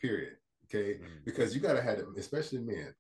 [0.02, 0.38] Period.
[0.66, 0.96] Okay.
[0.96, 1.24] Mm-hmm.
[1.26, 2.94] Because you got to have it, especially men.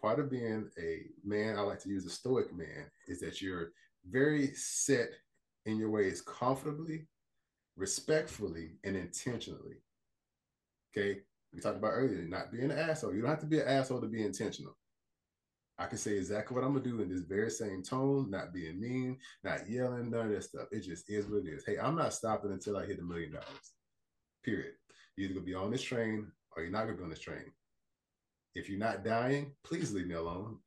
[0.00, 3.72] Part of being a man, I like to use a stoic man, is that you're
[4.08, 5.10] very set
[5.66, 7.06] in your ways comfortably,
[7.76, 9.76] respectfully, and intentionally.
[10.96, 11.20] Okay.
[11.52, 13.14] We talked about earlier, not being an asshole.
[13.14, 14.76] You don't have to be an asshole to be intentional.
[15.78, 18.80] I can say exactly what I'm gonna do in this very same tone, not being
[18.80, 20.68] mean, not yelling, none of that stuff.
[20.70, 21.64] It just is what it is.
[21.66, 23.72] Hey, I'm not stopping until I hit a million dollars.
[24.44, 24.74] Period.
[25.16, 27.52] You're either gonna be on this train or you're not gonna be on this train.
[28.54, 30.58] If you're not dying, please leave me alone.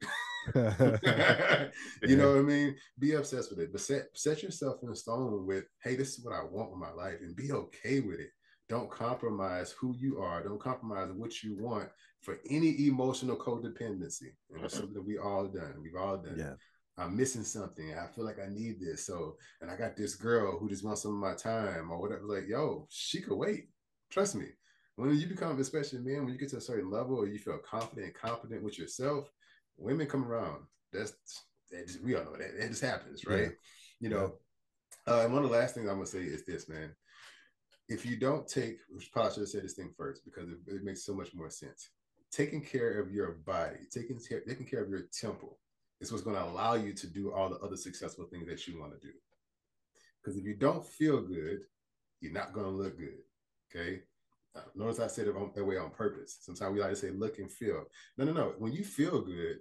[0.55, 2.75] you know what I mean?
[2.99, 6.35] Be obsessed with it, but set set yourself in stone with, hey, this is what
[6.35, 8.29] I want with my life, and be okay with it.
[8.67, 10.43] Don't compromise who you are.
[10.43, 11.89] Don't compromise what you want
[12.21, 14.33] for any emotional codependency.
[14.51, 15.75] And that's something that we all done.
[15.81, 16.35] We've all done.
[16.37, 16.53] Yeah.
[16.97, 17.93] I'm missing something.
[17.93, 19.05] I feel like I need this.
[19.05, 22.23] So, and I got this girl who just wants some of my time or whatever.
[22.23, 23.69] Like, yo, she could wait.
[24.09, 24.45] Trust me.
[24.95, 27.59] When you become, especially man, when you get to a certain level or you feel
[27.69, 29.29] confident and confident with yourself,
[29.77, 30.63] women come around.
[30.93, 31.13] That's
[31.71, 32.57] that just, we all know that.
[32.57, 33.41] It just happens, right?
[33.41, 33.49] Yeah.
[33.99, 34.33] You know.
[35.07, 36.95] Uh, and one of the last things I'm gonna say is this, man.
[37.87, 40.83] If you don't take, which probably should have said this thing first because it, it
[40.83, 41.89] makes so much more sense.
[42.31, 45.59] Taking care of your body, taking care, taking care of your temple,
[46.01, 48.79] is what's going to allow you to do all the other successful things that you
[48.79, 49.13] want to do.
[50.21, 51.59] Because if you don't feel good,
[52.19, 53.19] you're not going to look good.
[53.73, 54.01] Okay.
[54.55, 56.37] Uh, notice I said it on, that way on purpose.
[56.41, 57.83] Sometimes we like to say look and feel.
[58.17, 58.53] No, no, no.
[58.57, 59.57] When you feel good,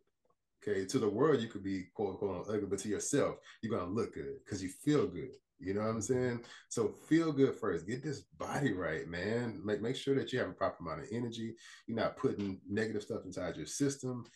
[0.62, 3.90] okay, to the world you could be quote unquote ugly, but to yourself you're gonna
[3.90, 5.32] look good because you feel good.
[5.64, 6.40] You know what I'm saying?
[6.68, 7.86] So feel good first.
[7.86, 9.60] Get this body right, man.
[9.64, 11.54] Make make sure that you have a proper amount of energy.
[11.86, 14.26] You're not putting negative stuff inside your system.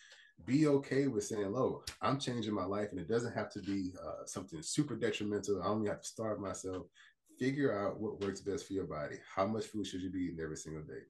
[0.45, 3.91] Be okay with saying, "Low, I'm changing my life, and it doesn't have to be
[4.01, 5.61] uh, something super detrimental.
[5.61, 6.85] I only have to starve myself
[7.39, 9.15] figure out what works best for your body.
[9.33, 11.03] How much food should you be eating every single day?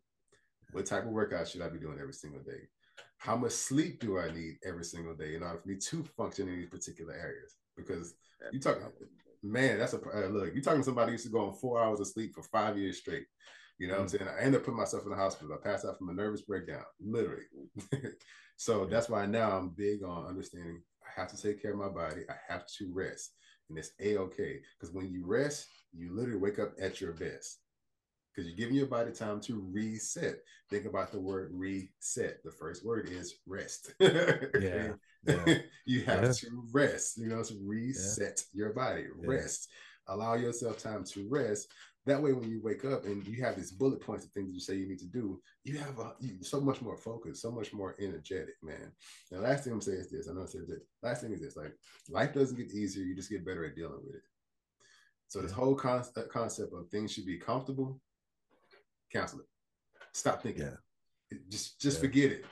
[0.71, 2.69] What type of workout should I be doing every single day?
[3.17, 6.47] How much sleep do I need every single day in order for me to function
[6.47, 7.55] in these particular areas?
[7.75, 8.13] Because
[8.51, 8.77] you talk,
[9.44, 10.53] man, that's a uh, look.
[10.53, 12.98] You're talking to somebody used to go on four hours of sleep for five years
[12.98, 13.26] straight.
[13.78, 14.03] You know mm-hmm.
[14.03, 14.20] what I'm mm.
[14.20, 14.32] saying?
[14.38, 15.53] I ended up putting myself in the hospital.
[15.53, 17.44] I passed out from a nervous breakdown, literally.
[18.57, 21.90] so that's why now I'm big on understanding I have to take care of my
[21.90, 22.22] body.
[22.30, 23.32] I have to rest.
[23.70, 24.60] And it's a okay.
[24.78, 27.60] Because when you rest, you literally wake up at your best
[28.40, 30.36] because you're giving your body time to reset.
[30.70, 32.41] Think about the word reset.
[32.44, 33.94] The first word is rest.
[33.99, 34.91] yeah.
[35.26, 35.57] yeah.
[35.86, 36.32] you have yeah.
[36.32, 38.60] to rest, you know, to reset yeah.
[38.60, 39.70] your body, rest.
[40.07, 41.68] Allow yourself time to rest.
[42.06, 44.61] That way, when you wake up and you have these bullet points of things you
[44.61, 47.74] say you need to do, you have a, you, so much more focus, so much
[47.74, 48.94] more energetic, man.
[49.32, 50.30] And last thing I'm saying is this.
[50.30, 50.80] I know I said this.
[51.03, 51.74] Last thing is this: like
[52.10, 54.22] life doesn't get easier; you just get better at dealing with it.
[55.28, 57.99] So this whole con- uh, concept of things should be comfortable,
[59.11, 59.45] cancel it.
[60.14, 60.64] Stop thinking.
[60.64, 61.38] Yeah.
[61.49, 62.02] Just just yeah.
[62.02, 62.45] forget it.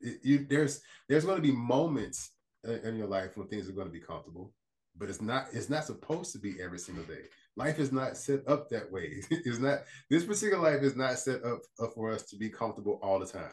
[0.00, 2.30] it you, there's there's going to be moments
[2.64, 4.52] in your life when things are going to be comfortable,
[4.96, 7.24] but it's not it's not supposed to be every single day.
[7.56, 9.22] Life is not set up that way.
[9.30, 11.60] it's not this particular life is not set up,
[11.94, 13.52] for us to be comfortable all the time.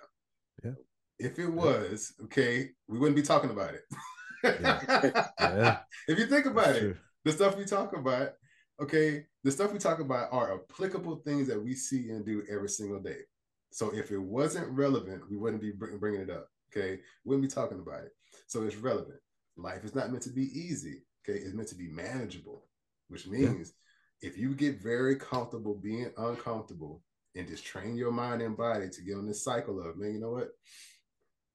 [0.63, 0.71] Yeah.
[1.17, 3.81] If it was, okay, we wouldn't be talking about it.
[4.43, 5.23] yeah.
[5.39, 5.77] yeah.
[6.07, 6.95] If you think about That's it, true.
[7.25, 8.29] the stuff we talk about
[8.81, 12.69] okay, the stuff we talk about are applicable things that we see and do every
[12.69, 13.19] single day.
[13.71, 16.47] So if it wasn't relevant, we wouldn't be bringing it up.
[16.71, 18.11] Okay, we wouldn't be talking about it.
[18.47, 19.19] So it's relevant.
[19.57, 21.03] Life is not meant to be easy.
[21.27, 22.65] Okay, it's meant to be manageable,
[23.09, 23.73] which means
[24.21, 24.29] yeah.
[24.29, 27.03] if you get very comfortable being uncomfortable
[27.35, 30.19] and just train your mind and body to get on this cycle of, man, you
[30.19, 30.49] know what?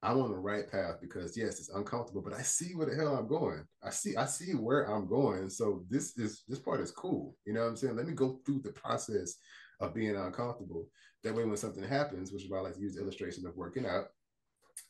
[0.04, 3.16] I'm on the right path because yes, it's uncomfortable, but I see where the hell
[3.16, 3.64] I'm going.
[3.82, 5.48] I see, I see where I'm going.
[5.48, 7.34] So this is this part is cool.
[7.46, 7.96] You know what I'm saying?
[7.96, 9.36] Let me go through the process
[9.80, 10.88] of being uncomfortable.
[11.22, 13.56] That way, when something happens, which is why I like to use the illustration of
[13.56, 14.08] working out,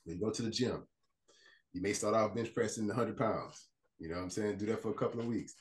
[0.05, 0.85] you go to the gym,
[1.73, 3.69] you may start off bench pressing 100 pounds.
[4.01, 4.59] You know what I'm saying?
[4.59, 5.55] Do that for a couple of weeks,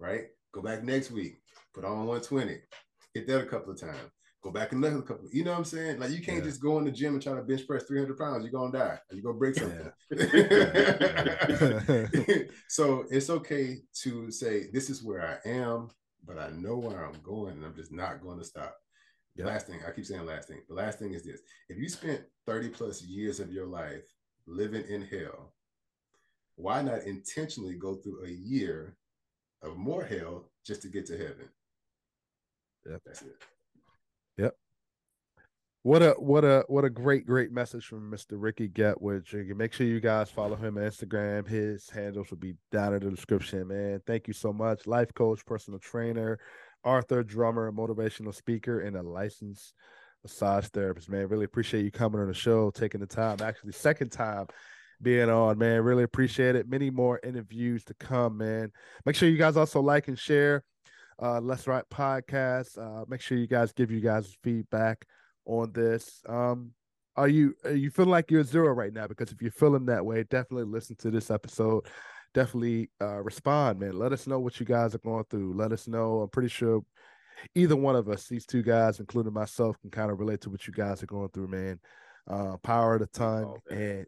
[0.00, 0.24] right?
[0.52, 1.36] Go back next week,
[1.72, 2.58] put on 120,
[3.14, 4.10] hit that a couple of times
[4.42, 5.28] go back another couple.
[5.32, 6.00] You know what I'm saying?
[6.00, 6.44] Like you can't yeah.
[6.44, 8.44] just go in the gym and try to bench press 300 pounds.
[8.44, 8.98] You're gonna die.
[9.10, 9.90] You're gonna break something.
[10.10, 10.18] Yeah.
[12.68, 15.88] so it's okay to say this is where I am,
[16.24, 18.76] but I know where I'm going, and I'm just not going to stop.
[19.36, 20.60] The last thing I keep saying, last thing.
[20.68, 24.04] The last thing is this: if you spent 30 plus years of your life
[24.46, 25.54] living in hell,
[26.56, 28.96] why not intentionally go through a year
[29.62, 31.48] of more hell just to get to heaven.
[32.88, 33.02] Yep.
[33.04, 33.42] That's it.
[35.88, 38.32] What a what a what a great great message from Mr.
[38.32, 39.32] Ricky Getwich.
[39.56, 41.48] Make sure you guys follow him on Instagram.
[41.48, 44.02] His handles will be down in the description, man.
[44.06, 44.86] Thank you so much.
[44.86, 46.40] Life coach, personal trainer,
[46.84, 49.72] Arthur drummer, motivational speaker, and a licensed
[50.22, 51.08] massage therapist.
[51.08, 53.38] Man, really appreciate you coming on the show, taking the time.
[53.40, 54.46] Actually, second time
[55.00, 55.80] being on, man.
[55.80, 56.68] Really appreciate it.
[56.68, 58.72] Many more interviews to come, man.
[59.06, 60.64] Make sure you guys also like and share
[61.18, 62.76] uh Let's Write podcast.
[62.76, 65.06] Uh make sure you guys give you guys feedback
[65.48, 66.22] on this.
[66.28, 66.72] Um
[67.16, 69.08] are you are you feeling like you're zero right now?
[69.08, 71.86] Because if you're feeling that way, definitely listen to this episode.
[72.34, 73.98] Definitely uh respond, man.
[73.98, 75.54] Let us know what you guys are going through.
[75.54, 76.20] Let us know.
[76.20, 76.82] I'm pretty sure
[77.54, 80.66] either one of us, these two guys, including myself, can kind of relate to what
[80.66, 81.80] you guys are going through, man.
[82.30, 84.06] Uh, power of the time oh, and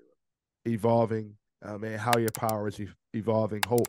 [0.67, 1.35] evolving,
[1.65, 1.99] uh, man.
[1.99, 2.81] How your power is
[3.15, 3.63] evolving.
[3.67, 3.89] Hope.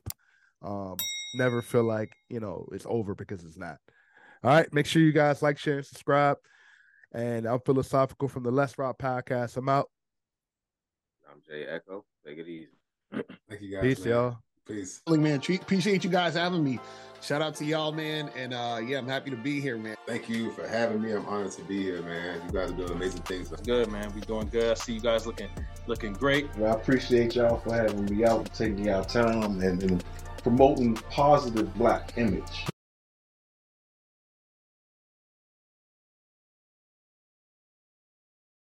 [0.63, 0.95] Um,
[1.35, 3.77] never feel like you know it's over because it's not.
[4.43, 6.37] All right, make sure you guys like, share, and subscribe.
[7.13, 9.57] And I'm philosophical from the Let's Rock podcast.
[9.57, 9.89] I'm out.
[11.29, 12.05] I'm Jay Echo.
[12.25, 12.69] Take it easy.
[13.49, 13.81] Thank you guys.
[13.81, 14.09] Peace, man.
[14.09, 14.37] y'all.
[14.67, 15.01] Peace.
[15.09, 16.79] Man, treat, appreciate you guys having me.
[17.21, 18.29] Shout out to y'all, man.
[18.35, 19.95] And uh yeah, I'm happy to be here, man.
[20.07, 21.11] Thank you for having me.
[21.11, 22.41] I'm honored to be here, man.
[22.45, 23.49] You guys are doing amazing things.
[23.49, 24.11] Good, man.
[24.15, 24.71] We doing good.
[24.71, 25.49] I see you guys looking
[25.87, 26.47] looking great.
[26.57, 30.03] Well, I appreciate y'all for having me out, taking y'all time and, and
[30.41, 32.65] promoting positive black image.